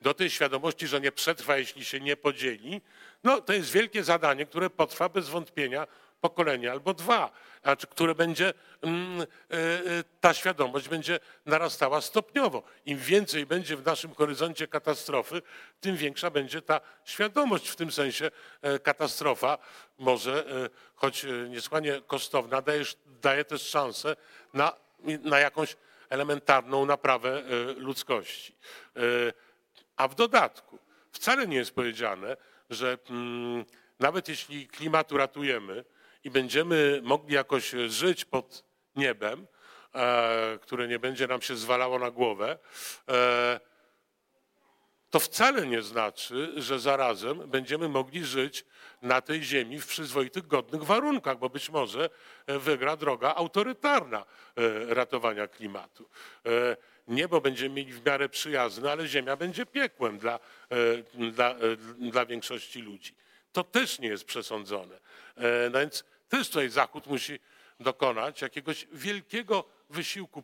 do 0.00 0.14
tej 0.14 0.30
świadomości, 0.30 0.86
że 0.86 1.00
nie 1.00 1.12
przetrwa, 1.12 1.56
jeśli 1.56 1.84
się 1.84 2.00
nie 2.00 2.16
podzieli? 2.16 2.80
No 3.24 3.40
to 3.40 3.52
jest 3.52 3.70
wielkie 3.72 4.04
zadanie, 4.04 4.46
które 4.46 4.70
potrwa 4.70 5.08
bez 5.08 5.28
wątpienia 5.28 5.86
pokolenie 6.20 6.72
albo 6.72 6.94
dwa, 6.94 7.30
znaczy, 7.62 7.86
które 7.86 8.14
będzie, 8.14 8.52
mm, 8.82 9.20
e, 9.20 9.24
e, 9.54 10.04
ta 10.20 10.34
świadomość 10.34 10.88
będzie 10.88 11.20
narastała 11.46 12.00
stopniowo. 12.00 12.62
Im 12.86 12.98
więcej 12.98 13.46
będzie 13.46 13.76
w 13.76 13.86
naszym 13.86 14.14
horyzoncie 14.14 14.68
katastrofy, 14.68 15.42
tym 15.80 15.96
większa 15.96 16.30
będzie 16.30 16.62
ta 16.62 16.80
świadomość. 17.04 17.68
W 17.68 17.76
tym 17.76 17.92
sensie 17.92 18.30
e, 18.62 18.78
katastrofa 18.78 19.58
może, 19.98 20.44
choć 20.94 21.24
e, 21.24 21.28
niesłychanie 21.48 22.00
kosztowna, 22.06 22.62
daje, 22.62 22.84
daje 23.06 23.44
też 23.44 23.68
szansę 23.68 24.16
na, 24.54 24.72
na 25.22 25.38
jakąś 25.38 25.76
elementarną 26.08 26.86
naprawę 26.86 27.42
ludzkości. 27.76 28.54
A 29.96 30.08
w 30.08 30.14
dodatku 30.14 30.78
wcale 31.12 31.46
nie 31.46 31.56
jest 31.56 31.74
powiedziane, 31.74 32.36
że 32.70 32.98
mm, 33.10 33.64
nawet 34.00 34.28
jeśli 34.28 34.68
klimat 34.68 35.12
uratujemy 35.12 35.84
i 36.24 36.30
będziemy 36.30 37.00
mogli 37.02 37.34
jakoś 37.34 37.70
żyć 37.88 38.24
pod 38.24 38.64
niebem, 38.96 39.46
e, 39.94 40.58
które 40.62 40.88
nie 40.88 40.98
będzie 40.98 41.26
nam 41.26 41.42
się 41.42 41.56
zwalało 41.56 41.98
na 41.98 42.10
głowę, 42.10 42.58
e, 43.08 43.60
to 45.10 45.20
wcale 45.20 45.66
nie 45.66 45.82
znaczy, 45.82 46.52
że 46.56 46.80
zarazem 46.80 47.50
będziemy 47.50 47.88
mogli 47.88 48.24
żyć 48.24 48.64
na 49.02 49.20
tej 49.20 49.42
ziemi 49.42 49.80
w 49.80 49.86
przyzwoitych, 49.86 50.46
godnych 50.46 50.82
warunkach, 50.82 51.38
bo 51.38 51.48
być 51.48 51.70
może 51.70 52.10
e, 52.46 52.58
wygra 52.58 52.96
droga 52.96 53.34
autorytarna 53.34 54.18
e, 54.20 54.94
ratowania 54.94 55.48
klimatu. 55.48 56.08
E, 56.46 56.76
Niebo 57.08 57.40
będziemy 57.40 57.74
mieli 57.74 57.92
w 57.92 58.06
miarę 58.06 58.28
przyjazne, 58.28 58.92
ale 58.92 59.06
ziemia 59.06 59.36
będzie 59.36 59.66
piekłem 59.66 60.18
dla, 60.18 60.34
e, 60.34 61.30
dla, 61.30 61.50
e, 61.50 61.56
dla 62.10 62.26
większości 62.26 62.82
ludzi. 62.82 63.14
To 63.52 63.64
też 63.64 63.98
nie 63.98 64.08
jest 64.08 64.24
przesądzone. 64.24 64.98
E, 65.36 65.70
No 65.70 65.78
więc 65.80 66.04
też 66.32 66.48
tutaj 66.48 66.68
Zachód 66.68 67.06
musi 67.06 67.38
dokonać 67.80 68.42
jakiegoś 68.42 68.86
wielkiego 68.92 69.64
wysiłku 69.90 70.42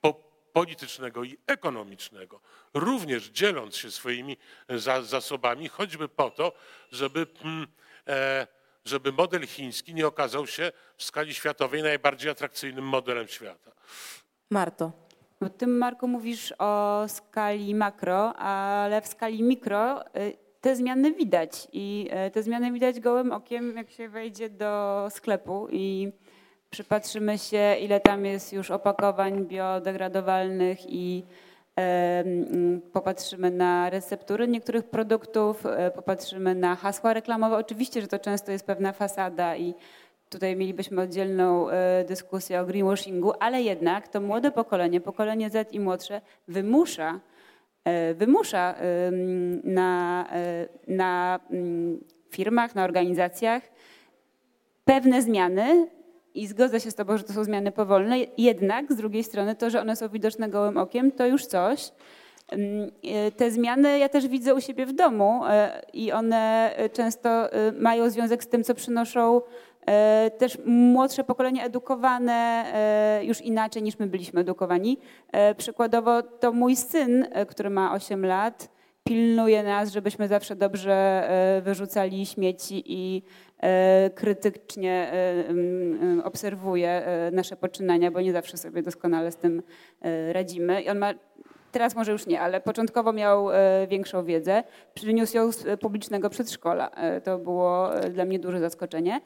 po, 0.00 0.14
politycznego 0.52 1.24
i 1.24 1.38
ekonomicznego, 1.46 2.40
również 2.74 3.28
dzieląc 3.28 3.76
się 3.76 3.90
swoimi 3.90 4.36
za, 4.68 5.02
zasobami, 5.02 5.68
choćby 5.68 6.08
po 6.08 6.30
to, 6.30 6.52
żeby, 6.92 7.26
mm, 7.44 7.66
e, 8.06 8.46
żeby 8.84 9.12
model 9.12 9.46
chiński 9.46 9.94
nie 9.94 10.06
okazał 10.06 10.46
się 10.46 10.72
w 10.96 11.04
skali 11.04 11.34
światowej 11.34 11.82
najbardziej 11.82 12.30
atrakcyjnym 12.30 12.84
modelem 12.84 13.28
świata. 13.28 13.72
Marto. 14.50 14.92
Bo 15.40 15.48
ty, 15.48 15.66
Marko, 15.66 16.06
mówisz 16.06 16.54
o 16.58 17.04
skali 17.08 17.74
makro, 17.74 18.36
ale 18.36 19.02
w 19.02 19.06
skali 19.06 19.42
mikro 19.42 20.06
y, 20.16 20.49
te 20.60 20.76
zmiany 20.76 21.12
widać. 21.12 21.68
I 21.72 22.10
y, 22.26 22.30
te 22.30 22.42
zmiany 22.42 22.72
widać 22.72 23.00
gołym 23.00 23.32
okiem, 23.32 23.76
jak 23.76 23.90
się 23.90 24.08
wejdzie 24.08 24.50
do 24.50 25.06
sklepu 25.10 25.68
i 25.70 26.12
przypatrzymy 26.70 27.38
się, 27.38 27.76
ile 27.80 28.00
tam 28.00 28.24
jest 28.24 28.52
już 28.52 28.70
opakowań 28.70 29.46
biodegradowalnych 29.46 30.78
i 30.88 31.24
mm, 31.76 32.80
popatrzymy 32.92 33.50
na 33.50 33.90
receptury 33.90 34.48
niektórych 34.48 34.84
produktów, 34.84 35.66
e, 35.66 35.90
popatrzymy 35.90 36.54
na 36.54 36.76
hasła 36.76 37.12
reklamowe. 37.12 37.56
Oczywiście, 37.56 38.00
że 38.00 38.08
to 38.08 38.18
często 38.18 38.52
jest 38.52 38.66
pewna 38.66 38.92
fasada 38.92 39.56
i 39.56 39.74
tutaj 40.30 40.56
mielibyśmy 40.56 41.02
oddzielną 41.02 41.70
e, 41.70 42.04
dyskusję 42.04 42.60
o 42.60 42.66
greenwashingu, 42.66 43.32
ale 43.40 43.62
jednak 43.62 44.08
to 44.08 44.20
młode 44.20 44.50
pokolenie, 44.50 45.00
pokolenie 45.00 45.50
Z 45.50 45.72
i 45.72 45.80
młodsze 45.80 46.20
wymusza, 46.48 47.10
e, 47.10 47.39
wymusza 48.14 48.74
na, 49.64 50.26
na 50.88 51.40
mm, 51.50 52.00
firmach, 52.30 52.74
na 52.74 52.84
organizacjach 52.84 53.62
pewne 54.84 55.22
zmiany, 55.22 55.88
i 56.34 56.46
zgodzę 56.46 56.80
się 56.80 56.90
z 56.90 56.94
Tobą, 56.94 57.16
że 57.16 57.24
to 57.24 57.32
są 57.32 57.44
zmiany 57.44 57.72
powolne, 57.72 58.16
jednak 58.38 58.92
z 58.92 58.96
drugiej 58.96 59.24
strony 59.24 59.56
to, 59.56 59.70
że 59.70 59.80
one 59.80 59.96
są 59.96 60.08
widoczne 60.08 60.48
gołym 60.48 60.76
okiem, 60.76 61.12
to 61.12 61.26
już 61.26 61.46
coś. 61.46 61.92
Mm, 62.48 62.90
e, 63.04 63.30
te 63.30 63.50
zmiany 63.50 63.98
ja 63.98 64.08
też 64.08 64.28
widzę 64.28 64.54
u 64.54 64.60
siebie 64.60 64.86
w 64.86 64.92
domu 64.92 65.40
e, 65.46 65.82
i 65.92 66.12
one 66.12 66.72
e, 66.76 66.88
często 66.88 67.48
mają 67.78 68.10
związek 68.10 68.44
z 68.44 68.48
tym, 68.48 68.64
co 68.64 68.74
przynoszą 68.74 69.40
też 70.38 70.58
młodsze 70.66 71.24
pokolenie 71.24 71.64
edukowane 71.64 72.64
już 73.22 73.40
inaczej 73.40 73.82
niż 73.82 73.98
my 73.98 74.06
byliśmy 74.06 74.40
edukowani. 74.40 74.98
Przykładowo 75.56 76.22
to 76.22 76.52
mój 76.52 76.76
syn, 76.76 77.26
który 77.48 77.70
ma 77.70 77.92
8 77.92 78.26
lat, 78.26 78.68
pilnuje 79.04 79.62
nas, 79.62 79.92
żebyśmy 79.92 80.28
zawsze 80.28 80.56
dobrze 80.56 81.28
wyrzucali 81.64 82.26
śmieci 82.26 82.82
i 82.86 83.22
E, 83.62 84.10
krytycznie 84.14 85.12
e, 85.12 86.24
obserwuje 86.24 86.90
e, 86.90 87.30
nasze 87.30 87.56
poczynania, 87.56 88.10
bo 88.10 88.20
nie 88.20 88.32
zawsze 88.32 88.56
sobie 88.56 88.82
doskonale 88.82 89.32
z 89.32 89.36
tym 89.36 89.62
radzimy. 90.32 90.82
I 90.82 90.88
on 90.88 90.98
ma 90.98 91.14
Teraz 91.72 91.96
może 91.96 92.12
już 92.12 92.26
nie, 92.26 92.40
ale 92.40 92.60
początkowo 92.60 93.12
miał 93.12 93.48
większą 93.88 94.24
wiedzę. 94.24 94.62
Przyniósł 94.94 95.36
ją 95.36 95.52
z 95.52 95.80
publicznego 95.80 96.30
przedszkola. 96.30 96.90
To 97.24 97.38
było 97.38 97.90
dla 98.10 98.24
mnie 98.24 98.38
duże 98.38 98.60
zaskoczenie. 98.60 99.20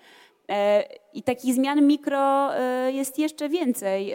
I 1.12 1.22
takich 1.22 1.55
zmian 1.55 1.86
mikro 1.86 2.51
jest 2.88 3.18
jeszcze 3.18 3.49
więcej. 3.49 4.14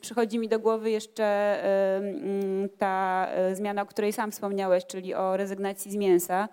Przychodzi 0.00 0.38
mi 0.38 0.48
do 0.48 0.58
głowy 0.58 0.90
jeszcze 0.90 1.58
ta 2.78 3.28
zmiana, 3.52 3.82
o 3.82 3.86
której 3.86 4.12
sam 4.12 4.30
wspomniałeś, 4.30 4.86
czyli 4.86 5.14
o 5.14 5.36
rezygnacji 5.36 5.90
z 5.90 5.96
mięsa. 5.96 6.48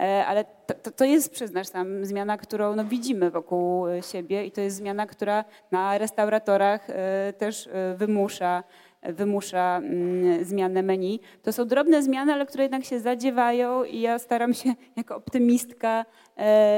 E, 0.00 0.26
ale 0.26 0.44
to, 0.44 0.74
to, 0.74 0.90
to, 0.90 1.04
jest, 1.04 1.32
przyznasz 1.32 1.66
sam, 1.66 2.04
zmiana, 2.04 2.36
którą 2.36 2.76
no, 2.76 2.84
widzimy 2.84 3.30
wokół 3.30 3.86
siebie 4.12 4.44
i 4.44 4.50
to 4.50 4.60
jest 4.60 4.76
zmiana, 4.76 5.06
która 5.06 5.44
na 5.70 5.98
restauratorach 5.98 6.90
e, 6.90 7.32
też 7.38 7.66
e, 7.66 7.94
wymusza 7.94 8.62
wymusza 9.02 9.80
mm, 9.82 10.44
zmianę 10.44 10.82
menu. 10.82 11.20
To 11.42 11.52
są 11.52 11.64
drobne 11.64 12.02
zmiany, 12.02 12.32
ale 12.32 12.46
które 12.46 12.64
jednak 12.64 12.84
się 12.84 13.00
zadziewają 13.00 13.84
i 13.84 14.00
ja 14.00 14.18
staram 14.18 14.54
się 14.54 14.74
jako 14.96 15.16
optymistka 15.16 16.04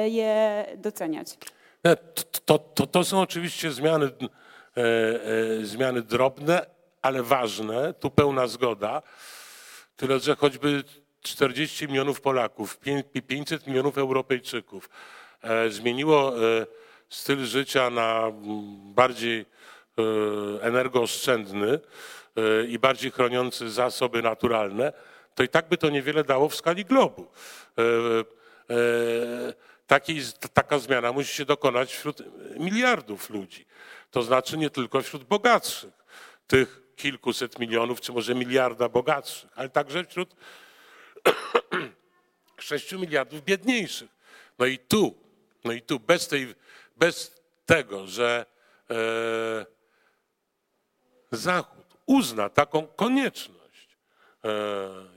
je 0.04 0.64
doceniać. 0.76 1.38
To, 2.44 2.58
to, 2.58 2.86
to 2.86 3.04
są 3.04 3.20
oczywiście 3.20 3.70
zmiany, 3.70 4.10
zmiany 5.62 6.02
drobne, 6.02 6.66
ale 7.02 7.22
ważne. 7.22 7.94
Tu 7.94 8.10
pełna 8.10 8.46
zgoda. 8.46 9.02
Tyle, 9.96 10.20
że 10.20 10.36
choćby 10.36 10.84
40 11.22 11.88
milionów 11.88 12.20
Polaków, 12.20 12.78
500 13.26 13.66
milionów 13.66 13.98
Europejczyków 13.98 14.90
e, 15.42 15.70
zmieniło 15.70 16.36
e, 16.36 16.66
styl 17.08 17.44
życia 17.44 17.90
na 17.90 18.32
bardziej 18.94 19.40
e, 19.40 19.44
energooszczędny 20.60 21.80
i 22.68 22.78
bardziej 22.78 23.10
chroniący 23.10 23.70
zasoby 23.70 24.22
naturalne, 24.22 24.92
to 25.34 25.42
i 25.42 25.48
tak 25.48 25.68
by 25.68 25.78
to 25.78 25.90
niewiele 25.90 26.24
dało 26.24 26.48
w 26.48 26.54
skali 26.54 26.84
globu. 26.84 27.26
Takiej, 29.86 30.22
taka 30.52 30.78
zmiana 30.78 31.12
musi 31.12 31.36
się 31.36 31.44
dokonać 31.44 31.92
wśród 31.92 32.22
miliardów 32.58 33.30
ludzi. 33.30 33.66
To 34.10 34.22
znaczy 34.22 34.58
nie 34.58 34.70
tylko 34.70 35.02
wśród 35.02 35.24
bogatszych, 35.24 35.92
tych 36.46 36.82
kilkuset 36.96 37.58
milionów, 37.58 38.00
czy 38.00 38.12
może 38.12 38.34
miliarda 38.34 38.88
bogatszych, 38.88 39.50
ale 39.54 39.68
także 39.68 40.04
wśród 40.04 40.36
6 42.58 42.92
miliardów 42.92 43.44
biedniejszych. 43.44 44.10
No 44.58 44.66
i 44.66 44.78
tu, 44.78 45.14
no 45.64 45.72
i 45.72 45.82
tu 45.82 46.00
bez, 46.00 46.28
tej, 46.28 46.54
bez 46.96 47.40
tego, 47.66 48.06
że 48.06 48.46
e, 48.90 49.66
Zachód 51.32 51.96
uzna 52.06 52.48
taką 52.48 52.86
konieczność 52.86 53.88
e, 54.44 54.48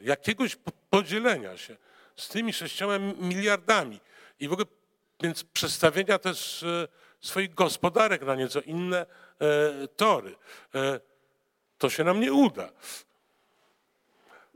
jakiegoś 0.01 0.57
podzielenia 0.89 1.57
się 1.57 1.77
z 2.15 2.29
tymi 2.29 2.53
sześcioma 2.53 2.99
miliardami 2.99 3.99
i 4.39 4.47
w 4.47 4.53
ogóle 4.53 4.65
więc 5.21 5.43
przestawienia 5.43 6.19
też 6.19 6.63
e, 6.63 6.87
swoich 7.21 7.53
gospodarek 7.53 8.21
na 8.21 8.35
nieco 8.35 8.61
inne 8.61 9.05
e, 9.41 9.87
tory, 9.87 10.35
to 11.77 11.89
się 11.89 12.03
nam 12.03 12.19
nie 12.19 12.33
uda. 12.33 12.69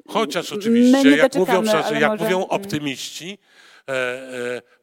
Chociaż 0.07 0.53
oczywiście, 0.53 1.17
jak 1.17 1.35
mówią, 1.35 1.63
jak 1.63 2.11
może... 2.11 2.23
mówią 2.23 2.37
mm. 2.37 2.49
optymiści, 2.49 3.37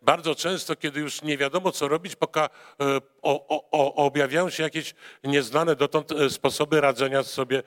bardzo 0.03 0.35
często, 0.35 0.77
kiedy 0.77 1.01
już 1.01 1.23
nie 1.23 1.39
wiadomo, 1.39 1.73
co 1.73 1.89
robić, 1.89 2.17
poka, 2.17 2.49
e, 2.81 2.99
o, 3.23 3.69
o, 3.71 3.95
objawiają 3.95 4.51
się 4.51 4.63
jakieś 4.63 4.95
nieznane 5.25 5.77
dotąd 5.77 6.11
sposoby 6.29 6.81
radzenia 6.81 7.23
sobie 7.23 7.63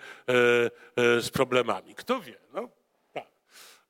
z 0.97 1.29
problemami. 1.29 1.95
Kto 1.95 2.21
wie? 2.21 2.33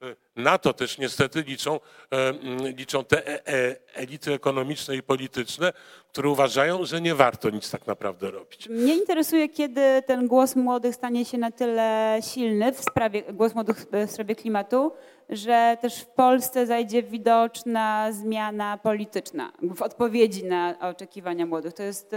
E, 0.01 0.15
na 0.35 0.57
to 0.57 0.73
też 0.73 0.97
niestety 0.97 1.41
liczą, 1.41 1.79
e, 2.11 2.33
liczą 2.77 3.05
te 3.05 3.47
e, 3.47 3.75
elity 3.93 4.33
ekonomiczne 4.33 4.95
i 4.95 5.03
polityczne, 5.03 5.73
które 6.07 6.29
uważają, 6.29 6.85
że 6.85 7.01
nie 7.01 7.15
warto 7.15 7.49
nic 7.49 7.71
tak 7.71 7.87
naprawdę 7.87 8.31
robić. 8.31 8.69
Mnie 8.69 8.95
interesuje, 8.95 9.49
kiedy 9.49 9.81
ten 10.05 10.27
głos 10.27 10.55
młodych 10.55 10.95
stanie 10.95 11.25
się 11.25 11.37
na 11.37 11.51
tyle 11.51 12.19
silny 12.33 12.71
w 12.71 12.79
sprawie, 12.79 13.23
głos 13.33 13.55
młodych 13.55 13.85
w 14.07 14.11
sprawie 14.11 14.35
klimatu, 14.35 14.91
że 15.29 15.77
też 15.81 16.01
w 16.01 16.05
Polsce 16.05 16.65
zajdzie 16.65 17.03
widoczna 17.03 18.11
zmiana 18.11 18.77
polityczna 18.77 19.51
w 19.61 19.81
odpowiedzi 19.81 20.43
na 20.43 20.75
oczekiwania 20.79 21.45
młodych. 21.45 21.73
To 21.73 21.83
jest, 21.83 22.09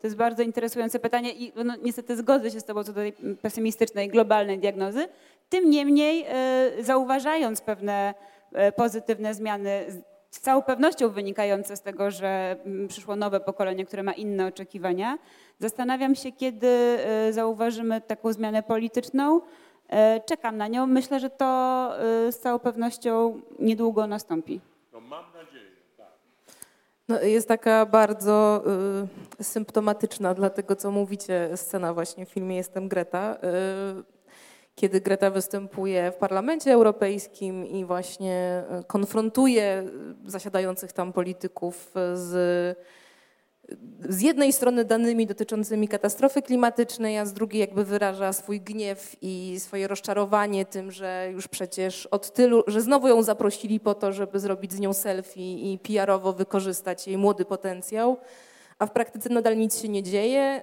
to 0.00 0.06
jest 0.06 0.16
bardzo 0.16 0.42
interesujące 0.42 0.98
pytanie 0.98 1.32
i 1.32 1.52
no, 1.64 1.76
niestety 1.82 2.16
zgodzę 2.16 2.50
się 2.50 2.60
z 2.60 2.64
Tobą 2.64 2.84
co 2.84 2.92
do 2.92 3.00
tej 3.00 3.12
pesymistycznej, 3.42 4.08
globalnej 4.08 4.58
diagnozy. 4.58 5.08
Tym 5.48 5.70
niemniej, 5.70 6.24
e, 6.28 6.70
zauważając 6.80 7.60
pewne 7.60 8.14
e, 8.52 8.72
pozytywne 8.72 9.34
zmiany, 9.34 9.86
z 10.30 10.40
całą 10.40 10.62
pewnością 10.62 11.08
wynikające 11.10 11.76
z 11.76 11.80
tego, 11.82 12.10
że 12.10 12.56
mm, 12.64 12.88
przyszło 12.88 13.16
nowe 13.16 13.40
pokolenie, 13.40 13.86
które 13.86 14.02
ma 14.02 14.12
inne 14.12 14.46
oczekiwania, 14.46 15.18
zastanawiam 15.58 16.14
się, 16.14 16.32
kiedy 16.32 16.66
e, 16.66 17.32
zauważymy 17.32 18.00
taką 18.00 18.32
zmianę 18.32 18.62
polityczną. 18.62 19.40
Czekam 20.26 20.56
na 20.56 20.68
nią. 20.68 20.86
Myślę, 20.86 21.20
że 21.20 21.30
to 21.30 21.90
z 22.30 22.38
całą 22.38 22.58
pewnością 22.58 23.40
niedługo 23.58 24.06
nastąpi. 24.06 24.60
No 24.92 25.00
mam 25.00 25.24
nadzieję, 25.32 25.70
tak. 25.96 26.12
No, 27.08 27.20
jest 27.20 27.48
taka 27.48 27.86
bardzo 27.86 28.64
y, 29.40 29.44
symptomatyczna 29.44 30.34
dla 30.34 30.50
tego, 30.50 30.76
co 30.76 30.90
mówicie, 30.90 31.50
scena 31.56 31.94
właśnie 31.94 32.26
w 32.26 32.28
filmie 32.28 32.56
Jestem 32.56 32.88
Greta. 32.88 33.36
Y, 33.36 34.13
kiedy 34.74 35.00
Greta 35.00 35.30
występuje 35.30 36.12
w 36.12 36.16
Parlamencie 36.16 36.72
Europejskim 36.72 37.66
i 37.66 37.84
właśnie 37.84 38.34
e, 38.70 38.82
konfrontuje 38.86 39.84
zasiadających 40.26 40.92
tam 40.92 41.12
polityków 41.12 41.92
z, 42.14 42.78
z 44.08 44.20
jednej 44.20 44.52
strony 44.52 44.84
danymi 44.84 45.26
dotyczącymi 45.26 45.88
katastrofy 45.88 46.42
klimatycznej, 46.42 47.18
a 47.18 47.26
z 47.26 47.32
drugiej 47.32 47.60
jakby 47.60 47.84
wyraża 47.84 48.32
swój 48.32 48.60
gniew 48.60 49.16
i 49.22 49.56
swoje 49.58 49.88
rozczarowanie 49.88 50.66
tym, 50.66 50.92
że 50.92 51.28
już 51.32 51.48
przecież 51.48 52.06
od 52.06 52.32
tylu, 52.32 52.64
że 52.66 52.80
znowu 52.80 53.08
ją 53.08 53.22
zaprosili 53.22 53.80
po 53.80 53.94
to, 53.94 54.12
żeby 54.12 54.40
zrobić 54.40 54.72
z 54.72 54.80
nią 54.80 54.92
selfie 54.92 55.72
i 55.72 55.78
PR-owo 55.78 56.32
wykorzystać 56.32 57.06
jej 57.06 57.18
młody 57.18 57.44
potencjał 57.44 58.16
a 58.78 58.86
w 58.86 58.92
praktyce 58.92 59.28
nadal 59.28 59.56
nic 59.56 59.78
się 59.78 59.88
nie 59.88 60.02
dzieje 60.02 60.62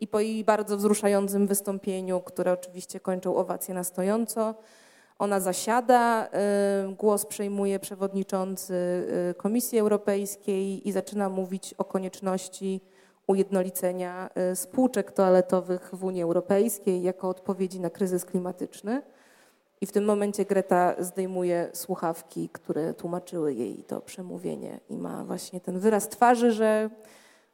i 0.00 0.08
po 0.08 0.20
jej 0.20 0.44
bardzo 0.44 0.76
wzruszającym 0.76 1.46
wystąpieniu, 1.46 2.20
które 2.20 2.52
oczywiście 2.52 3.00
kończą 3.00 3.36
owację 3.36 3.74
na 3.74 3.84
stojąco, 3.84 4.54
ona 5.18 5.40
zasiada, 5.40 6.28
głos 6.96 7.26
przejmuje 7.26 7.78
przewodniczący 7.78 8.74
y, 9.30 9.34
Komisji 9.34 9.78
Europejskiej 9.78 10.88
i 10.88 10.92
zaczyna 10.92 11.28
mówić 11.28 11.74
o 11.78 11.84
konieczności 11.84 12.80
ujednolicenia 13.26 14.30
y, 14.52 14.56
spółczek 14.56 15.12
toaletowych 15.12 15.90
w 15.92 16.04
Unii 16.04 16.22
Europejskiej 16.22 17.02
jako 17.02 17.28
odpowiedzi 17.28 17.80
na 17.80 17.90
kryzys 17.90 18.24
klimatyczny. 18.24 19.02
I 19.80 19.86
w 19.86 19.92
tym 19.92 20.04
momencie 20.04 20.44
Greta 20.44 20.94
zdejmuje 20.98 21.70
słuchawki, 21.72 22.48
które 22.52 22.94
tłumaczyły 22.94 23.54
jej 23.54 23.84
to 23.84 24.00
przemówienie 24.00 24.80
i 24.88 24.96
ma 24.96 25.24
właśnie 25.24 25.60
ten 25.60 25.78
wyraz 25.78 26.08
twarzy, 26.08 26.52
że 26.52 26.90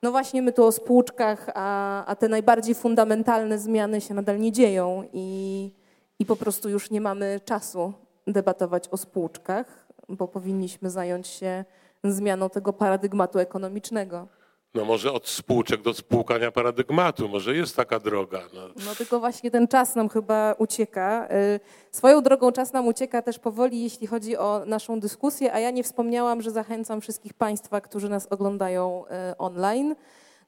no 0.03 0.11
właśnie 0.11 0.43
my 0.43 0.53
tu 0.53 0.65
o 0.65 0.73
spółczkach, 0.73 1.51
a, 1.55 2.05
a 2.07 2.17
te 2.17 2.29
najbardziej 2.29 2.75
fundamentalne 2.75 3.59
zmiany 3.59 4.01
się 4.01 4.15
nadal 4.15 4.41
nie 4.41 4.53
dzieją 4.53 5.05
i, 5.13 5.71
i 6.19 6.27
po 6.27 6.37
prostu 6.37 6.69
już 6.69 6.91
nie 6.91 7.01
mamy 7.01 7.41
czasu 7.45 7.93
debatować 8.27 8.89
o 8.89 8.97
spółczkach, 8.97 9.87
bo 10.09 10.29
powinniśmy 10.29 10.91
zająć 10.91 11.27
się 11.27 11.65
zmianą 12.05 12.51
tego 12.51 12.73
paradygmatu 12.73 13.39
ekonomicznego. 13.39 14.29
No 14.75 14.85
może 14.85 15.13
od 15.13 15.29
spółczek 15.29 15.83
do 15.83 15.95
spłukania 15.95 16.53
paradygmatu, 16.53 17.29
może 17.29 17.55
jest 17.55 17.77
taka 17.77 17.99
droga. 17.99 18.41
No. 18.55 18.61
no. 18.87 18.95
tylko 18.95 19.21
właśnie 19.21 19.51
ten 19.51 19.69
czas 19.69 19.95
nam 19.95 20.09
chyba 20.09 20.55
ucieka. 20.59 21.29
Y, 21.31 21.61
swoją 21.91 22.23
drogą 22.23 22.53
czas 22.53 22.73
nam 22.73 22.87
ucieka 22.89 23.23
też 23.23 23.39
powoli, 23.39 23.83
jeśli 23.83 24.07
chodzi 24.07 24.37
o 24.37 24.63
naszą 24.67 25.01
dyskusję, 25.01 25.53
a 25.53 25.61
ja 25.61 25.71
nie 25.71 25.83
wspomniałam, 25.83 26.43
że 26.43 26.51
zachęcam 26.51 27.01
wszystkich 27.01 27.35
Państwa, 27.35 27.81
którzy 27.81 28.09
nas 28.09 28.27
oglądają 28.27 29.05
y, 29.33 29.37
online, 29.37 29.95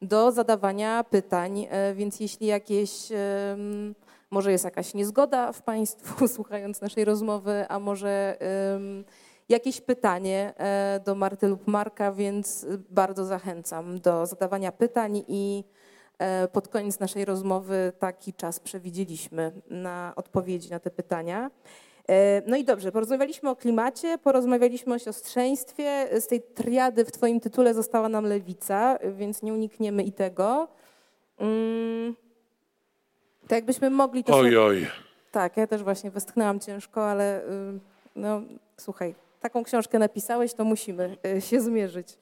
do 0.02 0.32
zadawania 0.32 1.04
pytań, 1.04 1.60
y, 1.90 1.94
więc 1.94 2.20
jeśli 2.20 2.46
jakieś, 2.46 3.08
może 4.30 4.52
jest 4.52 4.64
jakaś 4.64 4.94
niezgoda 4.94 5.52
w 5.52 5.62
Państwu 5.62 6.28
słuchając 6.36 6.80
naszej 6.80 7.04
rozmowy, 7.04 7.64
a 7.68 7.78
może 7.78 8.36
jakieś 9.48 9.80
pytanie 9.80 10.54
e, 10.56 11.00
do 11.04 11.14
Marty 11.14 11.48
lub 11.48 11.66
Marka, 11.66 12.12
więc 12.12 12.66
bardzo 12.90 13.24
zachęcam 13.24 14.00
do 14.00 14.26
zadawania 14.26 14.72
pytań 14.72 15.24
i 15.28 15.64
e, 16.18 16.48
pod 16.48 16.68
koniec 16.68 17.00
naszej 17.00 17.24
rozmowy 17.24 17.92
taki 17.98 18.34
czas 18.34 18.60
przewidzieliśmy 18.60 19.52
na 19.70 20.12
odpowiedzi 20.16 20.70
na 20.70 20.80
te 20.80 20.90
pytania. 20.90 21.50
E, 22.08 22.42
no 22.46 22.56
i 22.56 22.64
dobrze, 22.64 22.92
porozmawialiśmy 22.92 23.50
o 23.50 23.56
klimacie, 23.56 24.18
porozmawialiśmy 24.18 24.94
o 24.94 24.98
siostrzeństwie. 24.98 26.20
Z 26.20 26.26
tej 26.26 26.42
triady 26.42 27.04
w 27.04 27.12
Twoim 27.12 27.40
tytule 27.40 27.74
została 27.74 28.08
nam 28.08 28.24
lewica, 28.24 28.98
więc 29.18 29.42
nie 29.42 29.52
unikniemy 29.52 30.02
i 30.02 30.12
tego. 30.12 30.68
To 33.48 33.54
jakbyśmy 33.54 33.90
mogli. 33.90 34.24
Oj, 34.32 34.56
oj. 34.56 34.86
Tak, 35.32 35.56
ja 35.56 35.66
też 35.66 35.82
właśnie 35.82 36.10
westchnęłam 36.10 36.60
ciężko, 36.60 37.10
ale 37.10 37.40
y, 37.40 37.44
no, 38.16 38.42
słuchaj, 38.76 39.14
taką 39.42 39.62
książkę 39.62 39.98
napisałeś, 39.98 40.54
to 40.54 40.64
musimy 40.64 41.16
e, 41.26 41.40
się 41.40 41.60
zmierzyć. 41.60 42.18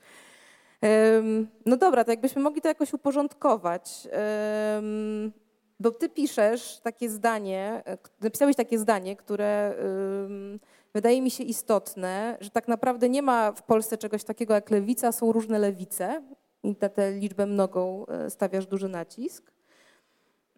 No 1.67 1.77
dobra, 1.77 2.05
to 2.05 2.11
jakbyśmy 2.11 2.43
mogli 2.43 2.61
to 2.61 2.69
jakoś 2.69 2.93
uporządkować. 2.93 4.09
Bo 5.81 5.91
ty 5.91 6.09
piszesz 6.09 6.81
takie 6.83 7.11
zdanie, 7.11 7.83
e, 7.87 7.99
napisałeś 8.21 8.57
takie 8.57 8.79
zdanie, 8.79 9.17
które 9.17 9.75
wydaje 10.95 11.23
mi 11.23 11.31
się 11.31 11.45
istotne, 11.45 12.37
że 12.41 12.51
tak 12.51 12.69
naprawdę 12.69 13.09
nie 13.09 13.23
ma 13.23 13.53
w 13.53 13.63
Polsce 13.63 13.99
czegoś 13.99 14.25
takiego 14.25 14.55
jak 14.55 14.71
lewica, 14.71 15.13
są 15.13 15.33
różne 15.33 15.59
lewice 15.59 16.23
i 16.63 16.77
na 16.81 16.89
tę 16.89 17.13
liczbę 17.13 17.47
mnogą 17.47 18.07
e, 18.07 18.31
stawiasz 18.31 18.67
duży 18.67 18.89
nacisk. 18.89 19.53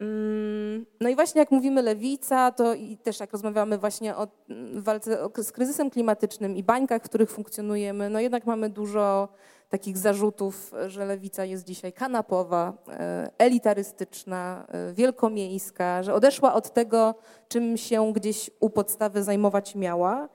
Mm, 0.02 0.86
no 1.00 1.08
i 1.08 1.14
właśnie 1.14 1.38
jak 1.38 1.50
mówimy 1.50 1.82
lewica, 1.82 2.50
to 2.50 2.74
i 2.74 2.96
też 2.96 3.20
jak 3.20 3.32
rozmawiamy 3.32 3.78
właśnie 3.78 4.16
o 4.16 4.28
walce 4.74 5.28
z 5.36 5.52
kryzysem 5.52 5.90
klimatycznym 5.90 6.56
i 6.56 6.62
bańkach, 6.62 7.02
w 7.02 7.04
których 7.04 7.30
funkcjonujemy, 7.30 8.10
no 8.10 8.20
jednak 8.20 8.46
mamy 8.46 8.70
dużo 8.70 9.28
takich 9.68 9.98
zarzutów, 9.98 10.72
że 10.86 11.06
lewica 11.06 11.44
jest 11.44 11.64
dzisiaj 11.64 11.92
kanapowa, 11.92 12.72
e, 12.88 13.30
elitarystyczna, 13.38 14.66
e, 14.68 14.92
wielkomiejska, 14.92 16.02
że 16.02 16.14
odeszła 16.14 16.54
od 16.54 16.72
tego, 16.72 17.14
czym 17.48 17.76
się 17.76 18.12
gdzieś 18.12 18.50
u 18.60 18.70
podstawy 18.70 19.22
zajmować 19.22 19.74
miała. 19.74 20.28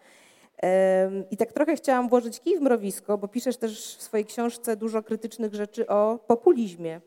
I 1.31 1.37
tak 1.37 1.53
trochę 1.53 1.75
chciałam 1.75 2.09
włożyć 2.09 2.39
kij 2.39 2.57
w 2.57 2.61
mrowisko, 2.61 3.17
bo 3.17 3.27
piszesz 3.27 3.57
też 3.57 3.97
w 3.97 4.03
swojej 4.03 4.25
książce 4.25 4.77
dużo 4.77 5.03
krytycznych 5.03 5.55
rzeczy 5.55 5.87
o 5.87 6.19
populizmie. 6.27 7.01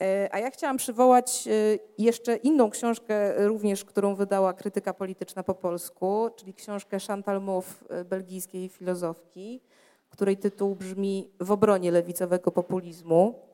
E, 0.00 0.28
a 0.32 0.38
ja 0.38 0.50
chciałam 0.50 0.76
przywołać 0.76 1.48
e, 1.48 1.50
jeszcze 1.98 2.36
inną 2.36 2.70
książkę, 2.70 3.46
również 3.46 3.84
którą 3.84 4.14
wydała 4.14 4.52
krytyka 4.52 4.94
polityczna 4.94 5.42
po 5.42 5.54
polsku, 5.54 6.30
czyli 6.36 6.54
książkę 6.54 6.98
Chantal 7.06 7.42
Mouffe, 7.42 7.84
e, 7.88 8.04
belgijskiej 8.04 8.68
filozofki, 8.68 9.60
której 10.08 10.36
tytuł 10.36 10.74
brzmi 10.74 11.30
W 11.40 11.50
obronie 11.50 11.90
lewicowego 11.90 12.52
populizmu. 12.52 13.46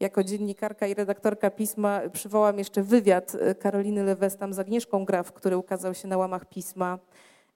Jako 0.00 0.24
dziennikarka 0.24 0.86
i 0.86 0.94
redaktorka 0.94 1.50
pisma 1.50 2.00
przywołam 2.12 2.58
jeszcze 2.58 2.82
wywiad 2.82 3.32
Karoliny 3.60 4.04
Lewestam 4.04 4.52
z 4.52 4.58
Agnieszką 4.58 5.04
Graf, 5.04 5.32
który 5.32 5.56
ukazał 5.56 5.94
się 5.94 6.08
na 6.08 6.16
łamach 6.16 6.44
pisma, 6.44 6.98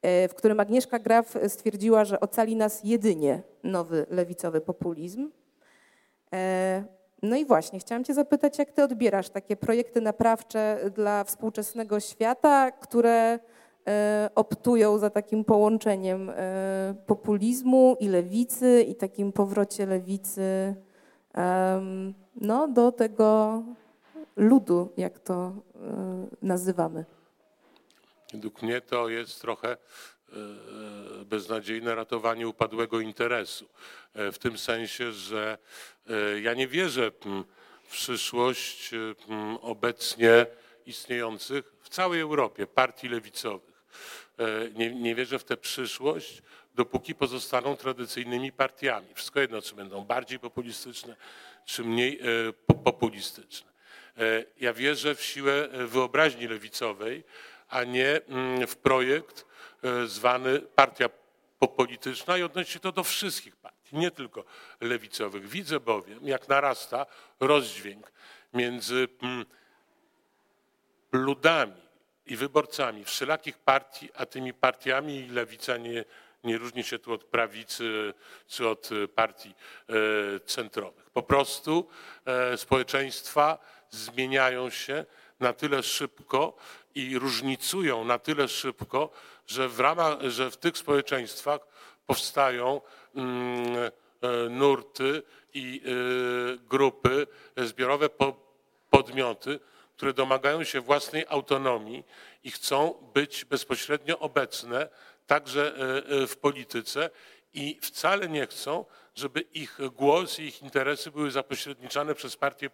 w 0.03 0.35
którym 0.37 0.61
Agnieszka 0.61 0.99
Graf 0.99 1.35
stwierdziła, 1.49 2.05
że 2.05 2.21
ocali 2.21 2.57
nas 2.57 2.81
jedynie 2.85 3.43
nowy 3.63 4.07
lewicowy 4.11 4.61
populizm. 4.61 5.31
No 7.23 7.37
i 7.37 7.45
właśnie, 7.45 7.79
chciałam 7.79 8.05
Cię 8.05 8.15
zapytać, 8.15 8.59
jak 8.59 8.73
Ty 8.73 8.83
odbierasz 8.83 9.31
takie 9.31 9.57
projekty 9.57 10.01
naprawcze 10.01 10.91
dla 10.95 11.25
współczesnego 11.25 12.01
świata, 12.01 12.71
które 12.71 13.39
e, 13.89 14.31
optują 14.35 14.99
za 14.99 15.11
takim 15.11 15.45
połączeniem 15.45 16.31
e, 16.31 16.95
populizmu 17.07 17.97
i 18.01 18.09
lewicy 18.09 18.83
i 18.89 18.95
takim 18.95 19.33
powrocie 19.33 19.87
lewicy 19.87 20.75
no, 22.37 22.69
do 22.69 22.93
tego 22.93 23.63
ludu, 24.37 24.93
jak 24.97 25.19
to 25.19 25.53
e, 25.75 26.27
nazywamy. 26.43 27.05
Według 28.33 28.63
mnie 28.63 28.81
to 28.81 29.09
jest 29.09 29.41
trochę 29.41 29.77
beznadziejne 31.25 31.95
ratowanie 31.95 32.49
upadłego 32.49 33.01
interesu. 33.01 33.69
W 34.15 34.37
tym 34.39 34.59
sensie, 34.59 35.13
że 35.13 35.59
E, 36.11 36.41
ja 36.41 36.55
nie 36.55 36.69
wierzę 36.69 37.11
w 37.85 37.91
przyszłość 37.91 38.91
obecnie 39.61 40.47
istniejących 40.87 41.73
w 41.83 41.89
całej 41.89 42.21
Europie 42.21 42.67
partii 42.67 43.09
lewicowych. 43.09 43.85
E, 44.39 44.71
nie, 44.71 44.95
nie 44.95 45.15
wierzę 45.15 45.39
w 45.39 45.45
tę 45.45 45.57
przyszłość, 45.57 46.43
dopóki 46.75 47.15
pozostaną 47.15 47.77
tradycyjnymi 47.77 48.53
partiami. 48.53 49.07
Wszystko 49.15 49.41
jedno, 49.41 49.63
czy 49.63 49.75
będą 49.75 50.05
bardziej 50.05 50.39
populistyczne, 50.39 51.17
czy 51.65 51.85
mniej 51.85 52.21
e, 52.21 52.53
populistyczne. 52.85 53.69
Ja 54.61 54.73
wierzę 54.73 55.15
w 55.15 55.23
siłę 55.23 55.69
wyobraźni 55.87 56.49
lewicowej, 56.49 57.25
a 57.69 57.85
nie 57.85 58.21
w 58.67 58.77
projekt 58.77 59.47
zwany 60.07 60.61
partia 60.61 61.09
polityczna 61.77 62.39
i 62.39 62.43
odnosi 62.43 62.73
się 62.73 62.81
to 62.81 62.93
do 62.93 63.05
wszystkich 63.05 63.57
partii 63.57 63.79
nie 63.93 64.11
tylko 64.11 64.45
lewicowych. 64.81 65.49
Widzę 65.49 65.81
bowiem, 65.81 66.29
jak 66.29 66.49
narasta 66.49 67.07
rozdźwięk 67.41 68.13
między 68.55 69.09
mm, 69.23 69.45
ludami 71.13 71.89
i 72.27 72.37
wyborcami 72.37 73.05
wszelakich 73.05 73.59
partii, 73.59 74.09
a 74.15 74.27
tymi 74.27 74.55
partiami 74.55 75.17
i 75.17 75.29
lewica 75.29 75.77
nie, 75.77 76.05
nie 76.45 76.59
różni 76.59 76.85
się 76.85 76.99
tu 76.99 77.13
od 77.13 77.25
prawicy 77.25 78.15
czy 78.49 78.69
od 78.69 78.91
partii 79.15 79.55
e, 79.89 80.41
centrowych. 80.41 81.11
Po 81.11 81.23
prostu 81.23 81.89
e, 82.25 82.57
społeczeństwa 82.57 83.59
zmieniają 83.91 84.71
się 84.71 85.05
na 85.41 85.53
tyle 85.53 85.83
szybko 85.83 86.57
i 86.95 87.19
różnicują 87.19 88.05
na 88.05 88.19
tyle 88.19 88.49
szybko, 88.49 89.11
że 89.49 89.69
w, 89.69 89.81
ramach, 89.81 90.21
że 90.23 90.51
w 90.51 90.57
tych 90.57 90.79
społeczeństwach 90.79 91.61
powstają 92.07 92.81
mm, 93.15 93.77
e, 93.77 94.49
nurty 94.49 95.23
i 95.55 95.83
e, 95.85 96.59
grupy, 96.69 97.27
zbiorowe 97.57 98.09
podmioty, 98.91 99.61
które 99.97 100.13
domagają 100.13 100.65
się 100.65 100.81
własnej 100.81 101.25
autonomii 101.29 102.05
i 102.45 102.51
chcą 102.51 103.11
być 103.15 103.45
bezpośrednio 103.45 104.19
obecne 104.19 104.89
także 105.27 105.75
e, 105.77 106.27
w 106.27 106.37
polityce 106.37 107.11
i 107.55 107.79
wcale 107.83 108.29
nie 108.29 108.47
chcą, 108.47 108.85
żeby 109.15 109.41
ich 109.41 109.79
głos 109.93 110.39
i 110.39 110.43
ich 110.43 110.63
interesy 110.63 111.11
były 111.11 111.31
zapośredniczane 111.31 112.15
przez 112.15 112.37
partie 112.37 112.71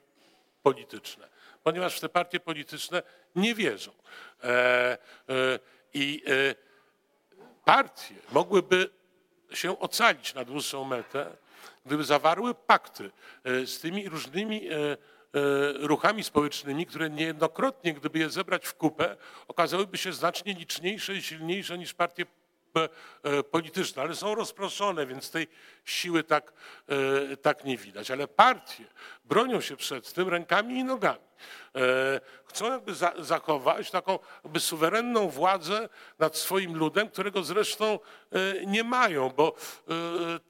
polityczne, 0.62 1.28
ponieważ 1.62 1.96
w 1.96 2.00
te 2.00 2.08
partie 2.08 2.40
polityczne 2.40 3.02
nie 3.36 3.54
wierzą. 3.54 3.92
I 5.94 6.22
partie 7.64 8.14
mogłyby 8.32 8.90
się 9.52 9.78
ocalić 9.78 10.34
na 10.34 10.44
dłuższą 10.44 10.84
metę, 10.84 11.36
gdyby 11.86 12.04
zawarły 12.04 12.54
pakty 12.54 13.10
e, 13.44 13.66
z 13.66 13.80
tymi 13.80 14.08
różnymi 14.08 14.68
e, 14.68 14.72
e, 14.74 14.96
ruchami 15.72 16.24
społecznymi, 16.24 16.86
które 16.86 17.10
niejednokrotnie, 17.10 17.94
gdyby 17.94 18.18
je 18.18 18.30
zebrać 18.30 18.66
w 18.66 18.74
kupę, 18.74 19.16
okazałyby 19.48 19.98
się 19.98 20.12
znacznie 20.12 20.54
liczniejsze 20.54 21.14
i 21.14 21.22
silniejsze 21.22 21.78
niż 21.78 21.94
partie 21.94 22.26
polityczne, 23.50 24.02
ale 24.02 24.14
są 24.14 24.34
rozproszone, 24.34 25.06
więc 25.06 25.30
tej 25.30 25.48
siły 25.84 26.24
tak, 26.24 26.52
tak 27.42 27.64
nie 27.64 27.76
widać. 27.76 28.10
Ale 28.10 28.28
partie 28.28 28.84
bronią 29.24 29.60
się 29.60 29.76
przed 29.76 30.12
tym 30.12 30.28
rękami 30.28 30.74
i 30.74 30.84
nogami. 30.84 31.24
Chcą 32.46 32.72
jakby 32.72 32.94
zachować 33.18 33.90
taką 33.90 34.18
jakby 34.44 34.60
suwerenną 34.60 35.28
władzę 35.28 35.88
nad 36.18 36.36
swoim 36.36 36.76
ludem, 36.76 37.08
którego 37.08 37.42
zresztą 37.42 37.98
nie 38.66 38.84
mają, 38.84 39.30
bo 39.30 39.54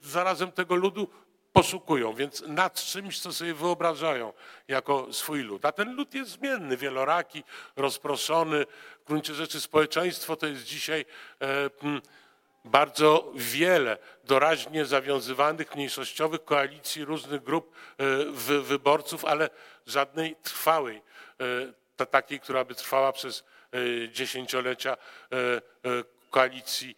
zarazem 0.01 0.51
tego 0.51 0.75
ludu 0.75 1.09
poszukują, 1.53 2.13
więc 2.13 2.43
nad 2.47 2.83
czymś, 2.83 3.19
co 3.19 3.33
sobie 3.33 3.53
wyobrażają 3.53 4.33
jako 4.67 5.13
swój 5.13 5.41
lud. 5.41 5.65
A 5.65 5.71
ten 5.71 5.95
lud 5.95 6.13
jest 6.13 6.31
zmienny, 6.31 6.77
wieloraki, 6.77 7.43
rozproszony. 7.75 8.65
W 9.05 9.07
gruncie 9.07 9.33
rzeczy 9.33 9.61
społeczeństwo 9.61 10.35
to 10.35 10.47
jest 10.47 10.63
dzisiaj 10.63 11.05
e, 11.41 11.69
bardzo 12.65 13.31
wiele 13.35 13.97
doraźnie 14.23 14.85
zawiązywanych 14.85 15.75
mniejszościowych 15.75 16.45
koalicji 16.45 17.05
różnych 17.05 17.43
grup 17.43 17.75
e, 17.97 18.61
wyborców, 18.61 19.25
ale 19.25 19.49
żadnej 19.87 20.35
trwałej, 20.43 21.01
e, 21.97 22.05
takiej, 22.05 22.39
która 22.39 22.65
by 22.65 22.75
trwała 22.75 23.13
przez 23.13 23.43
dziesięciolecia 24.11 24.97
koalicji 26.29 26.97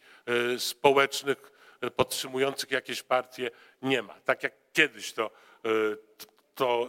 społecznych 0.58 1.52
podtrzymujących 1.96 2.72
jakieś 2.72 3.04
partie 3.04 3.52
nie 3.82 4.02
ma. 4.02 4.14
Tak 4.26 4.44
jak 4.44 4.54
kiedyś 4.74 5.14
to, 5.14 5.32
to, 6.56 6.88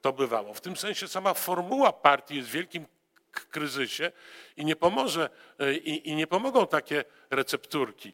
to 0.00 0.12
bywało. 0.12 0.54
W 0.54 0.60
tym 0.60 0.76
sensie 0.76 1.08
sama 1.08 1.34
formuła 1.34 1.92
partii 1.92 2.36
jest 2.36 2.48
wielkim 2.48 2.86
kryzysie 3.30 4.12
i 4.56 4.64
nie 4.64 4.76
pomoże, 4.76 5.30
e, 5.58 5.74
i, 5.74 6.08
i 6.08 6.14
nie 6.14 6.26
pomogą 6.26 6.66
takie 6.66 7.04
recepturki. 7.30 8.12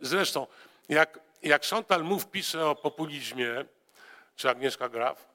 Zresztą, 0.00 0.46
jak, 0.88 1.20
jak 1.42 1.66
Chantal 1.66 2.04
Mouffe 2.04 2.28
pisze 2.30 2.66
o 2.66 2.74
populizmie, 2.74 3.64
czy 4.36 4.50
Agnieszka 4.50 4.88
Graf, 4.88 5.28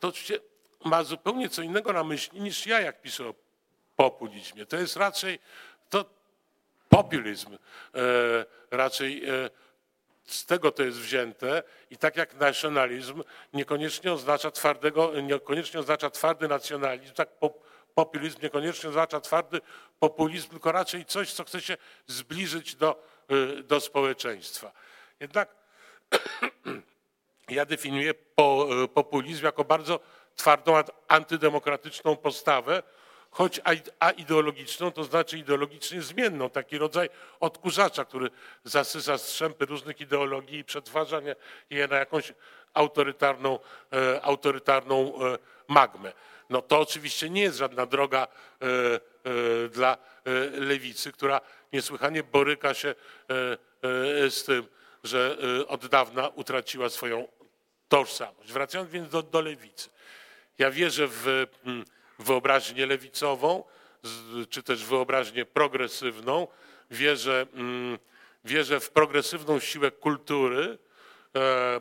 to 0.00 0.08
oczywiście 0.08 0.40
ma 0.84 1.04
zupełnie 1.04 1.48
co 1.48 1.62
innego 1.62 1.92
na 1.92 2.04
myśli 2.04 2.40
niż 2.40 2.66
ja, 2.66 2.80
jak 2.80 3.00
piszę 3.00 3.28
o 3.28 3.34
populizmie. 3.96 4.66
To 4.66 4.76
jest 4.76 4.96
raczej 4.96 5.38
to 5.90 6.04
populizm, 6.88 7.58
raczej 8.70 9.22
z 10.26 10.46
tego 10.46 10.72
to 10.72 10.82
jest 10.82 10.98
wzięte 10.98 11.62
i 11.90 11.96
tak 11.96 12.16
jak 12.16 12.34
nacjonalizm 12.34 13.22
niekoniecznie 13.52 14.12
oznacza 14.12 14.50
twardego, 14.50 15.20
niekoniecznie 15.20 15.80
oznacza 15.80 16.10
twardy 16.10 16.48
nacjonalizm, 16.48 17.14
tak 17.14 17.28
populizm 17.94 18.38
niekoniecznie 18.42 18.88
oznacza 18.88 19.20
twardy 19.20 19.60
populizm, 19.98 20.48
tylko 20.48 20.72
raczej 20.72 21.04
coś, 21.04 21.32
co 21.32 21.44
chce 21.44 21.60
się 21.60 21.76
zbliżyć 22.06 22.74
do, 22.74 23.04
y, 23.30 23.62
do 23.62 23.80
społeczeństwa. 23.80 24.72
Jednak 25.20 25.48
ja 27.48 27.64
definiuję 27.66 28.10
y, 28.10 28.88
populizm 28.94 29.44
jako 29.44 29.64
bardzo 29.64 30.00
twardą, 30.36 30.82
antydemokratyczną 31.08 32.16
postawę, 32.16 32.82
choć 33.30 33.60
aideologiczną, 33.98 34.92
to 34.92 35.04
znaczy 35.04 35.38
ideologicznie 35.38 36.02
zmienną, 36.02 36.50
taki 36.50 36.78
rodzaj 36.78 37.08
odkurzacza, 37.40 38.04
który 38.04 38.30
zasysa 38.64 39.18
strzępy 39.18 39.66
różnych 39.66 40.00
ideologii 40.00 40.58
i 40.58 40.64
przetwarza 40.64 41.20
je 41.70 41.88
na 41.88 41.96
jakąś 41.96 42.32
autorytarną, 42.74 43.58
e, 43.92 44.22
autorytarną 44.22 45.14
e, 45.14 45.38
magmę. 45.68 46.12
No 46.50 46.62
to 46.62 46.80
oczywiście 46.80 47.30
nie 47.30 47.42
jest 47.42 47.58
żadna 47.58 47.86
droga 47.86 48.26
e, 48.26 49.68
dla 49.68 49.98
lewicy, 50.52 51.12
która 51.12 51.40
niesłychanie 51.72 52.22
boryka 52.22 52.74
się 52.74 52.94
z 54.28 54.44
tym, 54.44 54.66
że 55.04 55.36
od 55.68 55.86
dawna 55.86 56.28
utraciła 56.28 56.88
swoją 56.88 57.28
tożsamość. 57.88 58.52
Wracając 58.52 58.90
więc 58.90 59.08
do, 59.08 59.22
do 59.22 59.40
lewicy. 59.40 59.90
Ja 60.58 60.70
wierzę 60.70 61.06
w 61.08 61.46
wyobraźnię 62.18 62.86
lewicową, 62.86 63.64
czy 64.50 64.62
też 64.62 64.84
wyobraźnię 64.84 65.44
progresywną. 65.44 66.48
Wierzę, 66.90 67.46
wierzę 68.44 68.80
w 68.80 68.90
progresywną 68.90 69.60
siłę 69.60 69.90
kultury, 69.90 70.78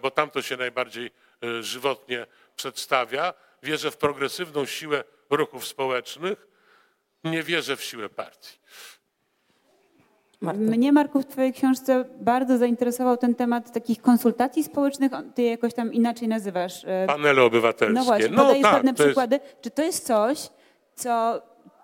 bo 0.02 0.12
tam 0.12 0.30
to 0.30 0.42
się 0.42 0.58
najbardziej 0.58 1.12
e, 1.44 1.64
żywotnie 1.64 2.26
przedstawia. 2.56 3.34
Wierzę 3.64 3.92
w 3.92 3.98
progresywną 3.98 4.66
siłę 4.66 5.04
ruchów 5.30 5.68
społecznych. 5.68 6.48
Nie 7.24 7.44
wierzę 7.44 7.76
w 7.76 7.84
siłę 7.84 8.10
partii. 8.10 8.60
Marta. 10.42 10.62
Mnie, 10.62 10.92
Marku, 10.92 11.22
w 11.22 11.26
Twojej 11.26 11.54
książce 11.54 12.06
bardzo 12.20 12.58
zainteresował 12.58 13.18
ten 13.18 13.36
temat 13.36 13.74
takich 13.74 14.02
konsultacji 14.02 14.64
społecznych. 14.64 15.12
Ty 15.36 15.42
je 15.42 15.50
jakoś 15.50 15.74
tam 15.74 15.94
inaczej 15.94 16.28
nazywasz. 16.28 16.86
E, 16.86 17.08
Panele 17.08 17.44
obywatelskie. 17.44 18.00
No 18.00 18.06
właśnie, 18.06 18.30
no, 18.30 18.38
podajesz 18.38 18.64
tak, 18.64 18.74
pewne 18.74 18.94
przykłady. 18.94 19.36
Jest... 19.36 19.62
Czy 19.62 19.72
to 19.72 19.82
jest 19.82 20.08
coś, 20.08 20.50
co 20.96 21.42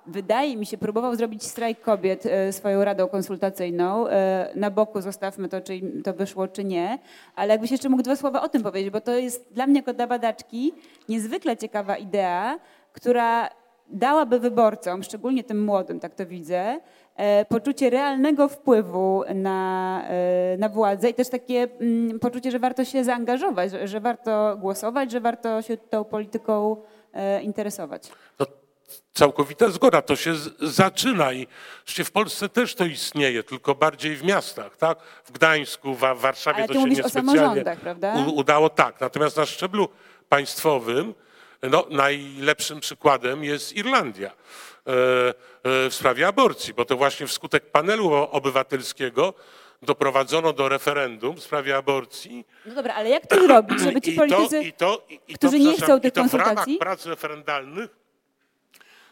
wydaje 0.08 0.58
mi 0.58 0.66
się, 0.66 0.78
próbował 0.78 1.16
zrobić 1.16 1.44
strajk 1.44 1.82
kobiet 1.82 2.26
e, 2.26 2.54
swoją 2.54 2.84
radą 2.84 3.08
konsultacyjną. 3.08 4.08
E, 4.08 4.52
na 4.56 4.72
boku 4.72 5.02
zostawmy 5.02 5.50
to, 5.50 5.62
czy 5.62 5.82
to 6.04 6.14
wyszło, 6.14 6.48
czy 6.48 6.64
nie. 6.64 7.00
Ale 7.36 7.54
jakbyś 7.54 7.72
jeszcze 7.72 7.90
mógł 7.90 8.04
dwa 8.04 8.16
słowa 8.16 8.42
o 8.42 8.50
tym 8.50 8.64
powiedzieć, 8.64 8.90
bo 8.90 9.02
to 9.02 9.12
jest 9.12 9.54
dla 9.54 9.68
mnie 9.68 9.80
jako 9.80 9.94
dla 9.94 10.08
badaczki 10.08 10.74
niezwykle 11.10 11.58
ciekawa 11.58 11.98
idea, 11.98 12.60
która 12.94 13.50
dałaby 13.90 14.40
wyborcom, 14.40 15.04
szczególnie 15.04 15.44
tym 15.44 15.66
młodym, 15.66 16.00
tak 16.00 16.16
to 16.16 16.26
widzę, 16.26 16.80
E, 17.18 17.46
poczucie 17.46 17.90
realnego 17.90 18.48
wpływu 18.48 19.24
na, 19.36 20.04
na 20.58 20.70
władzę 20.70 21.10
i 21.10 21.14
też 21.14 21.30
takie 21.30 21.68
mm, 21.80 22.20
poczucie, 22.20 22.52
że 22.52 22.60
warto 22.60 22.86
się 22.86 23.04
zaangażować, 23.04 23.72
że 23.84 24.00
warto 24.00 24.58
głosować, 24.60 25.12
że 25.12 25.20
warto 25.20 25.62
się 25.62 25.78
tą 25.78 26.04
polityką 26.04 26.76
interesować. 27.44 28.12
No, 28.40 28.46
całkowita 29.14 29.70
zgoda, 29.70 30.02
to 30.02 30.16
się 30.16 30.34
zaczyna 30.60 31.34
i 31.34 31.48
w 31.86 32.12
Polsce 32.12 32.50
też 32.50 32.76
to 32.76 32.86
istnieje, 32.86 33.44
tylko 33.44 33.76
bardziej 33.76 34.16
w 34.16 34.24
miastach, 34.24 34.78
tak? 34.78 35.00
W 35.26 35.32
Gdańsku, 35.32 35.96
w 35.96 36.00
Warszawie 36.00 36.58
Ale 36.58 36.68
to 36.68 36.74
się 36.74 36.84
niespecjalnie 36.84 37.64
udało, 38.36 38.70
tak. 38.70 39.02
Natomiast 39.02 39.38
na 39.38 39.46
szczeblu 39.46 39.90
państwowym 40.30 41.14
no, 41.64 41.86
najlepszym 41.90 42.80
przykładem 42.80 43.44
jest 43.44 43.76
Irlandia 43.76 44.32
E, 44.88 45.30
e, 45.86 45.90
w 45.90 45.94
sprawie 45.94 46.28
aborcji, 46.28 46.74
bo 46.74 46.86
to 46.86 46.98
właśnie 46.98 47.28
wskutek 47.28 47.72
panelu 47.72 48.14
obywatelskiego 48.14 49.34
doprowadzono 49.82 50.54
do 50.54 50.70
referendum 50.70 51.36
w 51.36 51.44
sprawie 51.44 51.78
aborcji. 51.78 52.46
No 52.66 52.76
dobra, 52.76 52.94
ale 52.94 53.10
jak 53.10 53.28
to 53.28 53.44
zrobić, 53.44 53.80
żeby 53.80 54.02
ci 54.02 54.12
politycy, 54.12 54.64
i 54.64 54.74
to, 54.74 55.06
i 55.10 55.18
to, 55.18 55.26
i 55.28 55.34
którzy 55.34 55.60
nie 55.60 55.78
chcą 55.78 56.00
tych 56.00 56.14
konsultacji... 56.14 56.56
w 56.56 56.66
ramach 56.66 56.80
prac 56.80 57.06
referendalnych 57.06 57.90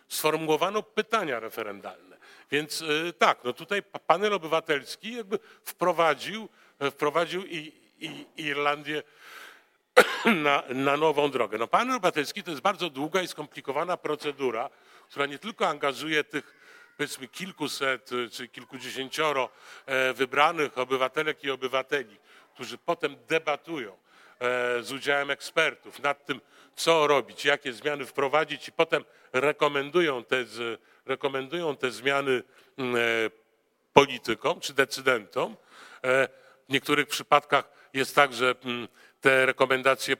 sformułowano 0.07 0.83
pytania 0.83 1.39
referendalne. 1.39 2.17
Więc 2.51 2.81
e, 2.81 3.13
tak, 3.13 3.43
no 3.43 3.53
tutaj 3.53 3.83
panel 3.83 4.33
obywatelski 4.33 5.13
jakby 5.13 5.39
wprowadził, 5.63 6.49
wprowadził 6.91 7.45
i, 7.45 7.73
i 7.99 8.25
Irlandię 8.37 9.03
na, 10.43 10.63
na 10.69 10.97
nową 10.97 11.31
drogę. 11.31 11.57
No 11.57 11.67
panel 11.67 11.95
obywatelski 11.95 12.43
to 12.43 12.51
jest 12.51 12.63
bardzo 12.63 12.89
długa 12.89 13.21
i 13.21 13.27
skomplikowana 13.27 13.97
procedura, 13.97 14.69
która 15.09 15.25
nie 15.25 15.39
tylko 15.39 15.67
angażuje 15.67 16.23
tych 16.23 16.55
powiedzmy 16.97 17.27
kilkuset 17.27 18.09
czy 18.31 18.47
kilkudziesięcioro 18.47 19.49
e, 19.85 20.13
wybranych 20.13 20.77
obywatelek 20.77 21.43
i 21.43 21.51
obywateli, 21.51 22.17
którzy 22.53 22.77
potem 22.77 23.15
debatują 23.27 23.91
e, 23.91 23.97
z 24.81 24.91
udziałem 24.91 25.31
ekspertów 25.31 25.99
nad 25.99 26.25
tym, 26.25 26.41
co 26.75 27.07
robić, 27.07 27.45
jakie 27.45 27.73
zmiany 27.73 28.05
wprowadzić 28.05 28.67
i 28.67 28.71
potem 28.71 29.05
rekomendują 29.33 30.23
te, 30.23 30.45
rekomendują 31.05 31.77
te 31.77 31.91
zmiany 31.91 32.43
mm, 32.77 32.95
e, 32.95 32.99
politykom 33.93 34.59
czy 34.59 34.73
decydentom. 34.73 35.55
W 36.69 36.73
niektórych 36.73 37.07
przypadkach 37.07 37.69
jest 37.93 38.15
tak, 38.15 38.33
że 38.33 38.55
mm, 38.65 38.87
te 39.21 39.45
rekomendacje 39.45 40.17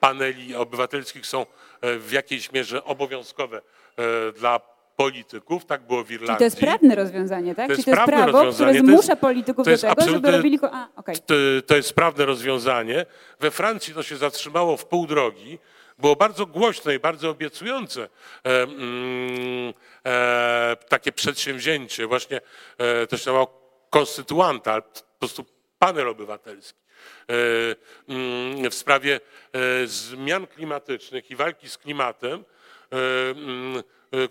paneli 0.00 0.54
obywatelskich 0.54 1.26
są 1.26 1.46
w 1.82 2.08
jakiejś 2.12 2.52
mierze 2.52 2.84
obowiązkowe 2.84 3.60
E, 3.96 4.32
dla 4.32 4.60
polityków, 4.96 5.64
tak 5.64 5.86
było 5.86 6.04
w 6.04 6.10
Irlandii. 6.10 6.26
Czyli 6.26 6.38
to 6.38 6.44
jest 6.44 6.60
prawne 6.60 6.94
rozwiązanie, 6.94 7.54
tak? 7.54 7.68
To 7.68 7.72
Czyli 7.72 7.84
to 7.84 7.90
jest 7.90 8.02
prawo, 8.02 8.52
które 8.52 8.74
zmusza 8.74 9.12
jest, 9.12 9.20
polityków 9.20 9.66
do 9.66 9.78
tego, 9.78 10.10
żeby 10.10 10.30
robili... 10.30 10.58
A, 10.62 10.88
okay. 10.96 11.16
to, 11.16 11.34
to 11.66 11.76
jest 11.76 11.92
prawne 11.92 12.24
rozwiązanie. 12.24 13.06
We 13.40 13.50
Francji 13.50 13.94
to 13.94 14.02
się 14.02 14.16
zatrzymało 14.16 14.76
w 14.76 14.86
pół 14.86 15.06
drogi. 15.06 15.58
Było 15.98 16.16
bardzo 16.16 16.46
głośne 16.46 16.94
i 16.94 16.98
bardzo 16.98 17.30
obiecujące 17.30 18.02
e, 18.02 18.62
mm, 18.62 19.74
e, 20.06 20.76
takie 20.88 21.12
przedsięwzięcie. 21.12 22.06
Właśnie 22.06 22.40
e, 22.78 23.06
to 23.06 23.16
się 23.16 23.20
nazywało 23.20 23.60
konstytuanta, 23.90 24.80
po 24.80 25.18
prostu 25.18 25.44
panel 25.78 26.08
obywatelski 26.08 26.78
mm, 28.08 28.70
w 28.70 28.74
sprawie 28.74 29.20
zmian 29.84 30.46
klimatycznych 30.46 31.30
i 31.30 31.36
walki 31.36 31.68
z 31.68 31.78
klimatem, 31.78 32.44
mm, 32.90 33.82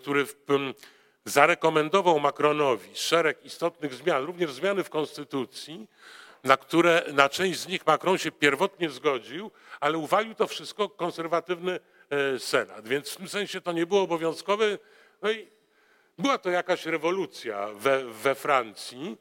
który 0.02 0.26
zarekomendował 1.26 2.20
Macronowi 2.20 2.90
szereg 2.96 3.46
istotnych 3.46 3.94
zmian, 3.94 4.26
również 4.26 4.52
zmiany 4.52 4.84
w 4.84 4.90
konstytucji, 4.90 5.88
na 6.44 6.58
które 6.58 7.04
na 7.14 7.30
część 7.30 7.60
z 7.60 7.68
nich 7.68 7.86
Macron 7.88 8.18
się 8.18 8.32
pierwotnie 8.32 8.90
zgodził, 8.90 9.52
ale 9.80 9.98
uwalił 9.98 10.36
to 10.36 10.48
wszystko 10.48 10.90
konserwatywny 10.90 11.80
e, 12.10 12.40
Senat. 12.40 12.88
Więc 12.88 13.10
w 13.10 13.18
tym 13.18 13.30
sensie 13.30 13.62
to 13.62 13.72
nie 13.72 13.86
było 13.86 14.02
obowiązkowe. 14.02 14.78
No 15.22 15.32
i 15.32 15.48
była 16.18 16.38
to 16.38 16.50
jakaś 16.50 16.86
rewolucja 16.86 17.68
we, 17.68 18.06
we 18.06 18.36
Francji, 18.36 19.18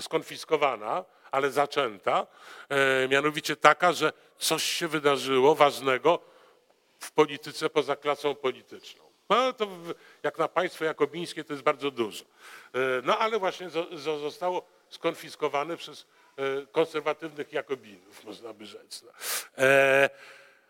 skonfiskowana, 0.00 1.04
ale 1.30 1.50
zaczęta, 1.50 2.26
e, 2.68 3.08
mianowicie 3.08 3.56
taka, 3.56 3.92
że 3.92 4.12
coś 4.38 4.62
się 4.62 4.88
wydarzyło 4.88 5.54
ważnego 5.54 6.20
w 7.00 7.12
polityce 7.12 7.70
poza 7.70 7.96
klasą 7.96 8.34
polityczną. 8.34 9.06
No 9.28 9.52
to 9.52 9.68
jak 10.22 10.38
na 10.38 10.48
państwo 10.48 10.84
jakobińskie 10.84 11.44
to 11.44 11.52
jest 11.52 11.62
bardzo 11.62 11.90
dużo. 11.90 12.24
E, 12.24 12.78
no 13.04 13.18
ale 13.18 13.38
właśnie 13.38 13.70
zostało 14.16 14.66
skonfiskowane 14.88 15.76
przez 15.76 16.06
e, 16.36 16.66
konserwatywnych 16.66 17.52
jakobinów, 17.52 18.24
można 18.24 18.52
by 18.52 18.66
rzec. 18.66 19.02
No. 19.02 19.12
E, 19.58 20.10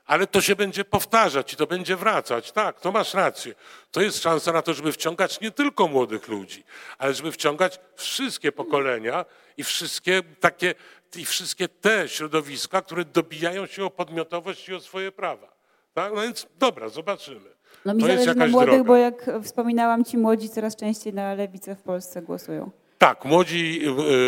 ale 0.07 0.27
to 0.27 0.41
się 0.41 0.57
będzie 0.57 0.85
powtarzać 0.85 1.53
i 1.53 1.57
to 1.57 1.67
będzie 1.67 1.97
wracać. 1.97 2.53
Tak, 2.53 2.81
to 2.81 2.93
masz 2.93 3.15
rację. 3.15 3.55
To 3.91 4.01
jest 4.01 4.23
szansa 4.23 4.53
na 4.53 4.63
to, 4.63 4.75
żeby 4.75 4.93
wciągać 4.93 5.41
nie 5.41 5.51
tylko 5.51 5.89
młodych 5.89 6.29
ludzi, 6.29 6.65
ale 6.99 7.15
żeby 7.15 7.33
wciągać 7.33 7.81
wszystkie 7.97 8.53
pokolenia 8.53 9.25
i 9.57 9.65
wszystkie 9.65 10.23
takie, 10.41 10.75
i 11.17 11.25
wszystkie 11.25 11.69
te 11.69 12.09
środowiska, 12.09 12.83
które 12.83 13.05
dobijają 13.05 13.67
się 13.67 13.85
o 13.85 13.91
podmiotowość 13.91 14.69
i 14.69 14.75
o 14.75 14.81
swoje 14.81 15.13
prawa. 15.13 15.56
Tak? 15.97 16.13
No 16.15 16.23
więc 16.23 16.47
dobra, 16.59 16.89
zobaczymy. 16.89 17.51
No 17.85 17.95
mi 17.95 18.01
to 18.01 18.07
zależy 18.07 18.35
na 18.35 18.47
młodych, 18.47 18.75
droga. 18.75 18.85
bo 18.85 18.97
jak 18.97 19.31
wspominałam, 19.43 20.05
ci 20.05 20.19
młodzi 20.19 20.49
coraz 20.49 20.77
częściej 20.77 21.15
na 21.15 21.35
lewicę 21.35 21.75
w 21.75 21.83
Polsce 21.83 22.23
głosują. 22.23 22.71
Tak, 22.99 23.25
młodzi, 23.25 23.81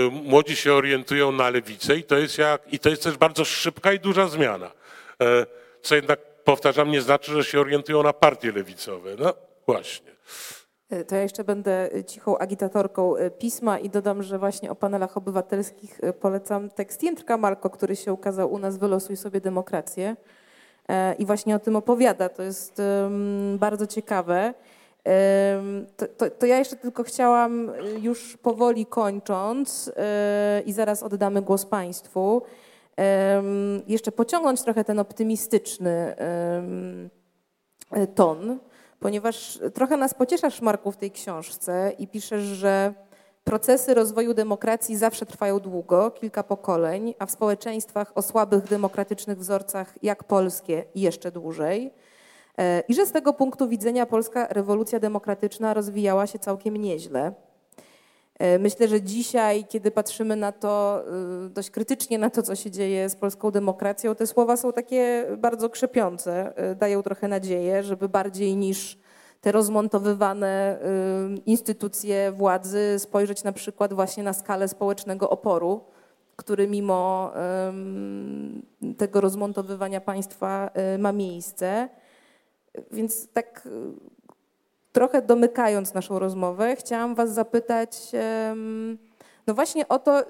y, 0.06 0.10
młodzi 0.10 0.56
się 0.56 0.72
orientują 0.72 1.32
na 1.32 1.50
lewicę 1.50 1.96
i 1.96 2.02
to, 2.02 2.18
jest 2.18 2.38
jak, 2.38 2.72
i 2.72 2.78
to 2.78 2.88
jest 2.88 3.02
też 3.02 3.16
bardzo 3.16 3.44
szybka 3.44 3.92
i 3.92 4.00
duża 4.00 4.28
zmiana. 4.28 4.70
E, 5.22 5.46
co 5.82 5.94
jednak, 5.94 6.20
powtarzam, 6.44 6.90
nie 6.90 7.02
znaczy, 7.02 7.32
że 7.32 7.44
się 7.44 7.60
orientują 7.60 8.02
na 8.02 8.12
partie 8.12 8.52
lewicowe. 8.52 9.10
No 9.18 9.34
właśnie. 9.66 10.10
E, 10.90 11.04
to 11.04 11.16
ja 11.16 11.22
jeszcze 11.22 11.44
będę 11.44 11.90
cichą 12.06 12.38
agitatorką 12.38 13.16
e, 13.16 13.30
pisma 13.30 13.78
i 13.78 13.90
dodam, 13.90 14.22
że 14.22 14.38
właśnie 14.38 14.70
o 14.70 14.74
panelach 14.74 15.16
obywatelskich 15.16 16.00
polecam 16.20 16.70
tekst 16.70 17.02
Jędrka 17.02 17.36
Marko, 17.36 17.70
który 17.70 17.96
się 17.96 18.12
ukazał 18.12 18.52
u 18.52 18.58
nas 18.58 18.78
Wylosuj 18.78 19.16
sobie 19.16 19.40
demokrację 19.40 20.16
i 21.18 21.26
właśnie 21.26 21.56
o 21.56 21.58
tym 21.58 21.76
opowiada. 21.76 22.28
To 22.28 22.42
jest 22.42 22.82
bardzo 23.58 23.86
ciekawe. 23.86 24.54
To, 25.96 26.06
to, 26.06 26.30
to, 26.30 26.46
ja 26.46 26.58
jeszcze 26.58 26.76
tylko 26.76 27.02
chciałam, 27.02 27.70
już 28.00 28.36
powoli 28.36 28.86
kończąc, 28.86 29.88
y, 29.88 29.92
i 30.62 30.72
zaraz 30.72 31.02
oddamy 31.02 31.42
głos 31.42 31.66
Państwu, 31.66 32.42
jeszcze 33.86 34.12
pociągnąć 34.12 34.62
trochę 34.62 34.84
ten 34.84 34.98
optymistyczny 34.98 36.14
ton, 38.14 38.58
ponieważ 39.00 39.58
trochę 39.74 39.96
nas 39.96 40.14
pocieszasz, 40.14 40.60
Marku, 40.60 40.92
w 40.92 40.96
tej 40.96 41.10
książce 41.10 41.92
i 41.98 42.08
piszesz, 42.08 42.42
że 42.42 42.94
procesy 43.48 43.94
rozwoju 43.94 44.34
demokracji 44.34 44.96
zawsze 44.96 45.26
trwają 45.26 45.60
długo, 45.60 46.10
kilka 46.10 46.42
pokoleń, 46.42 47.14
a 47.18 47.26
w 47.26 47.30
społeczeństwach 47.30 48.12
o 48.14 48.22
słabych 48.22 48.64
demokratycznych 48.64 49.38
wzorcach 49.38 49.94
jak 50.02 50.24
polskie 50.24 50.84
jeszcze 50.94 51.32
dłużej. 51.32 51.90
E, 52.58 52.82
I 52.88 52.94
że 52.94 53.06
z 53.06 53.12
tego 53.12 53.32
punktu 53.32 53.68
widzenia 53.68 54.06
polska 54.06 54.46
rewolucja 54.50 55.00
demokratyczna 55.00 55.74
rozwijała 55.74 56.26
się 56.26 56.38
całkiem 56.38 56.76
nieźle. 56.76 57.32
E, 58.38 58.58
myślę, 58.58 58.88
że 58.88 59.02
dzisiaj, 59.02 59.64
kiedy 59.68 59.90
patrzymy 59.90 60.36
na 60.36 60.52
to 60.52 61.02
e, 61.46 61.48
dość 61.48 61.70
krytycznie 61.70 62.18
na 62.18 62.30
to, 62.30 62.42
co 62.42 62.56
się 62.56 62.70
dzieje 62.70 63.08
z 63.08 63.16
polską 63.16 63.50
demokracją, 63.50 64.14
te 64.14 64.26
słowa 64.26 64.56
są 64.56 64.72
takie 64.72 65.26
bardzo 65.38 65.70
krzepiące, 65.70 66.52
dają 66.76 67.02
trochę 67.02 67.28
nadzieję, 67.28 67.82
żeby 67.82 68.08
bardziej 68.08 68.56
niż 68.56 68.98
te 69.40 69.52
rozmontowywane 69.52 70.78
instytucje 71.46 72.32
władzy 72.32 72.94
spojrzeć 72.98 73.44
na 73.44 73.52
przykład 73.52 73.92
właśnie 73.92 74.22
na 74.22 74.32
skalę 74.32 74.68
społecznego 74.68 75.30
oporu, 75.30 75.84
który 76.36 76.68
mimo 76.68 77.32
tego 78.96 79.20
rozmontowywania 79.20 80.00
państwa 80.00 80.70
ma 80.98 81.12
miejsce. 81.12 81.88
Więc 82.90 83.28
tak 83.32 83.66
y, 83.66 83.70
trochę 84.92 85.22
domykając 85.22 85.94
naszą 85.94 86.18
rozmowę, 86.18 86.76
chciałam 86.76 87.14
Was 87.14 87.30
zapytać, 87.30 88.12
no 89.46 89.54
właśnie 89.54 89.88
o 89.88 89.98
to, 89.98 90.22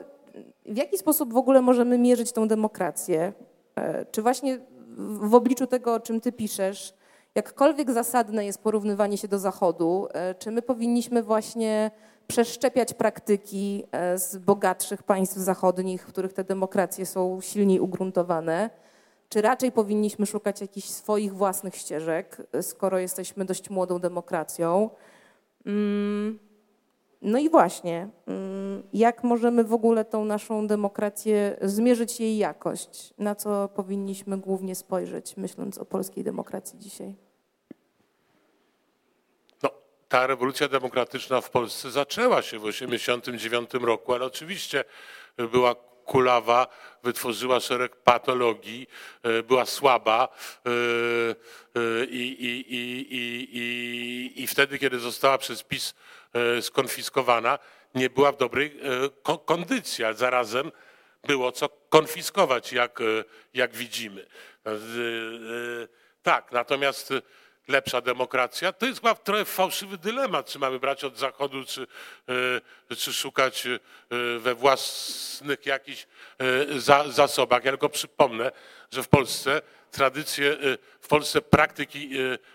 w 0.67 0.77
jaki 0.77 0.99
sposób 0.99 1.33
w 1.33 1.37
ogóle 1.37 1.63
możemy 1.63 1.99
mierzyć 1.99 2.33
tą 2.33 2.49
demokrację? 2.49 3.33
E, 3.77 4.05
czy 4.05 4.23
właśnie 4.23 4.59
w 4.99 5.35
obliczu 5.35 5.67
tego, 5.67 5.95
o 5.95 6.01
czym 6.01 6.21
Ty 6.21 6.33
piszesz, 6.33 6.95
jakkolwiek 7.39 7.91
zasadne 7.91 8.47
jest 8.47 8.62
porównywanie 8.62 9.18
się 9.18 9.28
do 9.28 9.39
Zachodu, 9.39 10.09
e, 10.12 10.34
czy 10.34 10.51
my 10.51 10.62
powinniśmy 10.62 11.22
właśnie 11.22 11.91
przeszczepiać 12.26 12.95
praktyki 12.95 13.84
e, 13.93 14.18
z 14.18 14.36
bogatszych 14.36 15.03
państw 15.03 15.36
zachodnich, 15.36 16.03
w 16.03 16.07
których 16.07 16.32
te 16.32 16.45
demokracje 16.45 17.07
są 17.07 17.41
silniej 17.41 17.80
ugruntowane? 17.80 18.70
Czy 19.28 19.43
raczej 19.43 19.72
powinniśmy 19.72 20.26
szukać 20.26 20.61
jakichś 20.61 20.89
swoich 20.89 21.34
własnych 21.34 21.76
ścieżek, 21.76 22.47
skoro 22.62 22.99
jesteśmy 22.99 23.45
dość 23.45 23.70
młodą 23.70 23.99
demokracją? 23.99 24.91
Mm, 25.66 26.39
no 27.22 27.39
i 27.39 27.51
właśnie, 27.51 28.09
mm, 28.26 28.82
jak 28.93 29.24
możemy 29.24 29.64
w 29.64 29.72
ogóle 29.72 30.05
tą 30.05 30.24
naszą 30.24 30.66
demokrację 30.66 31.57
zmierzyć 31.62 32.20
jej 32.20 32.39
jakość? 32.39 33.14
Na 33.18 33.34
co 33.34 33.68
powinniśmy 33.68 34.39
głównie 34.39 34.74
spojrzeć, 34.74 35.36
myśląc 35.36 35.78
o 35.78 35.84
polskiej 35.84 36.24
demokracji 36.24 36.78
dzisiaj? 36.78 37.28
Ta 40.09 40.27
rewolucja 40.27 40.69
demokratyczna 40.69 41.41
w 41.41 41.51
Polsce 41.51 41.91
zaczęła 41.91 42.43
się 42.43 42.59
w 42.59 42.63
1989 42.63 43.71
roku, 43.85 44.15
ale 44.15 44.25
oczywiście 44.25 44.85
była 45.37 45.75
kulawa, 46.09 46.67
wytworzyła 47.03 47.61
szereg 47.61 47.97
patologii, 47.97 48.89
e, 49.23 49.43
była 49.43 49.67
słaba 49.67 50.29
e, 50.29 50.71
e, 51.81 52.05
i, 52.05 52.45
i, 52.45 52.75
i, 52.75 54.43
i, 54.43 54.47
wtedy, 54.47 54.79
kiedy 54.79 54.99
została 54.99 55.39
przez 55.39 55.63
PiS 55.63 55.95
skonfiskowana, 56.61 57.59
nie 57.95 58.11
była 58.11 58.33
w 58.33 58.37
dobrej 58.37 58.81
kondycji, 59.45 60.05
a 60.05 60.13
zarazem 60.13 60.73
było 61.25 61.53
co 61.53 61.69
konfiskować, 61.69 62.73
jak, 62.73 62.99
jak 63.55 63.77
widzimy. 63.77 64.27
Tak, 66.23 66.53
natomiast 66.53 67.13
lepsza 67.69 68.01
demokracja. 68.01 68.73
To 68.73 68.87
jest 68.87 69.01
chyba 69.01 69.14
trochę 69.14 69.45
fałszywy 69.45 69.99
dylemat, 69.99 70.47
czy 70.47 70.59
mamy 70.59 70.79
brać 70.79 71.05
od 71.05 71.19
Zachodu, 71.19 71.64
czy, 71.64 71.87
e, 72.91 72.97
czy 72.97 73.12
szukać 73.12 73.66
e, 73.66 73.79
we 74.39 74.55
własnych 74.55 75.66
jakichś 75.66 76.07
e, 76.39 77.11
zasobach. 77.11 77.64
Ja 77.64 77.71
tylko 77.71 77.89
przypomnę, 77.89 78.53
że 78.91 79.03
w 79.03 79.09
Polsce 79.09 79.62
tradycje, 79.91 80.57
w 81.01 81.09
Polsce 81.09 81.43
praktyki 81.43 82.11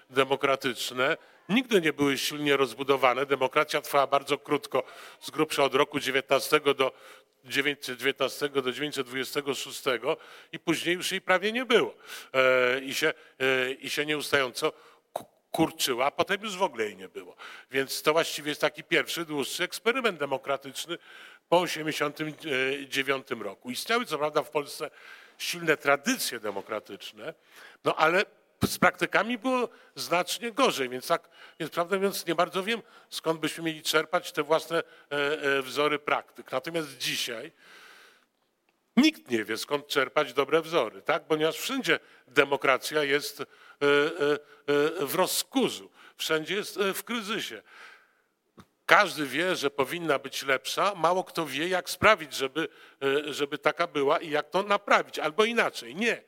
demokratyczne 0.09 1.17
nigdy 1.49 1.81
nie 1.81 1.93
były 1.93 2.17
silnie 2.17 2.57
rozbudowane. 2.57 3.25
Demokracja 3.25 3.81
trwała 3.81 4.07
bardzo 4.07 4.37
krótko, 4.37 4.83
z 5.21 5.31
grubsza 5.31 5.63
od 5.63 5.75
roku 5.75 5.99
19 5.99 6.59
do 6.59 6.91
919 7.45 8.49
do 8.49 8.71
926 8.71 9.83
i 10.51 10.59
później 10.59 10.95
już 10.95 11.11
jej 11.11 11.21
prawie 11.21 11.51
nie 11.51 11.65
było. 11.65 11.95
I 12.81 12.93
się, 12.93 13.13
i 13.79 13.89
się 13.89 14.05
nieustająco 14.05 14.73
kurczyła, 15.53 16.05
a 16.05 16.11
potem 16.11 16.41
już 16.41 16.57
w 16.57 16.63
ogóle 16.63 16.83
jej 16.83 16.97
nie 16.97 17.09
było. 17.09 17.35
Więc 17.71 18.01
to 18.01 18.13
właściwie 18.13 18.49
jest 18.49 18.61
taki 18.61 18.83
pierwszy, 18.83 19.25
dłuższy 19.25 19.63
eksperyment 19.63 20.19
demokratyczny 20.19 20.97
po 21.49 21.65
1989 21.67 23.27
roku. 23.31 23.71
Istniały 23.71 24.05
co 24.05 24.17
prawda 24.17 24.43
w 24.43 24.49
Polsce 24.49 24.89
silne 25.37 25.77
tradycje 25.77 26.39
demokratyczne, 26.39 27.33
no 27.83 27.95
ale 27.95 28.25
z 28.67 28.77
praktykami 28.77 29.37
było 29.37 29.69
znacznie 29.95 30.51
gorzej, 30.51 30.89
więc 30.89 31.07
tak, 31.07 31.29
więc 31.59 31.71
prawdę 31.71 31.95
mówiąc 31.95 32.25
nie 32.25 32.35
bardzo 32.35 32.63
wiem, 32.63 32.81
skąd 33.09 33.39
byśmy 33.39 33.63
mieli 33.63 33.81
czerpać 33.81 34.31
te 34.31 34.43
własne 34.43 34.77
e, 34.77 34.83
e, 35.11 35.61
wzory 35.61 35.99
praktyk. 35.99 36.51
Natomiast 36.51 36.97
dzisiaj 36.97 37.51
nikt 38.97 39.31
nie 39.31 39.45
wie, 39.45 39.57
skąd 39.57 39.87
czerpać 39.87 40.33
dobre 40.33 40.61
wzory, 40.61 41.01
tak? 41.01 41.27
ponieważ 41.27 41.57
wszędzie 41.57 41.99
demokracja 42.27 43.03
jest 43.03 43.43
E, 43.83 43.85
e, 43.85 44.33
e, 45.01 45.05
w 45.05 45.15
rozkurzu, 45.15 45.91
wszędzie 46.17 46.55
jest 46.55 46.79
w 46.93 47.03
kryzysie. 47.03 47.61
każdy 48.85 49.25
wie, 49.25 49.55
że 49.55 49.69
powinna 49.69 50.19
być 50.19 50.43
lepsza, 50.43 50.93
mało 50.95 51.23
kto 51.23 51.45
wie, 51.45 51.67
jak 51.67 51.89
sprawić, 51.89 52.33
żeby, 52.33 52.67
żeby 53.25 53.57
taka 53.57 53.87
była 53.87 54.19
i 54.19 54.29
jak 54.29 54.49
to 54.49 54.63
naprawić. 54.63 55.19
Albo 55.19 55.45
inaczej, 55.45 55.95
nie. 55.95 56.23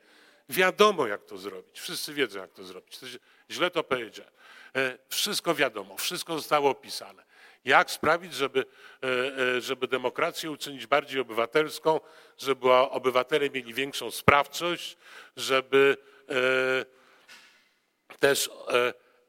Wiadomo, 0.50 1.08
jak 1.08 1.26
to 1.26 1.38
zrobić. 1.38 1.80
Wszyscy 1.80 2.14
wiedzą, 2.14 2.40
jak 2.40 2.52
to 2.52 2.64
zrobić. 2.64 3.00
Źle 3.52 3.72
to 3.72 3.84
powiedziałem. 3.84 4.32
Wszystko 5.10 5.56
wiadomo, 5.56 5.98
wszystko 5.98 6.34
zostało 6.34 6.70
opisane. 6.70 7.24
Jak 7.66 7.92
sprawić, 7.92 8.34
żeby, 8.34 8.66
żeby 9.60 9.88
demokrację 9.88 10.52
uczynić 10.52 10.88
bardziej 10.88 11.22
obywatelską, 11.22 12.00
żeby 12.38 12.72
obywatele 12.72 13.50
mieli 13.50 13.74
większą 13.74 14.12
sprawczość, 14.12 14.98
żeby 15.38 15.98
też 18.20 18.50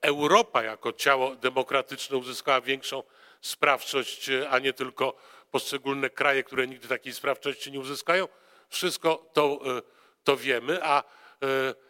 Europa 0.01 0.62
jako 0.62 0.93
ciało 0.93 1.37
demokratyczne 1.37 2.16
uzyskała 2.16 2.61
większą 2.61 3.03
sprawczość, 3.41 4.30
a 4.51 4.59
nie 4.59 4.72
tylko 4.72 5.16
poszczególne 5.51 6.11
kraje, 6.11 6.45
które 6.45 6.66
nigdy 6.66 6.89
takiej 6.89 7.12
sprawczości 7.12 7.72
nie 7.72 7.80
uzyskają. 7.80 8.28
Wszystko 8.68 9.30
to, 9.32 9.61
e, 9.78 9.82
to 10.24 10.37
wiemy, 10.37 10.78
a, 10.82 11.03
e, 11.03 11.05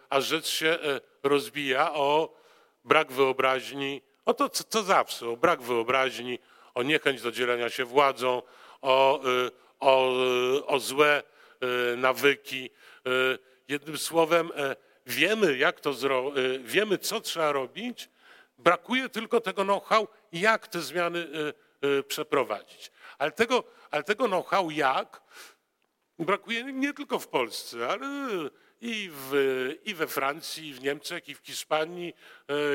a 0.08 0.20
rzecz 0.20 0.46
się 0.46 0.68
e, 0.68 1.00
rozbija 1.22 1.94
o 1.94 2.36
brak 2.84 3.12
wyobraźni, 3.12 4.02
o 4.26 4.34
to 4.34 4.48
co, 4.48 4.64
co 4.64 4.82
zawsze, 4.82 5.28
o 5.28 5.36
brak 5.36 5.62
wyobraźni, 5.62 6.38
o 6.74 6.82
niechęć 6.82 7.22
do 7.22 7.32
dzielenia 7.32 7.70
się 7.70 7.84
władzą, 7.84 8.42
o, 8.82 9.20
o, 9.80 10.12
o 10.66 10.80
złe 10.80 11.22
nawyki. 11.96 12.70
Jednym 13.68 13.98
słowem, 13.98 14.50
wiemy, 15.06 15.56
jak 15.56 15.80
to 15.80 15.92
zro... 15.92 16.32
wiemy, 16.60 16.98
co 16.98 17.20
trzeba 17.20 17.52
robić, 17.52 18.08
brakuje 18.58 19.08
tylko 19.08 19.40
tego 19.40 19.64
know-how, 19.64 20.08
jak 20.32 20.68
te 20.68 20.80
zmiany 20.80 21.28
przeprowadzić. 22.08 22.90
Ale 23.18 23.32
tego, 23.32 23.64
ale 23.90 24.02
tego 24.02 24.26
know-how 24.26 24.70
jak 24.70 25.22
brakuje 26.18 26.64
nie 26.64 26.94
tylko 26.94 27.18
w 27.18 27.28
Polsce, 27.28 27.88
ale 27.88 28.06
i, 28.80 29.10
w, 29.12 29.74
i 29.84 29.94
we 29.94 30.06
Francji, 30.06 30.68
i 30.68 30.74
w 30.74 30.82
Niemczech, 30.82 31.28
i 31.28 31.34
w 31.34 31.38
Hiszpanii, 31.38 32.14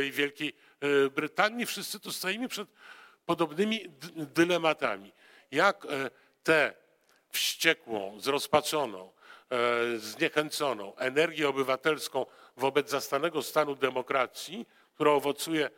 i 0.07 0.11
w 0.11 0.15
Wielkiej 0.15 0.53
Brytanii. 1.15 1.65
Wszyscy 1.65 1.99
tu 1.99 2.11
stoimy 2.11 2.47
przed 2.47 2.69
podobnymi 3.25 3.85
dylematami. 4.15 5.11
Jak 5.51 5.87
tę 6.43 6.73
wściekłą, 7.29 8.19
zrozpaczoną, 8.19 9.11
zniechęconą 9.97 10.95
energię 10.95 11.49
obywatelską 11.49 12.25
wobec 12.57 12.89
zastanego 12.89 13.43
stanu 13.43 13.75
demokracji, 13.75 14.67
która 14.95 15.11
owocuje 15.11 15.69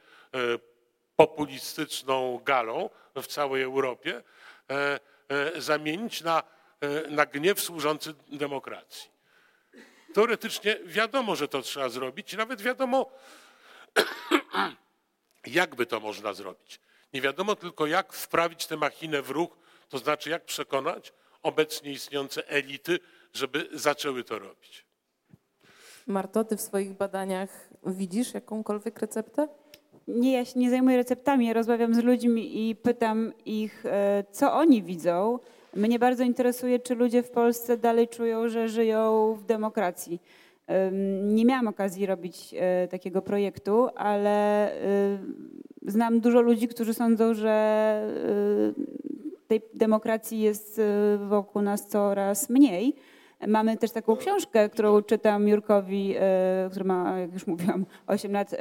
populistyczną 1.15 2.41
galą 2.45 2.89
w 3.15 3.28
całej 3.28 3.63
Europie, 3.63 4.24
e, 4.69 4.99
e, 5.30 5.61
zamienić 5.61 6.21
na, 6.21 6.43
e, 6.82 7.09
na 7.09 7.26
gniew 7.26 7.61
służący 7.61 8.13
demokracji. 8.28 9.12
Teoretycznie 10.14 10.80
wiadomo, 10.86 11.36
że 11.36 11.47
to 11.47 11.61
trzeba 11.61 11.89
zrobić 11.89 12.34
i 12.34 12.38
nawet 12.38 12.61
wiadomo, 12.61 13.11
jak 15.47 15.76
by 15.76 15.86
to 15.86 15.99
można 15.99 16.34
zrobić. 16.34 16.80
Nie 17.14 17.22
wiadomo 17.22 17.55
tylko, 17.55 17.88
jak 17.88 18.14
wprawić 18.14 18.68
tę 18.68 18.78
machinę 18.78 19.22
w 19.22 19.30
ruch, 19.30 19.57
to 19.89 19.97
znaczy 19.97 20.30
jak 20.30 20.45
przekonać 20.45 21.14
obecnie 21.43 21.91
istniejące 21.91 22.47
elity, 22.47 22.99
żeby 23.34 23.70
zaczęły 23.72 24.24
to 24.24 24.39
robić. 24.39 24.86
Marto, 26.07 26.43
ty 26.43 26.57
w 26.57 26.61
swoich 26.61 26.93
badaniach 26.93 27.70
widzisz 27.86 28.34
jakąkolwiek 28.34 28.99
receptę? 28.99 29.47
Nie, 30.07 30.34
ja 30.34 30.45
się 30.45 30.59
nie 30.59 30.70
zajmuję 30.70 30.97
receptami, 30.97 31.47
ja 31.47 31.53
rozmawiam 31.53 31.93
z 31.93 32.03
ludźmi 32.03 32.70
i 32.70 32.76
pytam 32.76 33.34
ich, 33.45 33.86
e, 33.86 34.24
co 34.32 34.53
oni 34.53 34.84
widzą. 34.84 35.39
Mnie 35.76 35.99
bardzo 35.99 36.24
interesuje, 36.24 36.80
czy 36.80 36.95
ludzie 36.95 37.24
w 37.24 37.30
Polsce 37.30 37.78
dalej 37.78 38.07
czują, 38.07 38.49
że 38.49 38.69
żyją 38.69 39.34
w 39.36 39.45
demokracji. 39.45 40.21
Nie 41.24 41.45
miałam 41.45 41.67
okazji 41.67 42.05
robić 42.05 42.55
e, 42.57 42.88
takiego 42.88 43.21
projektu, 43.21 43.88
ale 43.95 44.71
e, 44.71 45.17
znam 45.88 46.19
dużo 46.19 46.41
ludzi, 46.41 46.67
którzy 46.67 46.93
sądzą, 46.93 47.34
że 47.34 47.53
tej 49.47 49.61
demokracji 49.74 50.39
jest 50.39 50.82
wokół 51.28 51.61
nas 51.61 51.88
coraz 51.88 52.49
mniej. 52.49 52.95
Mamy 53.47 53.78
też 53.78 53.91
taką 53.91 54.15
książkę, 54.15 54.69
którą 54.69 55.01
czytam 55.01 55.47
Jurkowi, 55.47 56.15
który 56.69 56.86
ma, 56.86 57.19
jak 57.19 57.34
już 57.34 57.47
mówiłam, 57.47 57.86
8 58.07 58.32
lat 58.32 58.55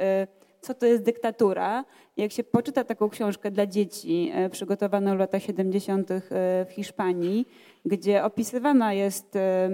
co 0.63 0.73
to 0.73 0.85
jest 0.85 1.03
dyktatura. 1.03 1.85
Jak 2.17 2.31
się 2.31 2.43
poczyta 2.43 2.83
taką 2.83 3.09
książkę 3.09 3.51
dla 3.51 3.65
dzieci, 3.65 4.31
e, 4.33 4.49
przygotowaną 4.49 5.15
w 5.15 5.19
latach 5.19 5.43
70. 5.43 6.11
E, 6.11 6.19
w 6.65 6.71
Hiszpanii, 6.71 7.47
gdzie 7.85 8.23
opisywana 8.23 8.93
jest 8.93 9.35
e, 9.35 9.69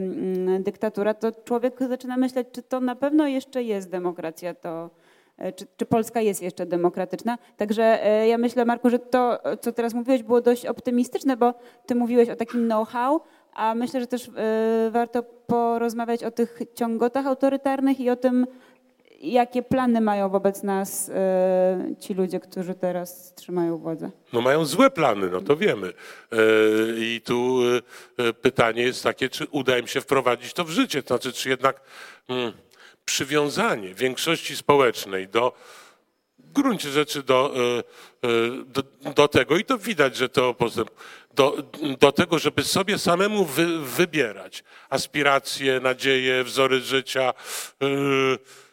dyktatura, 0.59 1.13
to 1.13 1.31
człowiek 1.31 1.79
zaczyna 1.89 2.17
myśleć, 2.17 2.47
czy 2.51 2.63
to 2.63 2.79
na 2.79 2.95
pewno 2.95 3.27
jeszcze 3.27 3.63
jest 3.63 3.89
demokracja, 3.89 4.53
to, 4.53 4.89
czy, 5.55 5.65
czy, 5.77 5.85
Polska 5.85 6.21
jest 6.21 6.41
jeszcze 6.41 6.65
demokratyczna. 6.65 7.37
Także 7.57 7.99
ja 8.27 8.37
myślę, 8.37 8.65
Marku, 8.65 8.89
że 8.89 8.99
to, 8.99 9.39
co 9.61 9.71
teraz 9.71 9.93
mówiłeś, 9.93 10.23
było 10.23 10.41
dość 10.41 10.65
optymistyczne, 10.65 11.37
bo 11.37 11.53
ty 11.85 11.95
mówiłeś 11.95 12.29
o 12.29 12.35
takim 12.35 12.65
know-how, 12.65 13.21
a 13.53 13.75
myślę, 13.75 13.99
że 13.99 14.07
też 14.07 14.31
warto 14.91 15.23
porozmawiać 15.23 16.23
o 16.23 16.31
tych 16.31 16.59
ciągotach 16.75 17.27
autorytarnych 17.27 17.99
i 17.99 18.09
o 18.09 18.15
tym, 18.15 18.47
jakie 19.21 19.63
plany 19.63 20.01
mają 20.01 20.29
wobec 20.29 20.63
nas 20.63 21.09
e, 21.09 21.95
ci 21.99 22.13
ludzie, 22.13 22.39
którzy 22.39 22.75
teraz 22.75 23.33
trzymają 23.33 23.77
władzę? 23.77 24.11
No 24.33 24.41
mają 24.41 24.65
złe 24.65 24.89
plany, 24.89 25.29
no 25.29 25.41
to 25.41 25.57
wiemy. 25.57 25.87
E, 25.87 26.35
I 26.97 27.21
tu 27.25 27.59
e, 28.17 28.33
pytanie 28.33 28.83
jest 28.83 29.03
takie, 29.03 29.29
czy 29.29 29.47
uda 29.51 29.77
im 29.77 29.87
się 29.87 30.01
wprowadzić 30.01 30.53
to 30.53 30.63
w 30.63 30.69
życie, 30.69 31.03
to 31.03 31.07
znaczy, 31.07 31.33
czy 31.33 31.49
jednak 31.49 31.81
mm, 32.27 32.53
przywiązanie 33.05 33.93
większości 33.93 34.55
społecznej 34.55 35.27
do 35.27 35.53
w 36.39 36.51
gruncie 36.51 36.89
rzeczy 36.89 37.23
do, 37.23 37.53
do, 38.65 38.83
do, 39.15 39.27
tego 39.27 39.57
i 39.57 39.65
to 39.65 39.77
widać, 39.77 40.15
że 40.15 40.29
to 40.29 40.55
do, 41.33 41.57
do 41.99 42.11
tego, 42.11 42.39
żeby 42.39 42.63
sobie 42.63 42.97
samemu 42.97 43.45
wy, 43.45 43.79
wybierać 43.79 44.63
aspiracje, 44.89 45.79
nadzieje, 45.79 46.43
wzory 46.43 46.81
życia, 46.81 47.33
Y, 47.83 48.68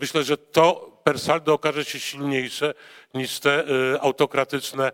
myślę, 0.00 0.24
że 0.24 0.36
to 0.36 0.90
per 1.04 1.18
saldo 1.18 1.54
okaże 1.54 1.84
się 1.84 2.00
silniejsze 2.00 2.74
niż 3.14 3.40
te 3.40 3.70
y, 3.94 4.00
autokratyczne 4.00 4.92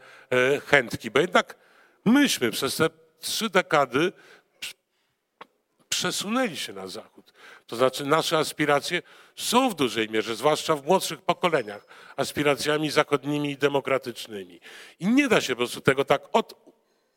y, 0.56 0.60
chętki. 0.60 1.10
Bo 1.10 1.20
jednak 1.20 1.56
myśmy 2.04 2.50
przez 2.50 2.76
te 2.76 2.90
trzy 3.20 3.50
dekady 3.50 4.12
przesunęli 5.88 6.56
się 6.56 6.72
na 6.72 6.86
zachód. 6.86 7.32
To 7.66 7.76
znaczy 7.76 8.06
nasze 8.06 8.38
aspiracje 8.38 9.02
są 9.36 9.70
w 9.70 9.74
dużej 9.74 10.10
mierze, 10.10 10.36
zwłaszcza 10.36 10.76
w 10.76 10.86
młodszych 10.86 11.22
pokoleniach, 11.22 11.86
aspiracjami 12.16 12.90
zachodnimi 12.90 13.50
i 13.50 13.56
demokratycznymi. 13.56 14.60
I 15.00 15.06
nie 15.06 15.28
da 15.28 15.40
się 15.40 15.52
po 15.52 15.56
prostu 15.56 15.80
tego 15.80 16.04
tak 16.04 16.22
od, 16.32 16.54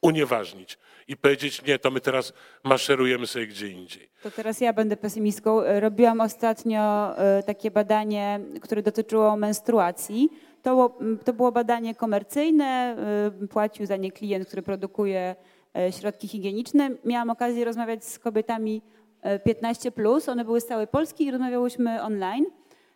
unieważnić 0.02 0.78
i 1.08 1.18
powiedzieć, 1.18 1.66
nie, 1.66 1.80
to 1.80 1.92
my 1.92 2.02
teraz 2.02 2.34
maszerujemy 2.64 3.28
sobie 3.28 3.48
gdzie 3.48 3.68
indziej. 3.68 4.10
To 4.24 4.32
teraz 4.32 4.62
ja 4.62 4.74
będę 4.74 4.98
pesymistką. 4.98 5.62
Robiłam 5.80 6.22
ostatnio 6.22 7.14
e, 7.18 7.44
takie 7.44 7.72
badanie, 7.72 8.40
które 8.62 8.82
dotyczyło 8.82 9.38
menstruacji. 9.38 10.30
To, 10.62 10.98
to 11.26 11.34
było 11.34 11.52
badanie 11.52 11.96
komercyjne, 11.96 12.96
e, 13.44 13.48
płacił 13.48 13.86
za 13.86 13.96
nie 13.96 14.12
klient, 14.12 14.48
który 14.48 14.62
produkuje 14.62 15.36
e, 15.78 15.92
środki 15.92 16.28
higieniczne. 16.28 16.90
Miałam 17.06 17.30
okazję 17.30 17.66
rozmawiać 17.66 18.06
z 18.06 18.20
kobietami 18.20 18.82
15, 19.46 19.92
plus. 19.92 20.30
one 20.30 20.46
były 20.46 20.62
z 20.62 20.66
całej 20.66 20.88
Polski 20.88 21.26
i 21.26 21.32
rozmawiałyśmy 21.32 22.02
online. 22.02 22.46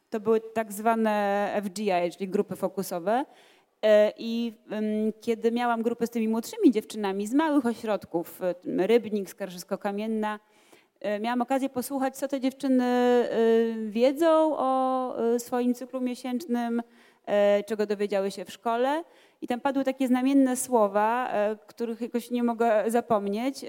To 0.09 0.19
były 0.19 0.41
tak 0.41 0.71
zwane 0.71 1.61
FGI, 1.65 2.11
czyli 2.17 2.29
grupy 2.29 2.55
fokusowe. 2.55 3.25
E, 3.83 4.13
I 4.17 4.53
kiedy 5.21 5.51
miałam 5.51 5.81
grupę 5.81 6.07
z 6.07 6.09
tymi 6.09 6.27
młodszymi 6.27 6.71
dziewczynami 6.71 7.27
z 7.27 7.33
małych 7.33 7.65
ośrodków, 7.65 8.41
e, 8.41 8.87
Rybnik, 8.87 9.29
Skarżysko-Kamienna, 9.29 10.39
e, 10.99 11.19
miałam 11.19 11.41
okazję 11.41 11.69
posłuchać, 11.69 12.17
co 12.17 12.27
te 12.27 12.39
dziewczyny 12.39 12.83
wiedzą 13.87 14.57
o 14.57 15.13
swoim 15.37 15.73
cyklu 15.73 16.01
miesięcznym, 16.01 16.81
czego 17.65 17.85
dowiedziały 17.85 18.31
się 18.31 18.45
w 18.45 18.51
szkole. 18.51 19.03
I 19.41 19.47
tam 19.47 19.59
padły 19.59 19.83
takie 19.83 20.07
znamienne 20.07 20.55
słowa, 20.55 21.33
których 21.67 22.01
jakoś 22.01 22.31
nie 22.31 22.43
mogę 22.43 22.83
zapomnieć. 22.87 23.65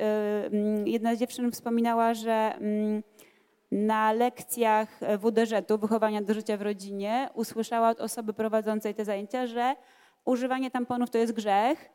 Jedna 0.85 1.15
z 1.15 1.19
dziewczyn 1.19 1.53
wspominała, 1.53 2.15
że 2.15 2.59
na 3.73 4.13
lekcjach 4.13 5.01
WDŻ-u, 5.19 5.79
wychowania 5.79 6.23
do 6.23 6.35
życia 6.35 6.57
w 6.57 6.63
rodzinie, 6.63 7.29
usłyszała 7.35 7.89
od 7.89 8.01
osoby 8.01 8.33
prowadzącej 8.33 8.95
te 8.95 9.05
zajęcia, 9.05 9.47
że 9.47 9.75
używanie 10.25 10.71
tamponów 10.71 11.11
to 11.11 11.19
jest 11.19 11.33
grzech 11.33 11.91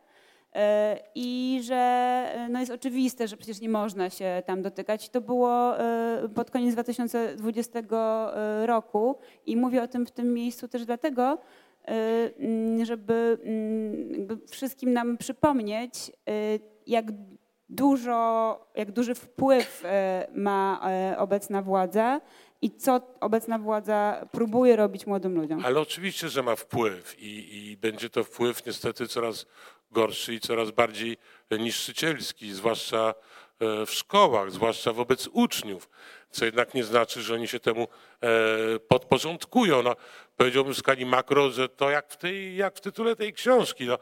e, 0.56 1.00
i 1.16 1.60
że 1.64 1.76
e, 1.76 2.48
no 2.50 2.60
jest 2.60 2.72
oczywiste, 2.72 3.28
że 3.28 3.38
przecież 3.38 3.62
nie 3.62 3.70
można 3.70 4.10
się 4.10 4.44
tam 4.46 4.62
dotykać. 4.62 5.10
To 5.10 5.22
było 5.22 5.80
e, 5.80 6.30
pod 6.36 6.52
koniec 6.52 6.74
2020 6.74 7.80
roku 8.66 9.16
i 9.46 9.58
mówię 9.58 9.84
o 9.84 9.88
tym 9.88 10.06
w 10.06 10.12
tym 10.12 10.34
miejscu 10.34 10.68
też 10.68 10.86
dlatego, 10.86 11.38
żeby 12.84 13.38
wszystkim 14.50 14.94
nam 14.94 15.18
przypomnieć, 15.18 16.12
jak 16.88 17.06
dużo, 17.70 18.60
jak 18.76 18.92
duży 18.92 19.16
wpływ 19.16 19.84
ma 20.34 20.82
obecna 21.18 21.62
władza 21.62 22.22
i 22.62 22.72
co 22.72 23.02
obecna 23.20 23.60
władza 23.60 24.28
próbuje 24.32 24.76
robić 24.76 25.08
młodym 25.08 25.36
ludziom. 25.36 25.66
Ale 25.66 25.80
oczywiście, 25.80 26.30
że 26.30 26.44
ma 26.44 26.56
wpływ 26.56 27.20
i, 27.20 27.58
i 27.72 27.78
będzie 27.78 28.10
to 28.10 28.24
wpływ 28.24 28.66
niestety 28.66 29.08
coraz 29.08 29.46
gorszy 29.92 30.34
i 30.34 30.40
coraz 30.40 30.72
bardziej 30.72 31.18
niszczycielski, 31.52 32.54
zwłaszcza 32.54 33.14
e, 33.60 33.86
w 33.86 33.92
szkołach, 33.92 34.52
zwłaszcza 34.52 34.94
wobec 34.94 35.30
uczniów, 35.34 35.90
co 36.32 36.46
jednak 36.46 36.74
nie 36.74 36.84
znaczy, 36.84 37.22
że 37.22 37.34
oni 37.34 37.48
się 37.48 37.60
temu 37.60 37.88
e, 38.22 38.28
podporządkują. 38.80 39.84
No, 39.84 39.96
powiedziałbym 40.38 40.74
w 40.74 40.78
skali 40.78 41.06
makro, 41.06 41.50
że 41.50 41.70
to 41.70 41.90
jak 41.90 42.10
w, 42.10 42.18
tej, 42.18 42.56
jak 42.56 42.76
w 42.76 42.82
tytule 42.82 43.16
tej 43.16 43.34
książki. 43.34 43.86
No, 43.86 43.94
e, 43.94 43.98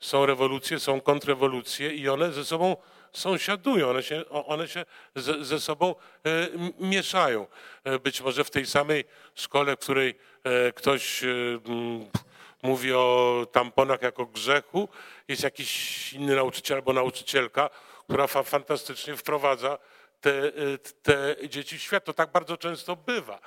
są 0.00 0.26
rewolucje, 0.26 0.80
są 0.80 1.00
kontrrewolucje 1.00 1.94
i 1.94 2.08
one 2.08 2.32
ze 2.32 2.44
sobą 2.44 2.76
sąsiadują, 3.12 3.90
one 3.90 4.02
się, 4.02 4.28
one 4.28 4.68
się 4.68 4.84
ze, 5.14 5.44
ze 5.44 5.60
sobą 5.60 5.94
e, 5.94 6.48
mieszają. 6.78 7.46
E, 7.84 7.98
Być 7.98 8.20
może 8.20 8.44
w 8.44 8.50
tej 8.50 8.66
samej 8.66 9.04
szkole, 9.34 9.76
w 9.76 9.78
której 9.78 10.18
e, 10.44 10.72
ktoś 10.72 11.24
mówi 12.62 12.92
o 12.92 13.46
tamponach 13.52 14.02
jako 14.02 14.26
grzechu, 14.26 14.88
jest 15.28 15.42
jakiś 15.42 16.12
inny 16.12 16.36
nauczyciel 16.36 16.76
albo 16.76 16.92
nauczycielka, 16.92 17.70
która 18.04 18.26
fa 18.26 18.42
fantastycznie 18.42 19.16
wprowadza 19.16 19.78
te, 20.20 20.52
te 21.02 21.36
dzieci 21.48 21.78
w 21.78 21.82
świat. 21.82 22.04
To 22.04 22.12
tak 22.12 22.32
bardzo 22.32 22.56
często 22.56 22.96
bywa. 22.96 23.40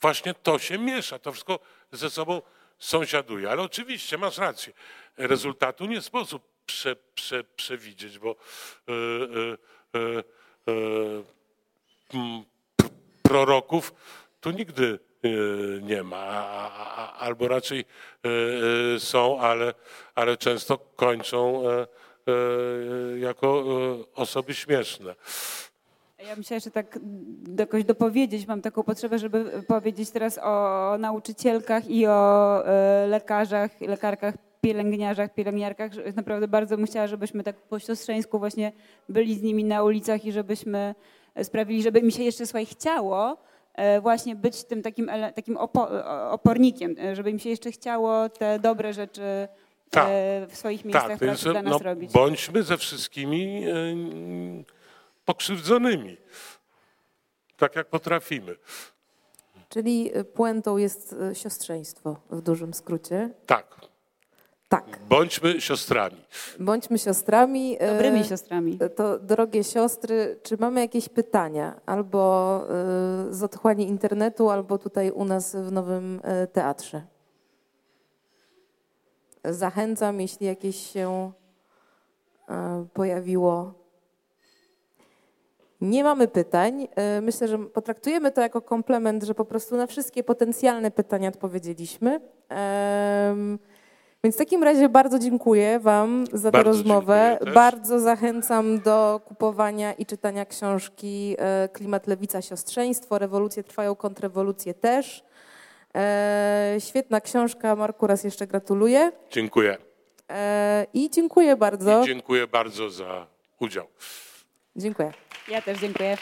Właśnie 0.00 0.34
to 0.34 0.58
się 0.58 0.78
miesza, 0.78 1.18
to 1.18 1.32
wszystko 1.32 1.58
ze 1.92 2.10
sobą 2.10 2.42
sąsiaduje. 2.78 3.50
Ale 3.50 3.62
oczywiście 3.62 4.18
masz 4.18 4.38
rację. 4.38 4.72
Rezultatu 5.16 5.86
nie 5.86 6.02
sposób 6.02 6.53
prze, 6.66 6.96
prze, 7.14 7.44
przewidzieć, 7.44 8.18
bo 8.18 8.30
e, 8.30 8.92
e, 10.00 10.24
e, 10.68 11.22
proroków 13.22 13.94
tu 14.40 14.50
nigdy 14.50 14.98
nie 15.82 16.02
ma, 16.02 16.20
albo 17.18 17.48
raczej 17.48 17.84
są, 18.98 19.40
ale, 19.40 19.74
ale 20.14 20.36
często 20.36 20.78
kończą 20.78 21.62
jako 23.18 23.64
osoby 24.14 24.54
śmieszne. 24.54 25.14
Ja 26.26 26.36
myślę, 26.36 26.60
że 26.60 26.70
tak 26.70 26.98
jakoś 27.58 27.84
dopowiedzieć, 27.84 28.46
mam 28.46 28.62
taką 28.62 28.82
potrzebę, 28.82 29.18
żeby 29.18 29.62
powiedzieć 29.68 30.10
teraz 30.10 30.38
o 30.42 30.96
nauczycielkach 30.98 31.90
i 31.90 32.06
o 32.06 32.62
lekarzach, 33.08 33.80
lekarkach, 33.80 34.34
pielęgniarzach, 34.64 35.34
pielęgniarkach. 35.34 35.92
że 35.92 36.02
Naprawdę 36.16 36.48
bardzo 36.48 36.76
bym 36.76 36.86
chciała, 36.86 37.06
żebyśmy 37.06 37.42
tak 37.42 37.56
po 37.56 37.78
siostrzeńsku 37.78 38.38
właśnie 38.38 38.72
byli 39.08 39.34
z 39.34 39.42
nimi 39.42 39.64
na 39.64 39.82
ulicach 39.82 40.24
i 40.24 40.32
żebyśmy 40.32 40.94
sprawili, 41.42 41.82
żeby 41.82 42.02
mi 42.02 42.12
się 42.12 42.22
jeszcze 42.22 42.46
słuchaj 42.46 42.66
chciało 42.66 43.36
e, 43.74 44.00
właśnie 44.00 44.36
być 44.36 44.64
tym 44.64 44.82
takim, 44.82 45.10
takim 45.34 45.56
o- 45.56 46.30
opornikiem, 46.30 46.94
e, 46.98 47.16
żeby 47.16 47.32
mi 47.32 47.40
się 47.40 47.50
jeszcze 47.50 47.72
chciało 47.72 48.28
te 48.28 48.58
dobre 48.58 48.92
rzeczy 48.92 49.22
e, 49.22 49.48
Tak. 49.90 50.08
w 50.48 50.56
swoich 50.56 50.84
miejscach 50.84 51.08
Tak, 51.08 51.18
pracy 51.18 51.50
dla 51.50 51.62
nas 51.62 51.72
no, 51.72 51.78
robić. 51.78 52.12
bądźmy 52.12 52.62
ze 52.62 52.76
wszystkimi 52.76 53.64
e, 53.66 53.72
pokrzywdzonymi, 55.24 56.16
tak 57.56 57.76
jak 57.76 57.86
potrafimy. 57.86 58.56
Czyli 59.68 60.10
puentą 60.34 60.76
jest 60.76 61.14
siostrzeństwo 61.32 62.16
w 62.30 62.40
dużym 62.42 62.74
skrócie. 62.74 63.30
Tak, 63.46 63.80
Tak, 64.74 64.98
bądźmy 65.08 65.60
siostrami. 65.60 66.16
bądźmy 66.60 66.98
siostrami. 66.98 67.82
y, 67.82 67.86
Dobrymi 67.86 68.24
siostrami. 68.24 68.78
To 68.96 69.18
drogie 69.18 69.64
siostry, 69.64 70.40
czy 70.42 70.56
mamy 70.56 70.80
jakieś 70.80 71.08
pytania? 71.08 71.80
Albo 71.86 72.60
y, 73.30 73.34
z 73.34 73.42
otchłani 73.42 73.88
internetu, 73.88 74.50
albo 74.50 74.78
tutaj 74.78 75.10
u 75.10 75.24
nas 75.24 75.56
w 75.56 75.72
Nowym 75.72 76.20
Teatrze. 76.52 77.02
Zachęcam, 79.44 80.20
jeśli 80.20 80.46
jakieś 80.46 80.76
się 80.92 81.32
pojawiło. 82.94 83.74
Nie 85.80 86.04
mamy 86.04 86.28
pytań. 86.28 86.88
Myślę, 87.22 87.48
że 87.48 87.58
potraktujemy 87.58 88.32
to 88.32 88.40
jako 88.40 88.62
komplement, 88.62 89.22
że 89.22 89.34
po 89.34 89.44
prostu 89.44 89.76
na 89.76 89.86
wszystkie 89.86 90.24
potencjalne 90.24 90.90
pytania 90.90 91.28
odpowiedzieliśmy. 91.28 92.20
Więc 94.24 94.36
w 94.36 94.38
takim 94.38 94.62
razie 94.62 94.88
bardzo 94.88 95.18
dziękuję 95.18 95.78
Wam 95.80 96.24
za 96.32 96.50
tę 96.50 96.62
rozmowę. 96.62 97.38
Bardzo 97.54 98.00
zachęcam 98.00 98.80
do 98.80 99.20
kupowania 99.24 99.92
i 99.92 100.06
czytania 100.06 100.44
książki 100.44 101.36
e, 101.38 101.68
Klimat 101.68 102.06
Lewica 102.06 102.42
Siostrzeństwo. 102.42 103.18
Rewolucje 103.18 103.62
trwają, 103.62 103.94
kontrrewolucje 103.94 104.74
też. 104.74 105.24
E, 105.94 106.76
Świetna 106.78 107.20
książka. 107.20 107.76
Marku, 107.76 108.06
raz 108.06 108.24
jeszcze 108.24 108.46
gratuluję. 108.46 109.12
Dziękuję. 109.30 109.76
E, 110.30 110.86
I 110.94 111.10
dziękuję 111.10 111.56
bardzo. 111.56 112.02
I 112.02 112.06
dziękuję 112.06 112.46
bardzo 112.46 112.90
za 112.90 113.26
udział. 113.60 113.86
Dziękuję. 114.76 115.12
Ja 115.48 115.62
też 115.62 115.78
dziękuję. 115.78 116.16